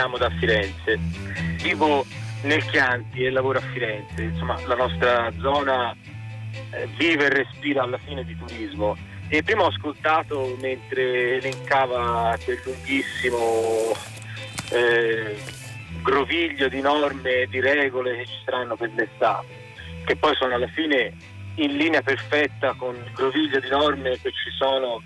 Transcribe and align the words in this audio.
Chiamo 0.00 0.16
da 0.16 0.30
Firenze. 0.30 0.98
Vivo 1.60 2.06
nel 2.44 2.64
Chianti 2.64 3.22
e 3.22 3.30
lavoro 3.30 3.58
a 3.58 3.60
Firenze. 3.60 4.22
Insomma, 4.22 4.58
la 4.66 4.74
nostra 4.74 5.30
zona 5.40 5.94
eh, 6.70 6.88
vive 6.96 7.26
e 7.26 7.28
respira 7.28 7.82
alla 7.82 7.98
fine 7.98 8.24
di 8.24 8.34
turismo. 8.34 8.96
E 9.28 9.42
prima 9.42 9.64
ho 9.64 9.66
ascoltato 9.66 10.56
mentre 10.58 11.36
elencava 11.36 12.34
quel 12.42 12.58
lunghissimo 12.64 13.92
eh, 14.70 15.36
groviglio 16.02 16.68
di 16.70 16.80
norme 16.80 17.42
e 17.42 17.46
di 17.48 17.60
regole 17.60 18.16
che 18.16 18.24
ci 18.24 18.38
saranno 18.46 18.76
per 18.76 18.90
l'estate, 18.94 19.54
che 20.06 20.16
poi 20.16 20.34
sono 20.36 20.54
alla 20.54 20.68
fine 20.68 21.12
in 21.56 21.76
linea 21.76 22.00
perfetta 22.00 22.72
con 22.72 22.94
il 22.94 23.12
groviglio 23.12 23.60
di 23.60 23.68
norme 23.68 24.18
che 24.18 24.30
ci 24.30 24.50
sono 24.56 25.02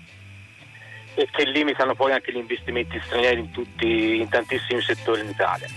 e 1.15 1.29
che 1.31 1.45
limitano 1.45 1.95
poi 1.95 2.11
anche 2.11 2.31
gli 2.31 2.37
investimenti 2.37 3.01
stranieri 3.05 3.39
in, 3.39 3.51
tutti, 3.51 4.19
in 4.19 4.29
tantissimi 4.29 4.81
settori 4.81 5.21
in 5.21 5.29
Italia. 5.29 5.67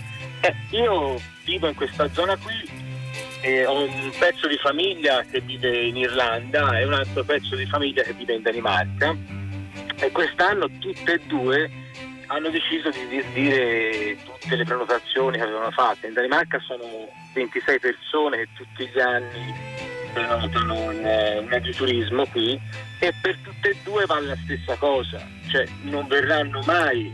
Eh, 0.41 0.53
io 0.71 1.19
vivo 1.43 1.67
in 1.67 1.75
questa 1.75 2.09
zona 2.09 2.37
qui 2.37 2.87
e 3.41 3.65
ho 3.65 3.83
un 3.83 4.11
pezzo 4.19 4.47
di 4.47 4.57
famiglia 4.57 5.23
che 5.23 5.39
vive 5.39 5.85
in 5.85 5.95
Irlanda 5.95 6.77
e 6.77 6.85
un 6.85 6.93
altro 6.93 7.23
pezzo 7.23 7.55
di 7.55 7.65
famiglia 7.65 8.03
che 8.03 8.13
vive 8.13 8.33
in 8.33 8.41
Danimarca 8.41 9.15
e 9.95 10.11
quest'anno 10.11 10.69
tutte 10.79 11.13
e 11.13 11.19
due 11.25 11.71
hanno 12.27 12.49
deciso 12.49 12.89
di 12.89 13.07
disdire 13.07 14.17
tutte 14.23 14.55
le 14.55 14.63
prenotazioni 14.63 15.37
che 15.37 15.43
avevano 15.43 15.71
fatto. 15.71 16.05
In 16.05 16.13
Danimarca 16.13 16.59
sono 16.59 17.07
26 17.33 17.79
persone 17.79 18.37
che 18.37 18.47
tutti 18.53 18.87
gli 18.87 18.99
anni 18.99 19.53
prenotano 20.13 20.79
un, 20.79 20.97
un 20.97 21.49
agriturismo 21.51 22.25
qui 22.27 22.59
e 22.99 23.13
per 23.21 23.37
tutte 23.41 23.69
e 23.69 23.77
due 23.83 24.05
vale 24.05 24.27
la 24.27 24.37
stessa 24.43 24.75
cosa, 24.75 25.25
cioè 25.47 25.65
non 25.83 26.07
verranno 26.07 26.61
mai 26.65 27.13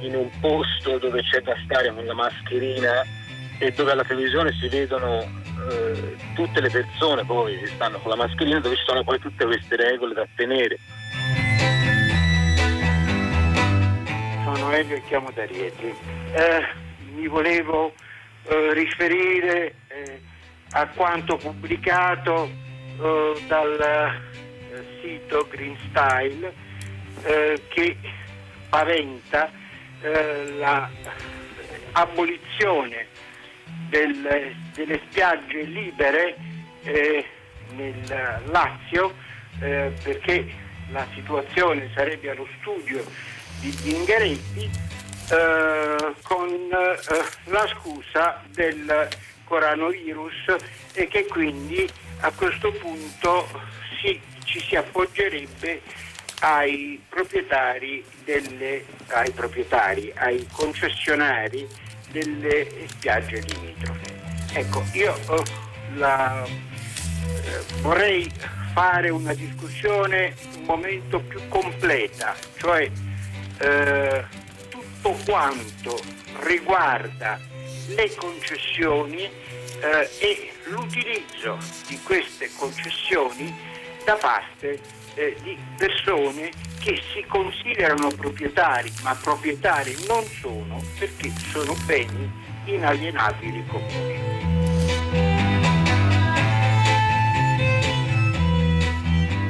in 0.00 0.14
un 0.14 0.30
posto 0.40 0.98
dove 0.98 1.22
c'è 1.22 1.40
da 1.42 1.56
stare 1.64 1.92
con 1.92 2.04
la 2.04 2.14
mascherina 2.14 3.04
e 3.58 3.72
dove 3.72 3.90
alla 3.90 4.04
televisione 4.04 4.52
si 4.52 4.68
vedono 4.68 5.20
eh, 5.70 6.16
tutte 6.34 6.60
le 6.60 6.70
persone 6.70 7.24
poi 7.24 7.58
che 7.58 7.66
stanno 7.66 7.98
con 7.98 8.10
la 8.10 8.16
mascherina, 8.16 8.60
dove 8.60 8.76
ci 8.76 8.84
sono 8.86 9.02
poi 9.02 9.18
tutte 9.18 9.44
queste 9.44 9.76
regole 9.76 10.14
da 10.14 10.26
tenere. 10.36 10.78
Sono 14.44 14.72
Elio 14.72 14.96
e 14.96 15.02
chiamo 15.08 15.30
da 15.34 15.44
Rieti. 15.44 15.92
Eh, 16.32 16.66
mi 17.14 17.26
volevo 17.26 17.92
eh, 18.44 18.72
riferire 18.72 19.74
eh, 19.88 20.20
a 20.70 20.86
quanto 20.88 21.36
pubblicato 21.36 22.48
eh, 23.00 23.42
dal 23.48 24.27
sito 25.08 25.48
Green 25.48 25.76
Style 25.88 26.52
eh, 27.22 27.62
che 27.68 27.96
paventa 28.68 29.50
eh, 30.02 30.52
l'abolizione 31.92 33.06
del, 33.88 34.54
delle 34.74 35.00
spiagge 35.08 35.62
libere 35.62 36.36
eh, 36.82 37.24
nel 37.74 38.42
Lazio 38.46 39.14
eh, 39.60 39.90
perché 40.02 40.46
la 40.90 41.06
situazione 41.14 41.90
sarebbe 41.94 42.28
allo 42.30 42.46
studio 42.60 43.02
di 43.60 43.72
Zingaretti 43.72 44.70
eh, 45.30 46.14
con 46.22 46.48
eh, 46.50 46.98
la 47.44 47.66
scusa 47.66 48.42
del 48.50 49.08
coronavirus 49.44 50.56
e 50.92 51.08
che 51.08 51.24
quindi 51.26 51.88
a 52.20 52.30
questo 52.32 52.70
punto 52.72 53.48
si 54.00 54.20
ci 54.48 54.60
si 54.60 54.76
appoggerebbe 54.76 55.82
ai 56.40 57.00
proprietari, 57.08 58.02
delle, 58.24 58.84
ai, 59.08 59.30
proprietari 59.32 60.10
ai 60.16 60.46
concessionari 60.50 61.66
delle 62.10 62.66
spiagge 62.86 63.40
limitrofe. 63.40 64.16
Ecco, 64.54 64.82
io 64.92 65.18
oh, 65.26 65.42
la, 65.96 66.44
eh, 66.46 67.80
vorrei 67.80 68.30
fare 68.72 69.10
una 69.10 69.34
discussione 69.34 70.34
un 70.56 70.62
momento 70.62 71.20
più 71.20 71.40
completa, 71.48 72.34
cioè 72.56 72.90
eh, 73.58 74.24
tutto 74.70 75.16
quanto 75.26 76.00
riguarda 76.40 77.38
le 77.88 78.14
concessioni 78.14 79.24
eh, 79.80 80.10
e 80.18 80.52
l'utilizzo 80.64 81.58
di 81.86 81.98
queste 82.02 82.50
concessioni 82.56 83.76
da 84.08 84.14
parte 84.14 84.80
eh, 85.16 85.36
di 85.42 85.54
persone 85.76 86.50
che 86.80 86.98
si 87.12 87.22
considerano 87.28 88.08
proprietari, 88.08 88.90
ma 89.02 89.14
proprietari 89.14 89.94
non 90.06 90.24
sono 90.24 90.82
perché 90.98 91.30
sono 91.50 91.76
beni 91.84 92.32
inalienabili 92.64 93.66
comuni. 93.66 94.38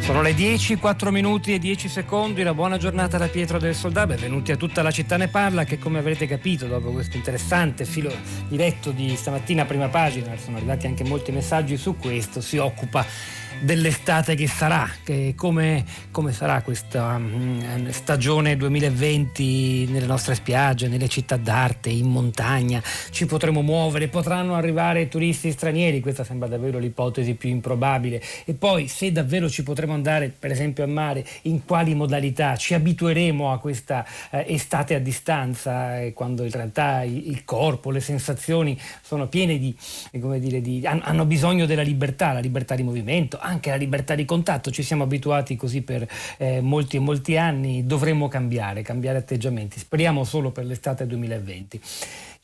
Sono 0.00 0.22
le 0.22 0.34
10, 0.34 0.76
4 0.76 1.10
minuti 1.12 1.52
e 1.52 1.58
10 1.58 1.86
secondi, 1.86 2.40
una 2.40 2.54
buona 2.54 2.78
giornata 2.78 3.16
da 3.18 3.28
Pietro 3.28 3.58
del 3.58 3.74
Soldato, 3.76 4.08
benvenuti 4.08 4.50
a 4.50 4.56
tutta 4.56 4.82
la 4.82 4.90
città 4.90 5.18
ne 5.18 5.28
parla 5.28 5.62
che 5.64 5.78
come 5.78 5.98
avrete 5.98 6.26
capito 6.26 6.66
dopo 6.66 6.90
questo 6.90 7.16
interessante 7.16 7.84
filo 7.84 8.10
diretto 8.48 8.90
di 8.90 9.14
stamattina 9.14 9.66
prima 9.66 9.88
pagina, 9.88 10.34
sono 10.36 10.56
arrivati 10.56 10.86
anche 10.86 11.04
molti 11.04 11.30
messaggi 11.30 11.76
su 11.76 11.96
questo, 11.96 12.40
si 12.40 12.56
occupa 12.56 13.04
dell'estate 13.60 14.34
che 14.34 14.46
sarà, 14.46 14.88
che 15.02 15.34
come, 15.36 15.84
come, 16.10 16.32
sarà 16.32 16.62
questa 16.62 17.16
um, 17.16 17.90
stagione 17.90 18.56
2020 18.56 19.86
nelle 19.90 20.06
nostre 20.06 20.34
spiagge, 20.34 20.88
nelle 20.88 21.08
città 21.08 21.36
d'arte, 21.36 21.88
in 21.88 22.08
montagna, 22.08 22.82
ci 23.10 23.26
potremo 23.26 23.62
muovere, 23.62 24.08
potranno 24.08 24.54
arrivare 24.54 25.08
turisti 25.08 25.50
stranieri, 25.50 26.00
questa 26.00 26.24
sembra 26.24 26.48
davvero 26.48 26.78
l'ipotesi 26.78 27.34
più 27.34 27.48
improbabile. 27.48 28.22
E 28.44 28.54
poi 28.54 28.88
se 28.88 29.10
davvero 29.12 29.48
ci 29.48 29.62
potremo 29.62 29.94
andare 29.94 30.32
per 30.36 30.50
esempio 30.50 30.84
a 30.84 30.88
mare, 30.88 31.24
in 31.42 31.64
quali 31.64 31.94
modalità, 31.94 32.56
ci 32.56 32.74
abitueremo 32.74 33.52
a 33.52 33.58
questa 33.58 34.04
eh, 34.30 34.44
estate 34.48 34.94
a 34.94 34.98
distanza? 35.00 36.00
Eh, 36.00 36.12
quando 36.12 36.44
in 36.44 36.50
realtà 36.50 37.02
il, 37.02 37.28
il, 37.28 37.44
corpo, 37.44 37.90
le 37.90 38.00
sensazioni 38.00 38.78
sono 39.02 39.26
piene 39.26 39.58
di, 39.58 39.76
come 40.20 40.38
dire, 40.38 40.60
di, 40.60 40.86
hanno 40.86 41.24
bisogno 41.24 41.66
della 41.66 41.82
libertà, 41.82 42.32
la 42.32 42.40
libertà 42.40 42.74
di 42.74 42.82
movimento, 42.82 43.38
anche 43.48 43.70
la 43.70 43.76
libertà 43.76 44.14
di 44.14 44.24
contatto, 44.24 44.70
ci 44.70 44.82
siamo 44.82 45.04
abituati 45.04 45.56
così 45.56 45.82
per 45.82 46.06
eh, 46.36 46.60
molti 46.60 46.96
e 46.96 47.00
molti 47.00 47.36
anni, 47.36 47.86
dovremmo 47.86 48.28
cambiare, 48.28 48.82
cambiare 48.82 49.18
atteggiamenti, 49.18 49.78
speriamo 49.78 50.24
solo 50.24 50.50
per 50.50 50.64
l'estate 50.64 51.06
2020. 51.06 51.80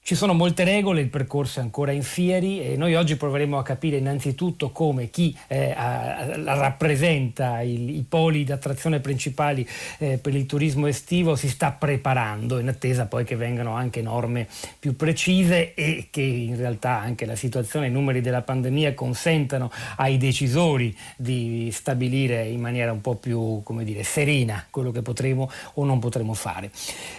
Ci 0.06 0.16
sono 0.16 0.34
molte 0.34 0.65
regole, 0.65 1.00
il 1.00 1.09
percorso 1.09 1.60
è 1.60 1.62
ancora 1.62 1.91
in 1.91 2.03
fieri 2.03 2.60
e 2.60 2.76
noi 2.76 2.94
oggi 2.94 3.16
proveremo 3.16 3.56
a 3.56 3.62
capire 3.62 3.97
innanzitutto 3.97 4.69
come 4.69 5.09
chi 5.09 5.34
eh, 5.47 5.70
a, 5.70 6.19
a, 6.19 6.54
rappresenta 6.59 7.62
il, 7.62 7.88
i 7.88 8.04
poli 8.06 8.44
di 8.44 8.53
attrazione 8.53 9.00
principali 9.00 9.66
eh, 9.97 10.19
per 10.19 10.34
il 10.34 10.44
turismo 10.44 10.88
estivo 10.88 11.37
si 11.37 11.48
sta 11.48 11.70
preparando 11.70 12.59
in 12.59 12.69
attesa 12.69 13.06
poi 13.06 13.25
che 13.25 13.34
vengano 13.34 13.72
anche 13.72 14.03
norme 14.03 14.47
più 14.78 14.94
precise 14.94 15.72
e 15.72 16.09
che 16.10 16.21
in 16.21 16.59
realtà 16.59 16.98
anche 16.98 17.25
la 17.25 17.34
situazione, 17.34 17.86
i 17.86 17.91
numeri 17.91 18.21
della 18.21 18.42
pandemia 18.42 18.92
consentano 18.92 19.71
ai 19.97 20.19
decisori 20.19 20.94
di 21.16 21.71
stabilire 21.72 22.47
in 22.47 22.60
maniera 22.60 22.92
un 22.92 23.00
po' 23.00 23.15
più 23.15 23.62
come 23.62 23.84
dire, 23.84 24.03
serena 24.03 24.66
quello 24.69 24.91
che 24.91 25.00
potremo 25.00 25.50
o 25.72 25.84
non 25.86 25.98
potremo 25.98 26.34
fare. 26.34 26.71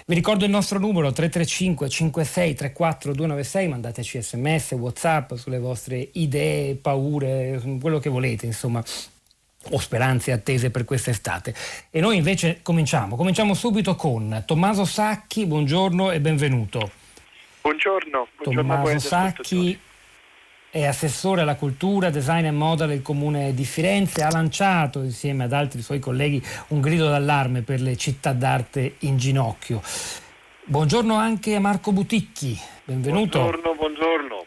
Vi 0.06 0.14
ricordo 0.14 0.46
il 0.46 0.52
nostro 0.52 0.78
numero 0.78 1.12
335 1.12 1.90
56 1.90 2.54
34 2.54 2.74
296, 2.76 3.68
mandateci 3.68 4.22
sms, 4.22 4.72
whatsapp 4.74 5.34
sulle 5.36 5.60
vostre 5.60 6.10
idee, 6.14 6.76
paure, 6.76 7.62
quello 7.80 8.00
che 8.00 8.10
volete, 8.10 8.46
insomma 8.46 8.84
o 9.72 9.80
speranze 9.80 10.32
attese 10.32 10.70
per 10.70 10.86
quest'estate. 10.86 11.54
E 11.90 12.00
noi 12.00 12.18
invece 12.18 12.60
cominciamo, 12.62 13.16
cominciamo 13.16 13.54
subito 13.54 13.96
con 13.96 14.44
Tommaso 14.46 14.86
Sacchi, 14.86 15.46
buongiorno 15.46 16.12
e 16.12 16.20
benvenuto. 16.20 16.92
Buongiorno, 17.62 18.28
buongiorno 18.38 18.76
Tommaso 18.76 19.00
Sacchi 19.00 19.80
è 20.76 20.86
assessore 20.86 21.40
alla 21.40 21.56
cultura, 21.56 22.10
design 22.10 22.44
e 22.44 22.52
moda 22.52 22.86
del 22.86 23.02
comune 23.02 23.54
di 23.54 23.64
Firenze, 23.64 24.24
ha 24.24 24.30
lanciato 24.30 25.02
insieme 25.04 25.46
ad 25.46 25.54
altri 25.54 25.82
suoi 25.82 26.00
colleghi 26.00 26.44
un 26.68 26.82
grido 26.82 27.08
d'allarme 27.08 27.62
per 27.62 27.80
le 27.80 27.96
città 27.96 28.34
d'arte 28.34 28.96
in 29.00 29.16
ginocchio. 29.16 29.82
Buongiorno 30.68 31.14
anche 31.14 31.54
a 31.54 31.60
Marco 31.60 31.92
Buticchi, 31.92 32.58
benvenuto. 32.86 33.38
Buongiorno, 33.38 33.76
buongiorno. 33.76 34.46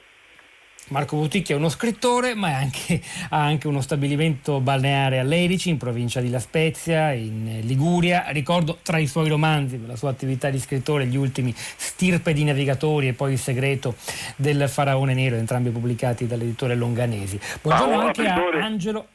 Marco 0.89 1.17
Buticchi 1.17 1.53
è 1.53 1.55
uno 1.55 1.69
scrittore, 1.69 2.35
ma 2.35 2.57
anche, 2.57 3.01
ha 3.31 3.45
anche 3.45 3.69
uno 3.69 3.81
stabilimento 3.81 4.59
balneare 4.59 5.21
a 5.21 5.23
Lerici, 5.23 5.69
in 5.69 5.77
provincia 5.77 6.21
di 6.21 6.29
La 6.29 6.41
Spezia, 6.41 7.13
in 7.13 7.61
Liguria. 7.63 8.25
Ricordo 8.31 8.79
tra 8.83 8.99
i 8.99 9.07
suoi 9.07 9.29
romanzi, 9.29 9.77
per 9.77 9.91
la 9.91 9.95
sua 9.95 10.11
attività 10.11 10.51
di 10.51 10.59
scrittore, 10.59 11.07
gli 11.07 11.17
ultimi 11.17 11.55
Stirpe 11.55 12.33
di 12.33 12.43
navigatori 12.43 13.07
e 13.07 13.13
poi 13.13 13.35
Il 13.35 13.39
segreto 13.39 13.95
del 14.35 14.69
faraone 14.69 15.15
nero, 15.15 15.37
entrambi 15.37 15.71
pubblicati 15.71 16.27
dall'editore 16.27 16.75
Longanesi. 16.75 17.39
Buongiorno 17.63 18.01
ah, 18.01 18.05
anche 18.07 18.27
a 18.27 18.35
Angelo. 18.61 19.07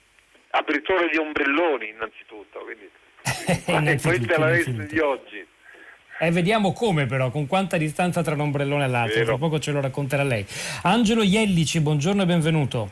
Abritore 0.52 1.10
di 1.12 1.18
ombrelloni, 1.18 1.90
innanzitutto. 1.90 2.60
Quindi. 2.60 2.90
innanzitutto 3.68 4.08
questa 4.08 4.36
è 4.36 4.38
la 4.38 4.46
veste 4.46 4.86
di 4.86 5.00
oggi. 5.00 5.52
E 6.26 6.32
vediamo 6.32 6.72
come 6.72 7.06
però, 7.06 7.30
con 7.32 7.48
quanta 7.48 7.76
distanza 7.76 8.22
tra 8.22 8.34
un 8.34 8.40
ombrellone 8.40 8.86
e 8.86 8.88
l'altro, 8.88 9.26
tra 9.26 9.38
poco 9.38 9.60
ce 9.60 9.72
lo 9.72 9.82
racconterà 9.82 10.24
lei. 10.24 10.46
Angelo 10.84 11.22
Iellici, 11.22 11.82
buongiorno 11.82 12.22
e 12.22 12.26
benvenuto. 12.26 12.92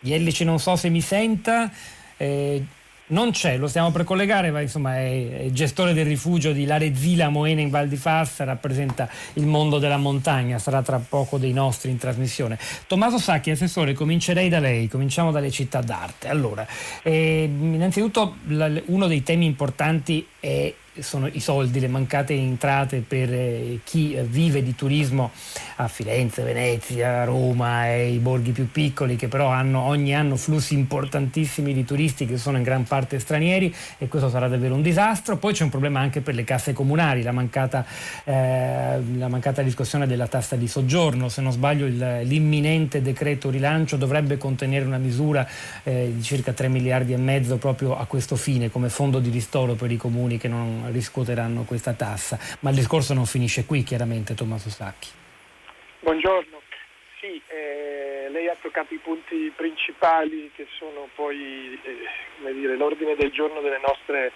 Iellici 0.00 0.44
non 0.44 0.60
so 0.60 0.76
se 0.76 0.88
mi 0.90 1.00
senta. 1.00 1.72
Eh, 2.16 2.64
non 3.04 3.32
c'è, 3.32 3.56
lo 3.56 3.66
stiamo 3.66 3.90
per 3.90 4.04
collegare, 4.04 4.52
ma 4.52 4.60
insomma 4.60 4.96
è, 4.96 5.46
è 5.46 5.50
gestore 5.50 5.92
del 5.92 6.06
rifugio 6.06 6.52
di 6.52 6.64
Larezila 6.64 7.28
Moena 7.30 7.60
in 7.60 7.68
Val 7.68 7.88
di 7.88 7.96
Fassa, 7.96 8.44
rappresenta 8.44 9.08
il 9.34 9.46
mondo 9.46 9.78
della 9.78 9.96
montagna, 9.96 10.58
sarà 10.58 10.82
tra 10.82 10.98
poco 10.98 11.36
dei 11.36 11.52
nostri 11.52 11.90
in 11.90 11.98
trasmissione. 11.98 12.58
Tommaso 12.86 13.18
Sacchi, 13.18 13.50
assessore, 13.50 13.92
comincerei 13.92 14.48
da 14.48 14.60
lei, 14.60 14.88
cominciamo 14.88 15.32
dalle 15.32 15.50
città 15.50 15.80
d'arte. 15.80 16.28
Allora, 16.28 16.64
eh, 17.02 17.42
innanzitutto 17.42 18.36
la, 18.46 18.70
uno 18.86 19.08
dei 19.08 19.24
temi 19.24 19.46
importanti 19.46 20.26
è 20.38 20.72
sono 21.00 21.26
i 21.26 21.40
soldi, 21.40 21.80
le 21.80 21.88
mancate 21.88 22.34
entrate 22.34 23.02
per 23.06 23.32
eh, 23.32 23.80
chi 23.82 24.16
vive 24.22 24.62
di 24.62 24.74
turismo 24.74 25.30
a 25.76 25.88
Firenze, 25.88 26.42
Venezia, 26.42 27.24
Roma 27.24 27.88
e 27.88 28.10
i 28.10 28.18
borghi 28.18 28.50
più 28.50 28.70
piccoli 28.70 29.16
che 29.16 29.28
però 29.28 29.48
hanno 29.48 29.80
ogni 29.80 30.14
anno 30.14 30.36
flussi 30.36 30.74
importantissimi 30.74 31.72
di 31.72 31.84
turisti 31.84 32.26
che 32.26 32.36
sono 32.36 32.58
in 32.58 32.62
gran 32.62 32.84
parte 32.84 33.18
stranieri 33.18 33.74
e 33.96 34.08
questo 34.08 34.28
sarà 34.28 34.48
davvero 34.48 34.74
un 34.74 34.82
disastro. 34.82 35.38
Poi 35.38 35.54
c'è 35.54 35.62
un 35.62 35.70
problema 35.70 36.00
anche 36.00 36.20
per 36.20 36.34
le 36.34 36.44
casse 36.44 36.74
comunali, 36.74 37.22
la 37.22 37.32
mancata, 37.32 37.86
eh, 38.24 39.00
la 39.16 39.28
mancata 39.28 39.62
discussione 39.62 40.06
della 40.06 40.26
tassa 40.26 40.56
di 40.56 40.68
soggiorno. 40.68 41.30
Se 41.30 41.40
non 41.40 41.52
sbaglio 41.52 41.86
il, 41.86 42.20
l'imminente 42.24 43.00
decreto 43.00 43.48
rilancio 43.48 43.96
dovrebbe 43.96 44.36
contenere 44.36 44.84
una 44.84 44.98
misura 44.98 45.48
eh, 45.84 46.12
di 46.14 46.22
circa 46.22 46.52
3 46.52 46.68
miliardi 46.68 47.14
e 47.14 47.16
mezzo 47.16 47.56
proprio 47.56 47.96
a 47.96 48.04
questo 48.04 48.36
fine 48.36 48.70
come 48.70 48.90
fondo 48.90 49.20
di 49.20 49.30
ristoro 49.30 49.72
per 49.74 49.90
i 49.90 49.96
comuni 49.96 50.36
che 50.36 50.48
non 50.48 50.81
riscuoteranno 50.90 51.64
questa 51.64 51.92
tassa. 51.92 52.38
Ma 52.60 52.70
il 52.70 52.76
discorso 52.76 53.14
non 53.14 53.26
finisce 53.26 53.64
qui, 53.64 53.82
chiaramente, 53.82 54.34
Tommaso 54.34 54.70
Sacchi. 54.70 55.08
Buongiorno. 56.00 56.60
Sì, 57.20 57.40
eh, 57.46 58.28
lei 58.30 58.48
ha 58.48 58.56
toccato 58.60 58.92
i 58.92 58.98
punti 58.98 59.52
principali 59.54 60.50
che 60.56 60.66
sono 60.76 61.08
poi 61.14 61.78
eh, 61.84 62.52
dire, 62.52 62.76
l'ordine 62.76 63.14
del 63.14 63.30
giorno 63.30 63.60
delle 63.60 63.78
nostre 63.78 64.32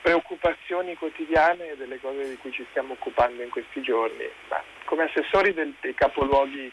preoccupazioni 0.00 0.94
quotidiane 0.94 1.72
e 1.72 1.76
delle 1.76 2.00
cose 2.00 2.28
di 2.28 2.36
cui 2.36 2.52
ci 2.52 2.64
stiamo 2.70 2.94
occupando 2.94 3.42
in 3.42 3.50
questi 3.50 3.82
giorni. 3.82 4.24
Ma 4.48 4.62
come 4.84 5.04
assessori 5.04 5.52
del, 5.52 5.74
dei 5.80 5.94
capoluoghi 5.94 6.72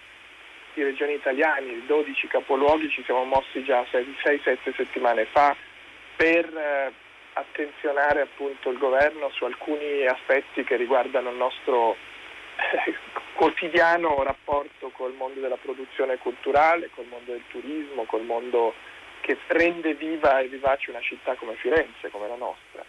di 0.73 0.83
regioni 0.83 1.13
italiani, 1.13 1.83
12 1.85 2.27
capoluoghi, 2.27 2.89
ci 2.89 3.03
siamo 3.03 3.25
mossi 3.25 3.63
già 3.63 3.83
6-7 3.91 4.73
settimane 4.75 5.25
fa 5.25 5.55
per 6.15 6.45
eh, 6.45 6.93
attenzionare 7.57 8.21
appunto 8.21 8.69
il 8.69 8.77
governo 8.77 9.29
su 9.31 9.43
alcuni 9.43 10.05
aspetti 10.05 10.63
che 10.63 10.75
riguardano 10.75 11.31
il 11.31 11.35
nostro 11.35 11.95
eh, 11.95 12.93
quotidiano 13.33 14.21
rapporto 14.23 14.89
col 14.89 15.13
mondo 15.13 15.39
della 15.39 15.57
produzione 15.57 16.17
culturale, 16.17 16.91
col 16.93 17.07
mondo 17.07 17.31
del 17.31 17.43
turismo, 17.49 18.03
col 18.03 18.23
mondo 18.23 18.73
che 19.21 19.37
rende 19.47 19.95
viva 19.95 20.39
e 20.39 20.47
vivace 20.47 20.91
una 20.91 21.01
città 21.01 21.33
come 21.33 21.55
Firenze, 21.55 22.09
come 22.11 22.27
la 22.27 22.35
nostra. 22.35 22.85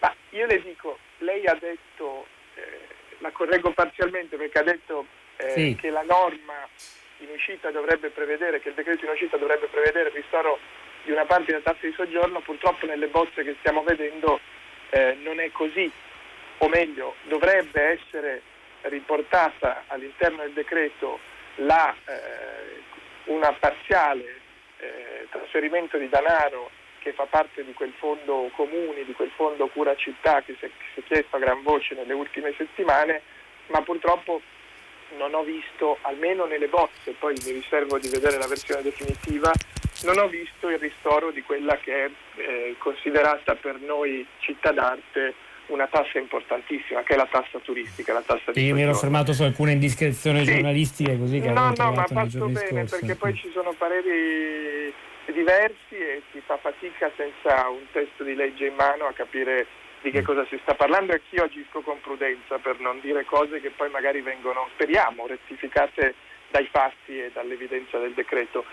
Ma 0.00 0.14
io 0.30 0.46
le 0.46 0.62
dico, 0.62 0.98
lei 1.18 1.44
ha 1.46 1.54
detto, 1.54 2.26
eh, 2.54 2.80
la 3.18 3.30
correggo 3.30 3.72
parzialmente 3.72 4.36
perché 4.36 4.58
ha 4.58 4.64
detto 4.64 5.06
eh, 5.36 5.50
sì. 5.50 5.76
che 5.78 5.90
la 5.90 6.02
norma 6.02 6.66
in 7.18 7.28
uscita 7.30 7.70
dovrebbe 7.70 8.08
prevedere, 8.08 8.60
che 8.60 8.70
il 8.70 8.74
decreto 8.74 9.04
in 9.04 9.10
uscita 9.10 9.36
dovrebbe 9.36 9.66
prevedere 9.66 10.08
il 10.08 10.14
ristoro 10.14 10.58
di 11.06 11.12
una 11.12 11.24
parte 11.24 11.52
della 11.52 11.62
tassa 11.62 11.86
di 11.86 11.92
soggiorno, 11.96 12.40
purtroppo 12.40 12.84
nelle 12.84 13.06
bozze 13.06 13.44
che 13.44 13.54
stiamo 13.60 13.82
vedendo 13.84 14.40
eh, 14.90 15.16
non 15.22 15.38
è 15.38 15.50
così, 15.52 15.90
o 16.58 16.68
meglio, 16.68 17.14
dovrebbe 17.28 17.80
essere 17.80 18.42
riportata 18.82 19.84
all'interno 19.86 20.42
del 20.42 20.52
decreto 20.52 21.20
la, 21.56 21.94
eh, 22.04 22.82
una 23.26 23.52
parziale 23.52 24.40
eh, 24.78 25.26
trasferimento 25.30 25.96
di 25.96 26.08
denaro 26.08 26.70
che 26.98 27.12
fa 27.12 27.26
parte 27.26 27.64
di 27.64 27.72
quel 27.72 27.92
fondo 27.98 28.50
comuni, 28.56 29.04
di 29.04 29.12
quel 29.12 29.30
fondo 29.36 29.68
cura 29.68 29.94
città 29.94 30.42
che 30.42 30.56
si 30.58 30.64
è, 30.64 30.70
si 30.92 31.00
è 31.00 31.02
chiesto 31.04 31.36
a 31.36 31.38
gran 31.38 31.62
voce 31.62 31.94
nelle 31.94 32.14
ultime 32.14 32.52
settimane, 32.56 33.22
ma 33.68 33.80
purtroppo 33.82 34.42
non 35.16 35.32
ho 35.34 35.44
visto, 35.44 35.98
almeno 36.02 36.46
nelle 36.46 36.66
bozze, 36.66 37.12
poi 37.12 37.36
mi 37.44 37.52
riservo 37.52 37.96
di 37.98 38.08
vedere 38.08 38.38
la 38.38 38.48
versione 38.48 38.82
definitiva, 38.82 39.52
non 40.06 40.18
ho 40.18 40.28
visto 40.28 40.70
il 40.70 40.78
ristoro 40.78 41.30
di 41.30 41.42
quella 41.42 41.76
che 41.76 42.04
è 42.04 42.10
eh, 42.36 42.76
considerata 42.78 43.54
per 43.56 43.80
noi 43.80 44.26
città 44.38 44.72
d'arte 44.72 45.34
una 45.66 45.88
tassa 45.88 46.18
importantissima, 46.18 47.02
che 47.02 47.14
è 47.14 47.16
la 47.16 47.26
tassa 47.28 47.58
turistica, 47.58 48.12
la 48.12 48.22
tassa 48.24 48.52
di 48.52 48.60
Sì, 48.60 48.72
mi 48.72 48.82
ero 48.82 48.94
fermato 48.94 49.32
su 49.32 49.42
alcune 49.42 49.72
indiscrezioni 49.72 50.44
sì. 50.44 50.52
giornalistiche 50.52 51.18
così 51.18 51.40
che 51.40 51.50
No, 51.50 51.72
no, 51.76 51.92
ma 51.92 52.02
ha 52.02 52.06
fatto 52.06 52.46
bene 52.46 52.86
scorsi. 52.86 52.98
perché 53.00 53.16
poi 53.16 53.34
ci 53.34 53.50
sono 53.52 53.74
pareri 53.76 54.94
diversi 55.32 55.96
e 55.96 56.22
si 56.30 56.40
fa 56.44 56.56
fatica 56.56 57.10
senza 57.16 57.68
un 57.68 57.82
testo 57.90 58.22
di 58.22 58.34
legge 58.34 58.66
in 58.66 58.74
mano 58.74 59.06
a 59.06 59.12
capire 59.12 59.66
di 60.02 60.10
che 60.12 60.22
mm. 60.22 60.24
cosa 60.24 60.46
si 60.48 60.58
sta 60.62 60.74
parlando 60.74 61.12
e 61.12 61.16
anch'io 61.16 61.44
agisco 61.44 61.80
con 61.80 62.00
prudenza 62.00 62.58
per 62.58 62.78
non 62.78 63.00
dire 63.00 63.24
cose 63.24 63.60
che 63.60 63.70
poi 63.70 63.90
magari 63.90 64.20
vengono, 64.20 64.68
speriamo, 64.74 65.26
rettificate 65.26 66.14
dai 66.50 66.68
fatti 66.70 67.18
e 67.18 67.30
dall'evidenza 67.32 67.98
del 67.98 68.12
decreto. 68.14 68.64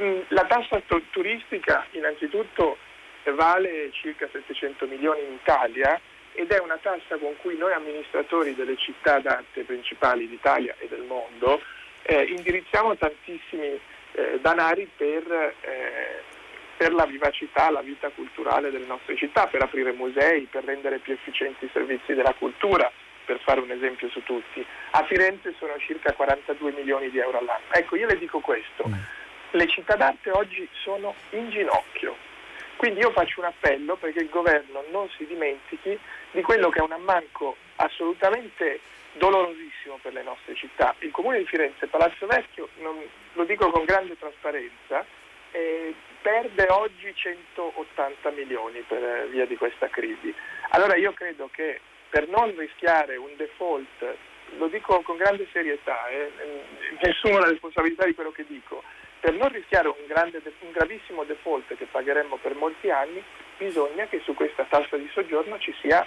Mm, 0.00 0.20
la 0.28 0.44
tassa 0.44 0.80
turistica 1.10 1.86
innanzitutto 1.90 2.78
vale 3.34 3.90
circa 3.92 4.28
700 4.30 4.86
milioni 4.86 5.20
in 5.22 5.32
Italia 5.34 6.00
ed 6.32 6.50
è 6.50 6.58
una 6.60 6.78
tassa 6.80 7.18
con 7.18 7.36
cui 7.40 7.58
noi 7.58 7.72
amministratori 7.72 8.54
delle 8.54 8.76
città 8.78 9.20
d'arte 9.20 9.62
principali 9.64 10.26
d'Italia 10.28 10.74
e 10.78 10.88
del 10.88 11.02
mondo 11.02 11.60
eh, 12.02 12.22
indirizziamo 12.24 12.96
tantissimi 12.96 13.78
eh, 14.12 14.38
danari 14.40 14.88
per, 14.96 15.54
eh, 15.60 16.22
per, 16.76 16.92
la 16.92 17.06
vivacità, 17.06 17.70
la 17.70 17.80
vita 17.80 18.08
culturale 18.10 18.70
delle 18.70 18.86
nostre 18.86 19.16
città, 19.16 19.46
per 19.46 19.62
aprire 19.62 19.92
musei, 19.92 20.48
per 20.50 20.64
rendere 20.64 20.98
più 20.98 21.12
efficienti 21.12 21.66
i 21.66 21.70
servizi 21.72 22.14
della 22.14 22.34
cultura, 22.34 22.90
per 23.24 23.38
fare 23.40 23.60
un 23.60 23.70
esempio 23.70 24.08
su 24.08 24.22
tutti. 24.24 24.64
A 24.90 25.04
Firenze 25.04 25.54
sono 25.58 25.74
circa 25.78 26.12
42 26.12 26.72
milioni 26.72 27.10
di 27.10 27.18
euro 27.18 27.38
all'anno. 27.38 27.66
Ecco, 27.70 27.96
io 27.96 28.06
le 28.06 28.18
dico 28.18 28.40
questo. 28.40 28.84
Le 29.54 29.68
città 29.68 29.96
d'arte 29.96 30.30
oggi 30.30 30.66
sono 30.82 31.14
in 31.30 31.50
ginocchio. 31.50 32.16
Quindi 32.76 33.00
io 33.00 33.10
faccio 33.10 33.40
un 33.40 33.46
appello 33.46 33.96
perché 33.96 34.20
il 34.20 34.30
governo 34.30 34.82
non 34.90 35.08
si 35.10 35.26
dimentichi 35.26 35.98
di 36.30 36.42
quello 36.42 36.70
che 36.70 36.78
è 36.78 36.82
un 36.82 36.92
ammanco 36.92 37.56
assolutamente 37.76 38.80
dolorosissimo 39.12 39.98
per 40.00 40.14
le 40.14 40.22
nostre 40.22 40.54
città. 40.54 40.94
Il 41.00 41.10
comune 41.10 41.38
di 41.38 41.44
Firenze, 41.44 41.86
Palazzo 41.86 42.26
Vecchio, 42.26 42.70
non, 42.78 42.96
lo 43.34 43.44
dico 43.44 43.70
con 43.70 43.84
grande 43.84 44.16
trasparenza, 44.18 45.04
eh, 45.50 45.94
perde 46.22 46.66
oggi 46.70 47.12
180 47.14 48.30
milioni 48.30 48.80
per 48.80 49.28
via 49.28 49.44
di 49.44 49.56
questa 49.56 49.88
crisi. 49.88 50.34
Allora 50.70 50.96
io 50.96 51.12
credo 51.12 51.50
che 51.52 51.78
per 52.08 52.26
non 52.28 52.56
rischiare 52.56 53.16
un 53.16 53.36
default, 53.36 54.16
lo 54.56 54.68
dico 54.68 55.02
con 55.02 55.18
grande 55.18 55.46
serietà, 55.52 56.08
eh, 56.08 56.30
nessuno 57.02 57.36
ha 57.36 57.40
la 57.40 57.50
responsabilità 57.50 58.06
di 58.06 58.14
quello 58.14 58.32
che 58.32 58.46
dico, 58.48 58.82
per 59.22 59.34
non 59.34 59.50
rischiare 59.50 59.86
un, 59.86 60.04
grande, 60.08 60.42
un 60.58 60.72
gravissimo 60.72 61.22
default 61.22 61.76
che 61.76 61.86
pagheremmo 61.86 62.38
per 62.38 62.56
molti 62.56 62.90
anni, 62.90 63.22
bisogna 63.56 64.04
che 64.08 64.20
su 64.24 64.34
questa 64.34 64.64
tassa 64.68 64.96
di 64.96 65.08
soggiorno 65.12 65.60
ci 65.60 65.72
sia 65.80 66.04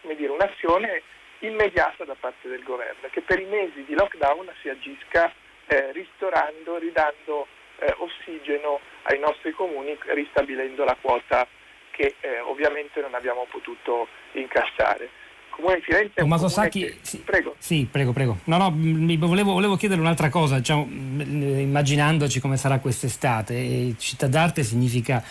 dire, 0.00 0.32
un'azione 0.32 1.02
immediata 1.40 2.04
da 2.04 2.16
parte 2.18 2.48
del 2.48 2.62
governo, 2.62 3.08
che 3.10 3.20
per 3.20 3.40
i 3.40 3.44
mesi 3.44 3.84
di 3.84 3.92
lockdown 3.92 4.50
si 4.62 4.70
agisca 4.70 5.30
eh, 5.66 5.92
ristorando, 5.92 6.78
ridando 6.78 7.46
eh, 7.80 7.94
ossigeno 7.98 8.80
ai 9.02 9.18
nostri 9.18 9.52
comuni, 9.52 9.94
ristabilendo 10.06 10.82
la 10.84 10.96
quota 10.98 11.46
che 11.90 12.14
eh, 12.20 12.40
ovviamente 12.40 13.02
non 13.02 13.12
abbiamo 13.12 13.46
potuto 13.50 14.08
incassare. 14.32 15.10
Comune 15.56 15.76
di 15.76 15.82
Firenze 15.82 16.12
Tommaso 16.14 16.48
Sacchi, 16.48 16.80
che... 16.80 16.98
sì, 17.00 17.18
prego. 17.18 17.54
Sì, 17.58 17.88
prego, 17.90 18.12
prego. 18.12 18.38
No, 18.44 18.58
no, 18.58 18.70
volevo, 19.26 19.52
volevo 19.52 19.76
chiedere 19.76 20.00
un'altra 20.00 20.28
cosa, 20.28 20.58
diciamo, 20.58 20.86
immaginandoci 20.86 22.40
come 22.40 22.58
sarà 22.58 22.78
quest'estate. 22.78 23.94
Città 23.98 24.26
d'arte 24.26 24.62
significa 24.62 25.24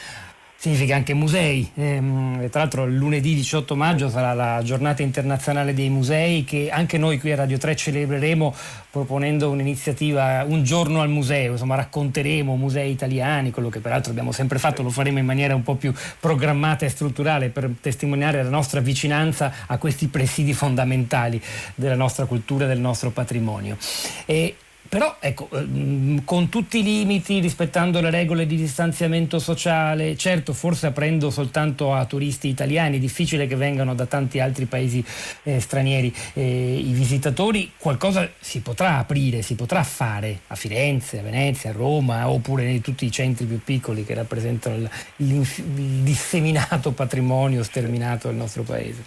significa 0.57 0.95
anche 0.95 1.13
musei. 1.13 1.69
Ehm, 1.75 2.49
tra 2.49 2.61
l'altro 2.61 2.85
lunedì 2.85 3.35
18 3.35 3.75
maggio 3.75 4.09
sarà 4.09 4.33
la 4.33 4.61
giornata 4.63 5.01
internazionale 5.01 5.73
dei 5.73 5.89
musei 5.89 6.43
che 6.43 6.69
anche 6.71 6.97
noi 6.97 7.19
qui 7.19 7.31
a 7.31 7.35
Radio 7.35 7.57
3 7.57 7.75
celebreremo 7.75 8.53
proponendo 8.89 9.49
un'iniziativa 9.49 10.45
Un 10.47 10.63
giorno 10.63 11.01
al 11.01 11.09
museo, 11.09 11.51
insomma 11.51 11.75
racconteremo 11.75 12.55
musei 12.55 12.91
italiani, 12.91 13.51
quello 13.51 13.69
che 13.69 13.79
peraltro 13.79 14.11
abbiamo 14.11 14.31
sempre 14.31 14.57
fatto, 14.57 14.83
lo 14.83 14.89
faremo 14.89 15.19
in 15.19 15.25
maniera 15.25 15.53
un 15.53 15.63
po' 15.63 15.75
più 15.75 15.93
programmata 16.19 16.85
e 16.85 16.89
strutturale 16.89 17.49
per 17.49 17.69
testimoniare 17.81 18.41
la 18.41 18.49
nostra 18.49 18.79
vicinanza 18.79 19.51
a 19.65 19.77
questi 19.77 20.07
presidi 20.07 20.53
fondamentali 20.53 21.41
della 21.75 21.95
nostra 21.95 22.25
cultura 22.25 22.65
e 22.65 22.67
del 22.67 22.79
nostro 22.79 23.09
patrimonio. 23.09 23.77
E 24.25 24.55
però 24.87 25.17
ecco, 25.19 25.49
ehm, 25.51 26.23
con 26.23 26.49
tutti 26.49 26.79
i 26.79 26.83
limiti, 26.83 27.39
rispettando 27.39 28.01
le 28.01 28.09
regole 28.09 28.45
di 28.45 28.55
distanziamento 28.55 29.39
sociale, 29.39 30.15
certo 30.15 30.53
forse 30.53 30.87
aprendo 30.87 31.29
soltanto 31.29 31.93
a 31.93 32.05
turisti 32.05 32.47
italiani, 32.47 32.99
difficile 32.99 33.47
che 33.47 33.55
vengano 33.55 33.95
da 33.95 34.05
tanti 34.05 34.39
altri 34.39 34.65
paesi 34.65 35.03
eh, 35.43 35.59
stranieri 35.59 36.13
eh, 36.33 36.77
i 36.77 36.91
visitatori, 36.91 37.71
qualcosa 37.77 38.29
si 38.39 38.61
potrà 38.61 38.97
aprire, 38.97 39.41
si 39.41 39.55
potrà 39.55 39.83
fare 39.83 40.41
a 40.47 40.55
Firenze, 40.55 41.19
a 41.19 41.23
Venezia, 41.23 41.71
a 41.71 41.73
Roma 41.73 42.29
oppure 42.29 42.69
in 42.69 42.81
tutti 42.81 43.05
i 43.05 43.11
centri 43.11 43.45
più 43.45 43.61
piccoli 43.63 44.05
che 44.05 44.13
rappresentano 44.13 44.75
il, 44.75 44.89
il, 45.17 45.35
il 45.35 46.03
disseminato 46.03 46.91
patrimonio 46.91 47.63
sterminato 47.63 48.27
del 48.27 48.37
nostro 48.37 48.63
paese. 48.63 49.03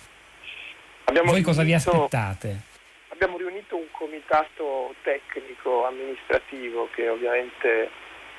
Abbiamo 1.05 1.31
Voi 1.31 1.43
cosa 1.43 1.63
vi 1.63 1.73
aspettate? 1.73 2.68
Abbiamo 4.29 4.47
riunito 4.49 4.65
un 4.65 4.89
comitato 4.89 4.95
tecnico 5.03 5.87
amministrativo 5.87 6.89
che 6.93 7.09
ovviamente 7.09 7.91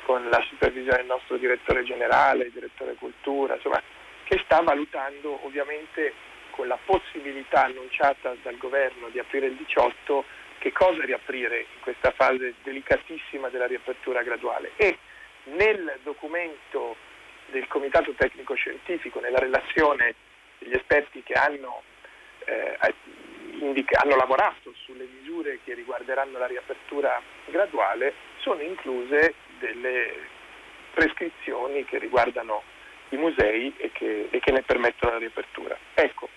con 0.06 0.28
la 0.30 0.44
supervisione 0.48 0.98
del 0.98 1.06
nostro 1.06 1.38
direttore 1.38 1.84
generale, 1.84 2.52
direttore 2.52 2.96
cultura, 2.96 3.56
insomma, 3.56 3.82
che 4.24 4.40
sta 4.44 4.62
valutando 4.62 5.46
ovviamente 5.46 6.14
con 6.52 6.68
la 6.68 6.78
possibilità 6.84 7.66
annunciata 7.66 8.36
dal 8.42 8.58
governo 8.58 9.10
di 9.10 9.20
aprire 9.20 9.48
il 9.48 9.56
18 9.56 10.24
che 10.60 10.72
cosa 10.72 11.04
riaprire 11.06 11.60
in 11.60 11.80
questa 11.82 12.12
fase 12.12 12.56
delicatissima 12.64 13.50
della 13.50 13.68
riapertura 13.68 14.24
graduale. 14.24 14.72
E 14.76 14.98
nel 15.56 16.00
documento 16.04 16.96
del 17.48 17.68
comitato 17.68 18.12
tecnico 18.14 18.56
scientifico, 18.56 19.20
nella 19.20 19.40
relazione 19.40 20.16
degli 20.60 20.74
esperti 20.74 21.24
che 21.24 21.34
hanno 21.34 21.82
eh, 22.46 22.78
indica- 23.60 24.02
hanno 24.02 24.16
lavorato 24.16 24.74
sulle 24.76 25.08
misure 25.20 25.60
che 25.64 25.74
riguarderanno 25.74 26.38
la 26.38 26.48
riapertura 26.48 27.22
graduale, 27.46 28.14
sono 28.38 28.62
incluse 28.62 29.34
delle 29.60 30.38
prescrizioni 30.94 31.86
che 31.86 31.98
riguardano 32.00 32.64
i 33.10 33.18
musei 33.18 33.74
e 33.78 33.92
che, 33.92 34.28
e 34.30 34.40
che 34.40 34.52
ne 34.52 34.62
permettono 34.62 35.14
la 35.14 35.20
riapertura. 35.20 35.78
Ecco, 35.94 36.30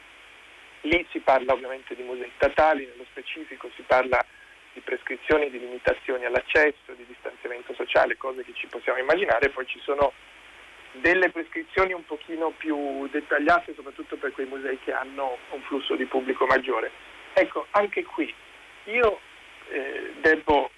lì 0.82 1.06
si 1.10 1.20
parla 1.20 1.52
ovviamente 1.52 1.94
di 1.94 2.02
musei 2.02 2.30
statali, 2.36 2.86
nello 2.86 3.04
specifico 3.10 3.70
si 3.74 3.82
parla 3.82 4.24
di 4.72 4.80
prescrizioni, 4.80 5.50
di 5.50 5.58
limitazioni 5.58 6.24
all'accesso, 6.24 6.92
di 6.96 7.04
distanziamento 7.06 7.74
sociale, 7.74 8.16
cose 8.16 8.42
che 8.42 8.54
ci 8.54 8.66
possiamo 8.66 8.98
immaginare, 8.98 9.50
poi 9.50 9.66
ci 9.66 9.78
sono 9.80 10.12
delle 10.92 11.30
prescrizioni 11.30 11.92
un 11.92 12.04
pochino 12.04 12.50
più 12.50 13.08
dettagliate, 13.08 13.74
soprattutto 13.74 14.16
per 14.16 14.32
quei 14.32 14.46
musei 14.46 14.78
che 14.84 14.92
hanno 14.92 15.38
un 15.50 15.60
flusso 15.62 15.94
di 15.94 16.04
pubblico 16.04 16.46
maggiore. 16.46 16.90
Ecco, 17.34 17.66
anche 17.70 18.04
qui 18.04 18.32
io 18.84 19.20
eh, 19.70 20.12
devo 20.20 20.70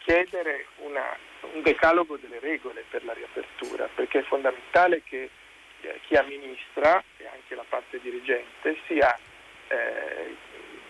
chiedere 0.00 0.66
una, 0.78 1.16
un 1.52 1.62
decalogo 1.62 2.16
delle 2.16 2.38
regole 2.40 2.84
per 2.90 3.04
la 3.04 3.14
riapertura, 3.14 3.88
perché 3.94 4.20
è 4.20 4.22
fondamentale 4.24 5.02
che 5.02 5.30
eh, 5.80 6.00
chi 6.06 6.14
amministra 6.16 7.02
e 7.16 7.26
anche 7.26 7.54
la 7.54 7.64
parte 7.68 7.98
dirigente 8.00 8.76
sia 8.86 9.18
eh, 9.68 10.36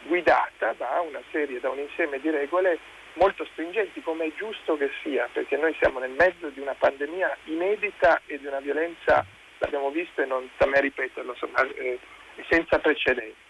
guidata 0.04 0.74
da 0.76 1.00
una 1.00 1.22
serie, 1.30 1.60
da 1.60 1.70
un 1.70 1.78
insieme 1.78 2.18
di 2.18 2.30
regole 2.30 2.78
molto 3.14 3.44
stringenti, 3.52 4.02
come 4.02 4.26
è 4.26 4.32
giusto 4.36 4.76
che 4.76 4.90
sia, 5.02 5.28
perché 5.32 5.56
noi 5.56 5.74
siamo 5.78 6.00
nel 6.00 6.10
mezzo 6.10 6.48
di 6.48 6.58
una 6.58 6.74
pandemia 6.74 7.36
inedita 7.44 8.20
e 8.26 8.38
di 8.40 8.46
una 8.46 8.60
violenza, 8.60 9.24
l'abbiamo 9.58 9.90
visto 9.90 10.22
e 10.22 10.26
non 10.26 10.48
sta 10.54 10.66
me 10.66 10.80
ripeterlo, 10.80 11.36
eh, 11.76 11.98
senza 12.48 12.80
precedenti. 12.80 13.43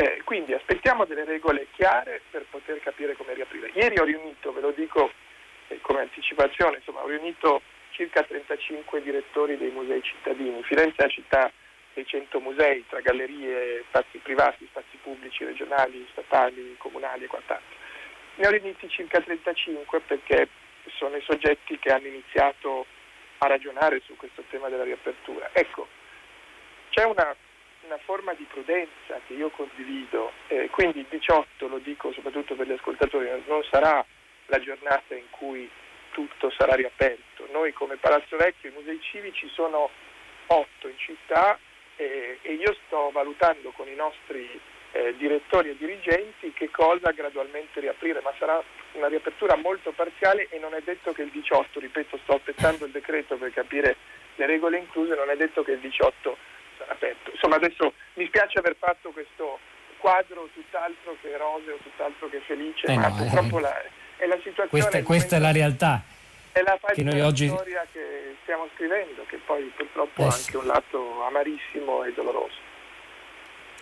Eh, 0.00 0.22
quindi 0.22 0.52
aspettiamo 0.52 1.06
delle 1.06 1.24
regole 1.24 1.66
chiare 1.72 2.20
per 2.30 2.46
poter 2.48 2.78
capire 2.78 3.16
come 3.16 3.34
riaprire. 3.34 3.72
Ieri 3.74 3.98
ho 3.98 4.04
riunito, 4.04 4.52
ve 4.52 4.60
lo 4.60 4.70
dico 4.70 5.10
eh, 5.66 5.80
come 5.80 6.02
anticipazione, 6.02 6.76
insomma, 6.76 7.02
ho 7.02 7.08
riunito 7.08 7.62
circa 7.90 8.22
35 8.22 9.02
direttori 9.02 9.56
dei 9.56 9.72
musei 9.72 10.00
cittadini. 10.02 10.62
Firenze 10.62 10.98
è 10.98 11.02
la 11.02 11.08
città 11.08 11.52
dei 11.94 12.06
100 12.06 12.38
musei, 12.38 12.84
tra 12.88 13.00
gallerie, 13.00 13.82
spazi 13.88 14.18
privati, 14.18 14.68
spazi 14.70 14.96
pubblici, 15.02 15.42
regionali, 15.42 16.06
statali, 16.12 16.76
comunali 16.78 17.24
e 17.24 17.26
quant'altro. 17.26 17.76
Ne 18.36 18.46
ho 18.46 18.50
riuniti 18.50 18.88
circa 18.88 19.20
35 19.20 19.98
perché 20.06 20.48
sono 20.94 21.16
i 21.16 21.22
soggetti 21.22 21.76
che 21.80 21.90
hanno 21.90 22.06
iniziato 22.06 22.86
a 23.38 23.48
ragionare 23.48 24.00
su 24.04 24.14
questo 24.14 24.44
tema 24.48 24.68
della 24.68 24.84
riapertura. 24.84 25.50
Ecco, 25.52 25.88
c'è 26.90 27.02
una 27.02 27.34
una 27.88 27.98
forma 28.04 28.34
di 28.34 28.44
prudenza 28.44 29.18
che 29.26 29.32
io 29.32 29.48
condivido, 29.48 30.32
eh, 30.48 30.68
quindi 30.70 31.00
il 31.00 31.06
18, 31.08 31.68
lo 31.68 31.78
dico 31.78 32.12
soprattutto 32.12 32.54
per 32.54 32.66
gli 32.66 32.72
ascoltatori, 32.72 33.28
non 33.46 33.64
sarà 33.70 34.04
la 34.46 34.60
giornata 34.60 35.14
in 35.14 35.28
cui 35.30 35.68
tutto 36.10 36.50
sarà 36.50 36.74
riaperto. 36.74 37.48
Noi 37.50 37.72
come 37.72 37.96
Palazzo 37.96 38.36
Vecchio, 38.36 38.68
i 38.68 38.74
musei 38.74 39.00
civici 39.00 39.48
sono 39.48 39.88
otto 40.48 40.88
in 40.88 40.98
città 40.98 41.58
eh, 41.96 42.38
e 42.42 42.52
io 42.52 42.76
sto 42.86 43.10
valutando 43.10 43.70
con 43.70 43.88
i 43.88 43.94
nostri 43.94 44.60
eh, 44.92 45.14
direttori 45.16 45.70
e 45.70 45.76
dirigenti 45.76 46.52
che 46.52 46.70
cosa 46.70 47.10
gradualmente 47.12 47.80
riaprire, 47.80 48.20
ma 48.20 48.32
sarà 48.38 48.62
una 48.92 49.08
riapertura 49.08 49.56
molto 49.56 49.92
parziale 49.92 50.48
e 50.50 50.58
non 50.58 50.74
è 50.74 50.80
detto 50.82 51.12
che 51.12 51.22
il 51.22 51.30
18, 51.30 51.80
ripeto, 51.80 52.18
sto 52.22 52.34
aspettando 52.34 52.84
il 52.84 52.92
decreto 52.92 53.36
per 53.36 53.52
capire 53.52 53.96
le 54.34 54.46
regole 54.46 54.78
incluse, 54.78 55.14
non 55.14 55.30
è 55.30 55.36
detto 55.36 55.62
che 55.62 55.72
il 55.72 55.80
18 55.80 56.36
aperto. 56.86 57.30
Insomma 57.30 57.56
adesso 57.56 57.92
mi 58.14 58.26
spiace 58.26 58.58
aver 58.58 58.76
fatto 58.78 59.10
questo 59.10 59.58
quadro 59.98 60.48
tutt'altro 60.54 61.16
che 61.20 61.36
roseo, 61.36 61.76
tutt'altro 61.82 62.28
che 62.28 62.40
felice, 62.46 62.86
eh 62.86 62.96
ma 62.96 63.08
no, 63.08 63.16
purtroppo 63.16 63.58
eh, 63.58 63.60
la, 63.62 63.82
è 64.16 64.26
la 64.26 64.36
situazione. 64.36 64.68
Questa, 64.68 65.02
questa 65.02 65.36
è 65.36 65.38
la 65.38 65.52
realtà. 65.52 66.02
È 66.52 66.62
la 66.62 66.78
che 66.92 67.02
noi 67.02 67.20
oggi... 67.20 67.48
storia 67.48 67.86
che 67.92 68.36
stiamo 68.42 68.68
scrivendo, 68.74 69.24
che 69.28 69.38
poi 69.44 69.70
purtroppo 69.76 70.22
eh, 70.22 70.24
ha 70.24 70.34
anche 70.34 70.56
un 70.56 70.66
lato 70.66 71.22
amarissimo 71.24 72.04
e 72.04 72.12
doloroso. 72.12 72.66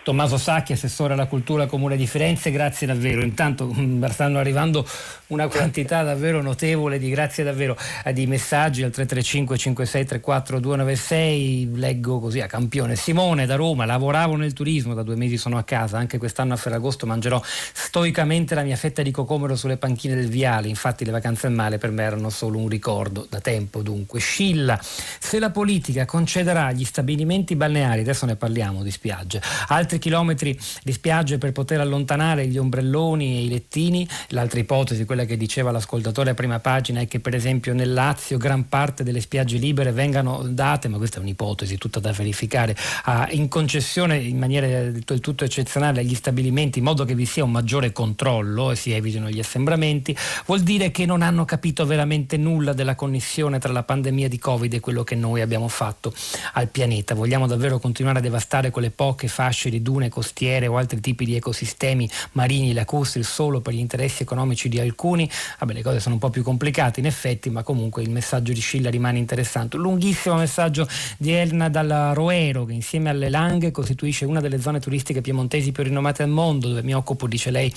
Tommaso 0.07 0.39
Sacchi, 0.39 0.73
assessore 0.73 1.15
alla 1.15 1.27
cultura 1.27 1.67
comune 1.67 1.97
di 1.97 2.07
Firenze, 2.07 2.53
grazie 2.53 2.87
davvero. 2.87 3.25
Intanto 3.25 3.75
mm, 3.77 4.05
stanno 4.05 4.39
arrivando 4.39 4.87
una 5.29 5.49
quantità 5.49 6.05
davvero 6.05 6.41
notevole 6.41 7.01
di 7.01 7.11
grazie 7.11 7.43
davvero 7.43 7.77
di 8.13 8.25
messaggi 8.29 8.85
al 8.85 8.93
335 8.93 9.59
5634 9.59 10.61
296. 10.61 11.71
Leggo 11.75 12.21
così 12.21 12.41
a 12.41 12.47
campione. 12.47 12.95
Simone 12.95 13.47
da 13.47 13.57
Roma, 13.57 13.85
lavoravo 13.85 14.37
nel 14.37 14.53
turismo, 14.53 14.95
da 14.95 15.03
due 15.03 15.17
mesi 15.17 15.37
sono 15.37 15.59
a 15.59 15.65
casa, 15.65 15.99
anche 15.99 16.19
quest'anno 16.19 16.55
a 16.55 16.57
Ferragosto 16.57 17.05
mangerò 17.05 17.43
stoicamente 17.45 18.55
la 18.55 18.63
mia 18.63 18.77
fetta 18.77 19.03
di 19.03 19.11
cocomero 19.11 19.57
sulle 19.57 19.77
panchine 19.77 20.15
del 20.15 20.29
viale. 20.29 20.69
Infatti 20.69 21.05
le 21.05 21.11
vacanze 21.11 21.49
al 21.49 21.53
mare 21.53 21.79
per 21.79 21.91
me 21.91 22.05
erano 22.05 22.31
solo 22.31 22.59
un 22.59 22.69
ricordo, 22.69 23.27
da 23.29 23.41
tempo 23.41 23.83
dunque. 23.83 24.21
Scilla, 24.21 24.79
se 24.81 25.41
la 25.41 25.51
politica 25.51 26.05
concederà 26.05 26.67
agli 26.67 26.85
stabilimenti 26.85 27.57
balneari, 27.57 28.03
adesso 28.03 28.25
ne 28.25 28.37
parliamo 28.37 28.85
di 28.85 28.93
spiagge, 28.93 29.43
altri 29.67 29.95
altri 29.97 29.99
chilometri 29.99 30.59
di 30.83 30.93
spiagge 30.93 31.39
per 31.39 31.53
poter 31.53 31.81
allontanare 31.81 32.47
gli 32.47 32.59
ombrelloni 32.59 33.39
e 33.39 33.43
i 33.45 33.49
lettini. 33.49 34.07
L'altra 34.29 34.61
ipotesi, 34.61 35.05
quella 35.05 35.25
che 35.25 35.37
diceva 35.37 35.71
l'ascoltatore 35.71 36.31
a 36.31 36.35
prima 36.35 36.61
pagina, 36.61 37.01
è 37.01 37.09
che 37.09 37.21
per 37.21 37.35
esempio 37.35 37.75
nel 37.75 37.93
Lazio 37.93 38.37
gran 38.39 38.69
parte 38.69 39.03
delle 39.03 39.21
spiagge 39.21 39.57
libere 39.57 39.93
vengano 39.93 40.43
date, 40.47 40.89
ma 40.89 40.99
questa 40.99 41.19
è 41.19 41.21
un'ipotesi 41.21 41.79
tutta 41.79 42.01
da 42.01 42.13
verificare, 42.13 42.77
a, 43.05 43.29
in 43.31 43.49
concessione 43.49 44.17
in 44.19 44.39
maniera 44.39 44.67
del 44.67 45.21
tutto 45.21 45.45
eccezionale 45.45 46.01
agli 46.01 46.15
stabilimenti 46.15 46.79
in 46.79 46.85
modo 46.85 47.05
che 47.05 47.15
vi 47.15 47.27
sia 47.27 47.45
un 47.45 47.51
maggiore 47.51 47.93
controllo 47.93 48.71
e 48.71 48.77
si 48.77 48.93
evitino 48.93 49.29
gli 49.29 49.39
assembramenti, 49.39 50.17
vuol 50.47 50.61
dire 50.61 50.91
che 50.91 51.07
non 51.07 51.23
hanno 51.23 51.45
capito 51.45 51.87
veramente 51.87 52.37
nulla 52.37 52.73
della 52.73 52.95
connessione 52.95 53.59
tra 53.59 53.73
la 53.73 53.83
pandemia 53.83 54.29
di 54.29 54.39
Covid 54.39 54.73
e 54.73 54.81
quello 54.81 55.05
che 55.05 55.15
noi 55.15 55.41
abbiamo 55.41 55.69
fatto 55.69 56.13
al 56.55 56.69
pianeta. 56.69 57.15
Vogliamo 57.15 57.47
davvero 57.47 57.79
continuare 57.79 58.19
a 58.19 58.23
devastare 58.23 58.71
quelle 58.71 58.91
poche 58.91 59.29
fasce 59.29 59.71
di 59.71 59.83
dune 59.87 60.09
costiere 60.09 60.67
o 60.67 60.77
altri 60.77 60.99
tipi 60.99 61.25
di 61.25 61.37
ecosistemi 61.37 62.11
marini 62.33 62.73
lacustri 62.73 63.23
solo 63.23 63.61
per 63.61 63.73
gli 63.73 63.79
interessi 63.79 64.25
economici 64.25 64.69
di 64.69 64.81
alcuni, 64.81 65.31
vabbè 65.61 65.73
le 65.73 65.83
cose 65.83 66.01
sono 66.01 66.15
un 66.15 66.21
po' 66.21 66.31
più 66.31 66.43
complicate 66.43 66.99
in 66.99 67.07
effetti, 67.07 67.51
ma 67.51 67.63
comunque 67.63 68.03
il 68.03 68.11
messaggio 68.11 68.53
di 68.53 68.61
Scilla 68.61 68.91
rimane 68.91 69.19
interessante. 69.19 69.77
Un 69.77 69.83
lunghissimo 69.83 70.35
messaggio 70.35 70.89
di 71.17 71.31
Elna 71.31 71.69
dal 71.69 72.11
Roero 72.15 72.65
che 72.65 72.73
insieme 72.73 73.11
alle 73.11 73.29
Langhe 73.29 73.71
costituisce 73.71 74.25
una 74.25 74.41
delle 74.41 74.61
zone 74.61 74.81
turistiche 74.81 75.21
piemontesi 75.21 75.71
più 75.71 75.85
rinomate 75.85 76.25
al 76.25 76.31
mondo, 76.31 76.67
dove 76.67 76.83
mi 76.83 76.95
occupo, 76.95 77.29
dice 77.29 77.53
lei, 77.53 77.73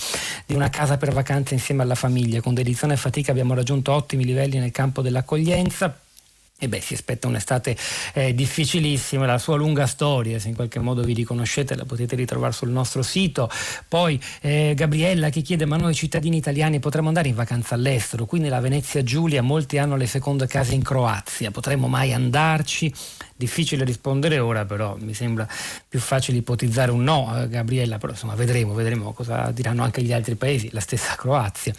di 0.46 0.54
una 0.54 0.68
casa 0.68 0.96
per 0.96 1.12
vacanze 1.12 1.54
insieme 1.54 1.82
alla 1.82 1.94
famiglia. 1.94 2.40
Con 2.40 2.54
dedizione 2.54 2.94
e 2.94 2.96
fatica 2.96 3.30
abbiamo 3.30 3.54
raggiunto 3.54 3.92
ottimi 3.92 4.24
livelli 4.24 4.58
nel 4.58 4.72
campo 4.72 5.00
dell'accoglienza 5.00 5.96
e 6.62 6.68
beh, 6.68 6.80
si 6.80 6.92
aspetta 6.92 7.26
un'estate 7.26 7.74
eh, 8.12 8.34
difficilissima, 8.34 9.24
la 9.24 9.38
sua 9.38 9.56
lunga 9.56 9.86
storia, 9.86 10.38
se 10.38 10.48
in 10.48 10.54
qualche 10.54 10.78
modo 10.78 11.02
vi 11.02 11.14
riconoscete 11.14 11.74
la 11.74 11.86
potete 11.86 12.16
ritrovare 12.16 12.52
sul 12.52 12.68
nostro 12.68 13.02
sito. 13.02 13.50
Poi 13.88 14.20
eh, 14.42 14.74
Gabriella 14.76 15.30
che 15.30 15.40
chiede, 15.40 15.64
ma 15.64 15.78
noi 15.78 15.94
cittadini 15.94 16.36
italiani 16.36 16.78
potremmo 16.78 17.08
andare 17.08 17.28
in 17.28 17.34
vacanza 17.34 17.76
all'estero? 17.76 18.26
Qui 18.26 18.40
nella 18.40 18.60
Venezia 18.60 19.02
Giulia 19.02 19.40
molti 19.40 19.78
hanno 19.78 19.96
le 19.96 20.06
seconde 20.06 20.46
case 20.46 20.74
in 20.74 20.82
Croazia, 20.82 21.50
potremmo 21.50 21.88
mai 21.88 22.12
andarci? 22.12 22.92
Difficile 23.40 23.84
rispondere 23.84 24.38
ora, 24.38 24.66
però 24.66 24.98
mi 25.00 25.14
sembra 25.14 25.48
più 25.88 25.98
facile 25.98 26.36
ipotizzare 26.36 26.90
un 26.90 27.02
no, 27.02 27.32
eh, 27.40 27.48
Gabriella, 27.48 27.96
però 27.96 28.12
insomma 28.12 28.34
vedremo, 28.34 28.74
vedremo 28.74 29.12
cosa 29.12 29.50
diranno 29.50 29.82
anche 29.82 30.02
gli 30.02 30.12
altri 30.12 30.34
paesi, 30.34 30.68
la 30.72 30.80
stessa 30.80 31.14
Croazia. 31.16 31.72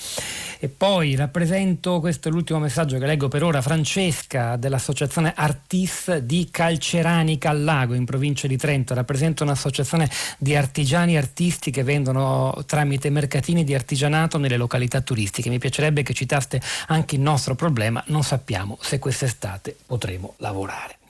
E 0.58 0.70
poi 0.70 1.16
rappresento, 1.16 2.00
questo 2.00 2.30
è 2.30 2.32
l'ultimo 2.32 2.58
messaggio 2.58 2.98
che 2.98 3.06
leggo 3.06 3.28
per 3.28 3.44
ora, 3.44 3.62
Francesca 3.62 4.56
dell'associazione 4.56 5.34
Artis 5.36 6.18
di 6.18 6.48
Calceranica 6.50 7.52
al 7.52 7.64
Lago 7.64 7.94
in 7.94 8.06
provincia 8.06 8.48
di 8.48 8.58
Trento, 8.58 8.96
rappresento 8.96 9.44
un'associazione 9.44 10.10
di 10.40 10.56
artigiani 10.56 11.16
artisti 11.16 11.70
che 11.70 11.84
vendono 11.84 12.64
tramite 12.66 13.12
mercatini 13.12 13.64
di 13.64 13.76
artigianato 13.76 14.40
nelle 14.40 14.58
località 14.58 15.02
turistiche. 15.02 15.50
Mi 15.50 15.60
piacerebbe 15.60 16.02
che 16.02 16.16
citaste 16.16 16.60
anche 16.88 17.14
il 17.14 17.22
nostro 17.22 17.54
problema, 17.54 18.04
non 18.08 18.24
sappiamo 18.24 18.80
se 18.82 18.98
quest'estate 18.98 19.76
potremo 19.86 20.34
lavorare. 20.38 21.01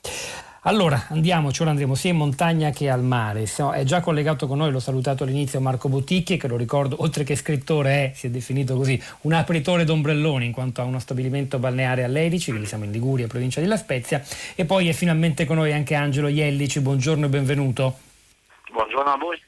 Allora 0.64 1.06
andiamoci, 1.08 1.60
ora 1.60 1.72
andremo 1.72 1.96
sia 1.96 2.12
in 2.12 2.18
montagna 2.18 2.70
che 2.70 2.88
al 2.88 3.02
mare. 3.02 3.42
È 3.42 3.82
già 3.82 4.00
collegato 4.00 4.46
con 4.46 4.58
noi, 4.58 4.70
l'ho 4.70 4.78
salutato 4.78 5.24
all'inizio 5.24 5.60
Marco 5.60 5.88
Boticchi, 5.88 6.36
che 6.36 6.46
lo 6.46 6.56
ricordo, 6.56 6.94
oltre 7.00 7.24
che 7.24 7.34
scrittore 7.34 7.90
è, 7.90 8.12
si 8.14 8.28
è 8.28 8.30
definito 8.30 8.76
così, 8.76 9.00
un 9.22 9.32
apritore 9.32 9.82
d'ombrelloni 9.82 10.46
in 10.46 10.52
quanto 10.52 10.80
ha 10.80 10.84
uno 10.84 11.00
stabilimento 11.00 11.58
balneare 11.58 12.04
a 12.04 12.06
Ledici, 12.06 12.50
quindi 12.50 12.68
siamo 12.68 12.84
in 12.84 12.92
Liguria, 12.92 13.26
provincia 13.26 13.60
di 13.60 13.66
La 13.66 13.76
Spezia. 13.76 14.22
E 14.54 14.64
poi 14.64 14.88
è 14.88 14.92
finalmente 14.92 15.46
con 15.46 15.56
noi 15.56 15.72
anche 15.72 15.96
Angelo 15.96 16.28
Iellici, 16.28 16.78
buongiorno 16.78 17.26
e 17.26 17.28
benvenuto. 17.28 17.98
Buongiorno 18.70 19.10
a 19.10 19.16
voi. 19.16 19.42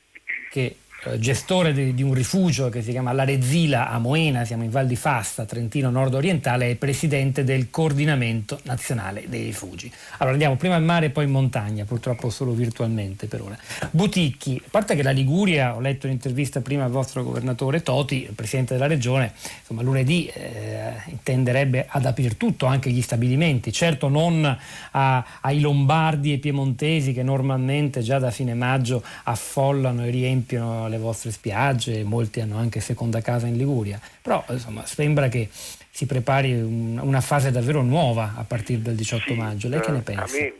Che 0.50 0.62
eh, 0.62 0.76
gestore 1.18 1.72
di, 1.72 1.94
di, 1.94 2.02
un 2.02 2.14
rifugio 2.14 2.68
che 2.68 2.82
si 2.82 2.90
chiama 2.90 3.12
L'Arezila 3.12 3.90
a 3.90 3.98
Moena, 3.98 4.44
siamo 4.44 4.64
in 4.64 4.70
Val 4.70 4.86
di 4.86 4.96
Fasta, 4.96 5.44
Trentino 5.44 5.90
nord-orientale, 5.90 6.70
e 6.70 6.74
presidente 6.76 7.44
del 7.44 7.70
coordinamento 7.70 8.60
nazionale 8.64 9.24
dei 9.28 9.44
rifugi. 9.44 9.90
Allora 10.18 10.32
andiamo 10.32 10.56
prima 10.56 10.76
in 10.76 10.84
mare 10.84 11.06
e 11.06 11.10
poi 11.10 11.24
in 11.24 11.30
montagna, 11.30 11.84
purtroppo 11.84 12.30
solo 12.30 12.52
virtualmente 12.52 13.26
per 13.26 13.42
ora. 13.42 13.56
Buticchi, 13.90 14.60
a 14.64 14.68
parte 14.70 14.94
che 14.94 15.02
la 15.02 15.10
Liguria, 15.10 15.74
ho 15.74 15.80
letto 15.80 16.06
un'intervista 16.06 16.60
prima 16.60 16.84
al 16.84 16.90
vostro 16.90 17.22
governatore 17.22 17.82
Toti, 17.82 18.30
presidente 18.34 18.74
della 18.74 18.86
regione, 18.86 19.32
insomma 19.60 19.82
lunedì 19.82 20.26
eh, 20.26 20.94
intenderebbe 21.06 21.86
ad 21.88 22.04
aprire 22.04 22.36
tutto, 22.36 22.66
anche 22.66 22.90
gli 22.90 23.02
stabilimenti, 23.02 23.72
certo 23.72 24.08
non 24.08 24.44
a, 24.90 25.24
ai 25.40 25.60
lombardi 25.60 26.32
e 26.32 26.38
piemontesi 26.38 27.12
che 27.12 27.22
normalmente 27.22 28.00
già 28.02 28.18
da 28.18 28.30
fine 28.30 28.54
maggio 28.54 29.02
affollano 29.24 30.04
e 30.04 30.10
riempiono 30.10 30.88
le 30.88 30.93
le 30.94 31.00
vostre 31.00 31.30
spiagge, 31.30 32.02
molti 32.04 32.40
hanno 32.40 32.56
anche 32.56 32.80
seconda 32.80 33.20
casa 33.20 33.46
in 33.46 33.56
Liguria, 33.56 34.00
però 34.22 34.44
insomma 34.48 34.86
sembra 34.86 35.28
che 35.28 35.48
si 35.50 36.06
prepari 36.06 36.52
un, 36.52 36.98
una 37.02 37.20
fase 37.20 37.50
davvero 37.50 37.82
nuova 37.82 38.34
a 38.36 38.44
partire 38.44 38.82
dal 38.82 38.94
18 38.94 39.32
sì, 39.32 39.34
maggio. 39.34 39.68
Lei 39.68 39.80
che 39.80 39.90
ne 39.90 40.02
pensa? 40.02 40.36
A 40.36 40.40
me, 40.40 40.52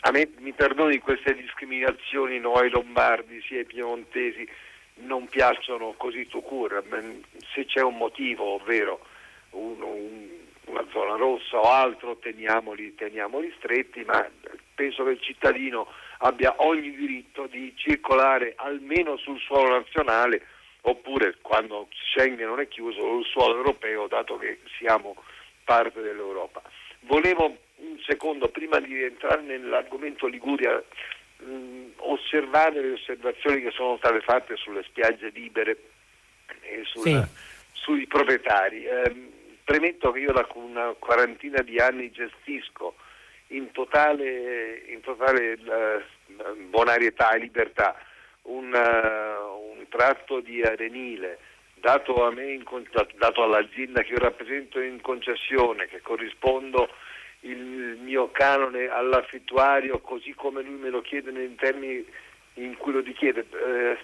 a 0.00 0.10
me, 0.10 0.28
mi 0.40 0.52
perdoni 0.52 0.98
queste 0.98 1.34
discriminazioni, 1.34 2.38
no, 2.38 2.54
ai 2.54 2.70
lombardi 2.70 3.40
sia 3.42 3.58
ai 3.58 3.64
piemontesi, 3.64 4.48
non 5.04 5.28
piacciono 5.28 5.94
così 5.96 6.26
tu 6.26 6.42
cura. 6.42 6.82
Se 7.54 7.64
c'è 7.66 7.82
un 7.82 7.96
motivo, 7.96 8.54
ovvero 8.54 9.04
un, 9.50 9.80
un, 9.80 10.28
una 10.66 10.84
zona 10.90 11.16
rossa 11.16 11.58
o 11.58 11.70
altro, 11.70 12.16
teniamoli, 12.16 12.94
teniamoli 12.94 13.52
stretti, 13.58 14.02
ma 14.04 14.28
penso 14.74 15.04
che 15.04 15.10
il 15.10 15.20
cittadino 15.20 15.86
abbia 16.22 16.54
ogni 16.58 16.94
diritto 16.94 17.46
di 17.46 17.72
circolare 17.76 18.54
almeno 18.56 19.16
sul 19.16 19.38
suolo 19.40 19.70
nazionale 19.70 20.46
oppure 20.82 21.36
quando 21.40 21.88
Schengen 22.10 22.46
non 22.46 22.60
è 22.60 22.68
chiuso 22.68 23.00
sul 23.00 23.24
suolo 23.24 23.56
europeo 23.56 24.06
dato 24.06 24.36
che 24.36 24.60
siamo 24.78 25.16
parte 25.64 26.00
dell'Europa. 26.00 26.62
Volevo 27.00 27.56
un 27.76 27.98
secondo 28.06 28.48
prima 28.48 28.78
di 28.78 29.02
entrare 29.02 29.42
nell'argomento 29.42 30.26
Liguria 30.26 30.82
mh, 31.38 31.92
osservare 31.96 32.80
le 32.80 32.92
osservazioni 32.92 33.62
che 33.62 33.70
sono 33.70 33.96
state 33.96 34.20
fatte 34.20 34.56
sulle 34.56 34.82
spiagge 34.84 35.30
libere 35.30 35.76
e 36.60 36.82
sul, 36.84 37.02
sì. 37.02 37.20
sui 37.72 38.06
proprietari. 38.06 38.84
Eh, 38.84 39.30
premetto 39.64 40.12
che 40.12 40.20
io 40.20 40.32
da 40.32 40.46
una 40.54 40.94
quarantina 40.98 41.62
di 41.62 41.78
anni 41.78 42.10
gestisco 42.10 42.94
in 43.52 43.70
totale, 43.72 44.82
in 44.88 45.00
totale 45.00 45.52
uh, 45.52 46.68
bonarietà 46.68 47.30
e 47.32 47.38
libertà 47.38 47.96
un, 48.42 48.72
uh, 48.72 49.78
un, 49.78 49.86
tratto 49.88 50.40
di 50.40 50.62
arenile 50.62 51.38
dato, 51.74 52.30
me 52.32 52.62
dato 53.16 53.42
all'azienda 53.42 54.02
che 54.02 54.12
io 54.12 54.18
rappresento 54.18 54.80
in 54.80 55.00
concessione, 55.00 55.86
che 55.86 56.00
corrispondo 56.00 56.88
il 57.40 57.98
mio 58.00 58.30
canone 58.30 58.86
all'affittuario 58.88 59.98
così 60.00 60.32
come 60.34 60.62
lui 60.62 60.78
me 60.78 60.90
lo 60.90 61.00
chiede 61.00 61.30
nei 61.30 61.54
termini 61.56 62.04
in 62.54 62.76
cui 62.76 62.92
lo 62.92 63.00
richiede. 63.00 63.46
Eh, 63.50 63.98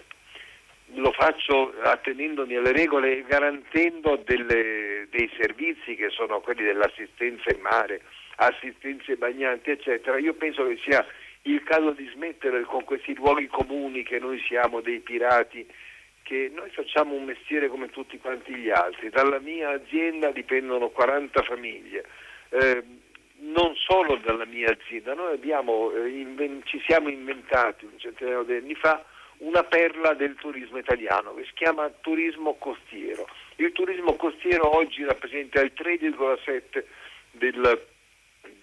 lo 0.94 1.12
faccio 1.12 1.74
attenendomi 1.82 2.56
alle 2.56 2.72
regole 2.72 3.18
e 3.18 3.24
garantendo 3.28 4.22
delle, 4.24 5.06
dei 5.10 5.30
servizi 5.38 5.94
che 5.94 6.08
sono 6.08 6.40
quelli 6.40 6.64
dell'assistenza 6.64 7.50
in 7.54 7.60
mare, 7.60 8.00
assistenze 8.38 9.16
bagnanti, 9.16 9.70
eccetera, 9.70 10.18
io 10.18 10.34
penso 10.34 10.66
che 10.66 10.78
sia 10.82 11.04
il 11.42 11.62
caso 11.64 11.90
di 11.90 12.08
smettere 12.12 12.62
con 12.62 12.84
questi 12.84 13.14
luoghi 13.14 13.46
comuni 13.46 14.02
che 14.02 14.18
noi 14.18 14.40
siamo 14.46 14.80
dei 14.80 15.00
pirati, 15.00 15.66
che 16.22 16.50
noi 16.54 16.70
facciamo 16.70 17.14
un 17.14 17.24
mestiere 17.24 17.68
come 17.68 17.88
tutti 17.90 18.18
quanti 18.18 18.54
gli 18.54 18.70
altri. 18.70 19.08
Dalla 19.10 19.38
mia 19.38 19.70
azienda 19.70 20.30
dipendono 20.30 20.88
40 20.90 21.42
famiglie. 21.42 22.04
Eh, 22.50 22.82
non 23.40 23.74
solo 23.76 24.16
dalla 24.16 24.44
mia 24.44 24.70
azienda, 24.70 25.14
noi 25.14 25.34
abbiamo, 25.34 25.92
eh, 25.92 26.08
inven- 26.08 26.62
ci 26.64 26.82
siamo 26.86 27.08
inventati 27.08 27.84
un 27.84 27.98
centinaio 27.98 28.42
di 28.42 28.54
anni 28.54 28.74
fa 28.74 29.04
una 29.38 29.62
perla 29.62 30.14
del 30.14 30.34
turismo 30.34 30.78
italiano 30.78 31.34
che 31.34 31.44
si 31.44 31.52
chiama 31.54 31.88
turismo 32.00 32.54
costiero. 32.54 33.28
Il 33.56 33.72
turismo 33.72 34.14
costiero 34.14 34.76
oggi 34.76 35.04
rappresenta 35.04 35.60
il 35.60 35.72
3,7 35.74 36.84
del 37.30 37.86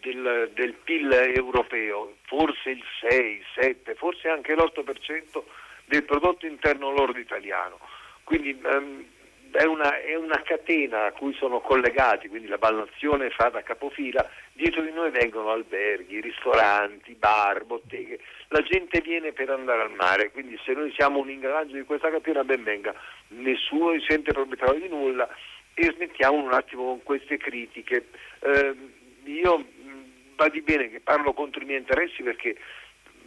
del, 0.05 0.51
del, 0.53 0.73
PIL 0.73 1.11
europeo, 1.11 2.17
forse 2.25 2.69
il 2.69 2.83
6, 3.09 3.43
7, 3.55 3.95
forse 3.95 4.29
anche 4.29 4.53
l'8% 4.53 5.43
del 5.85 6.03
prodotto 6.03 6.45
interno 6.45 6.91
lordo 6.91 7.17
italiano. 7.17 7.79
Quindi 8.23 8.59
um, 8.63 9.03
è, 9.51 9.63
una, 9.63 9.99
è, 10.01 10.15
una, 10.15 10.41
catena 10.43 11.05
a 11.05 11.11
cui 11.11 11.33
sono 11.33 11.59
collegati, 11.59 12.27
quindi 12.27 12.47
la 12.47 12.57
balnazione 12.57 13.31
fa 13.31 13.49
da 13.49 13.63
capofila, 13.63 14.29
dietro 14.53 14.83
di 14.83 14.91
noi 14.91 15.09
vengono 15.09 15.49
alberghi, 15.49 16.21
ristoranti, 16.21 17.15
bar, 17.15 17.65
botteghe, 17.65 18.19
la 18.49 18.61
gente 18.61 19.01
viene 19.01 19.31
per 19.31 19.49
andare 19.49 19.81
al 19.81 19.91
mare, 19.91 20.31
quindi 20.31 20.59
se 20.63 20.73
noi 20.73 20.91
siamo 20.93 21.19
un 21.19 21.29
ingranaggio 21.29 21.75
di 21.75 21.83
questa 21.83 22.11
catena 22.11 22.43
ben 22.43 22.63
venga, 22.63 22.93
nessuno 23.29 23.93
si 23.93 24.05
sente 24.07 24.33
proprietario 24.33 24.81
di 24.81 24.89
nulla 24.89 25.27
e 25.73 25.91
smettiamo 25.95 26.37
un 26.37 26.53
attimo 26.53 26.83
con 26.83 27.03
queste 27.03 27.37
critiche. 27.37 28.07
Eh, 28.39 28.75
io 29.25 29.65
va 30.35 30.49
di 30.49 30.61
bene 30.61 30.89
che 30.89 30.99
parlo 30.99 31.33
contro 31.33 31.61
i 31.61 31.65
miei 31.65 31.79
interessi 31.79 32.23
perché 32.23 32.55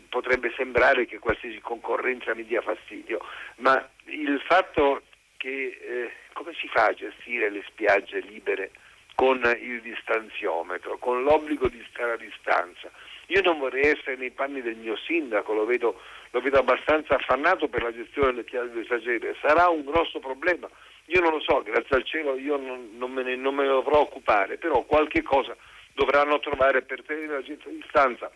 potrebbe 0.08 0.52
sembrare 0.56 1.06
che 1.06 1.18
qualsiasi 1.18 1.60
concorrenza 1.60 2.34
mi 2.34 2.44
dia 2.44 2.62
fastidio, 2.62 3.20
ma 3.56 3.88
il 4.04 4.40
fatto 4.46 5.02
che 5.36 5.78
eh, 5.80 6.12
come 6.32 6.52
si 6.54 6.68
fa 6.68 6.86
a 6.86 6.94
gestire 6.94 7.50
le 7.50 7.62
spiagge 7.68 8.20
libere 8.20 8.70
con 9.14 9.40
il 9.60 9.80
distanziometro, 9.80 10.98
con 10.98 11.22
l'obbligo 11.22 11.68
di 11.68 11.84
stare 11.90 12.12
a 12.12 12.16
distanza? 12.16 12.90
Io 13.26 13.42
non 13.42 13.58
vorrei 13.58 13.90
essere 13.90 14.16
nei 14.16 14.30
panni 14.30 14.62
del 14.62 14.76
mio 14.76 14.96
sindaco, 14.96 15.52
lo 15.52 15.66
vedo, 15.66 16.00
lo 16.30 16.40
vedo 16.40 16.58
abbastanza 16.58 17.14
affannato 17.14 17.68
per 17.68 17.82
la 17.82 17.92
gestione 17.92 18.30
delle 18.30 18.44
spiagge 18.44 18.68
delle 18.72 18.84
spiagge 18.84 19.36
sarà 19.40 19.68
un 19.68 19.84
grosso 19.84 20.18
problema. 20.18 20.68
Io 21.06 21.20
non 21.20 21.32
lo 21.32 21.40
so, 21.40 21.62
grazie 21.62 21.96
al 21.96 22.04
cielo 22.04 22.36
io 22.36 22.56
non, 22.56 22.90
non, 22.96 23.10
me, 23.12 23.22
ne, 23.22 23.34
non 23.36 23.54
me 23.54 23.62
ne 23.62 23.68
dovrò 23.68 24.00
occupare, 24.00 24.56
però 24.56 24.82
qualche 24.82 25.22
cosa 25.22 25.56
dovranno 25.98 26.38
trovare 26.38 26.82
per 26.82 27.02
tenere 27.04 27.26
la 27.26 27.42
gente 27.42 27.68
a 27.68 27.72
distanza. 27.72 28.30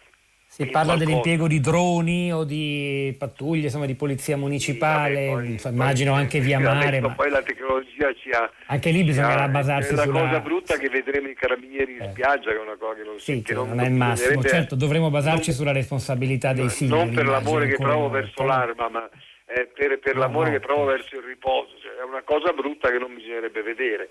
Si 0.53 0.67
parla 0.67 0.93
qualcosa. 0.93 1.05
dell'impiego 1.05 1.47
di 1.47 1.61
droni 1.61 2.31
o 2.31 2.45
di 2.45 3.15
pattuglie, 3.19 3.65
insomma 3.65 3.87
di 3.87 3.95
polizia 3.95 4.37
municipale, 4.37 5.57
sì, 5.57 5.63
vabbè, 5.63 5.75
immagino 5.75 6.13
anche 6.13 6.41
via 6.41 6.59
mare. 6.59 7.01
Ma... 7.01 7.15
Poi 7.15 7.31
la 7.31 7.41
tecnologia 7.41 8.13
ci 8.13 8.29
ha... 8.33 8.51
Anche 8.67 8.91
lì 8.91 9.03
bisognerà 9.03 9.49
basarsi 9.49 9.97
sulla... 9.97 10.03
È 10.03 10.07
la 10.09 10.13
cosa 10.13 10.41
brutta 10.41 10.77
che 10.77 10.91
vedremo 10.91 11.29
i 11.29 11.35
carabinieri 11.35 11.93
in 11.93 12.03
eh. 12.03 12.11
spiaggia, 12.11 12.51
che 12.51 12.57
è 12.57 12.61
una 12.61 12.77
cosa 12.77 12.97
che 12.97 13.03
non, 13.03 13.19
sì, 13.19 13.41
che 13.41 13.55
non, 13.55 13.69
non 13.69 13.81
è 13.81 13.87
il 13.87 13.95
massimo. 13.95 14.43
Certo, 14.43 14.75
dovremo 14.75 15.09
basarci 15.09 15.49
non, 15.49 15.57
sulla 15.57 15.73
responsabilità 15.73 16.53
dei 16.53 16.69
singoli. 16.69 17.05
Non 17.07 17.15
per 17.15 17.27
l'amore 17.29 17.69
che 17.69 17.77
provo 17.77 18.11
verso 18.11 18.45
l'arma, 18.45 18.91
ma 18.91 19.09
eh, 19.47 19.71
per, 19.73 20.01
per 20.01 20.15
no, 20.17 20.21
l'amore 20.21 20.51
no, 20.51 20.59
che 20.59 20.61
provo 20.61 20.85
verso 20.85 21.17
il 21.17 21.23
riposo. 21.23 21.79
Cioè, 21.81 21.97
è 21.99 22.05
una 22.05 22.23
cosa 22.25 22.53
brutta 22.53 22.91
che 22.91 22.99
non 22.99 23.15
bisognerebbe 23.15 23.63
vedere. 23.63 24.11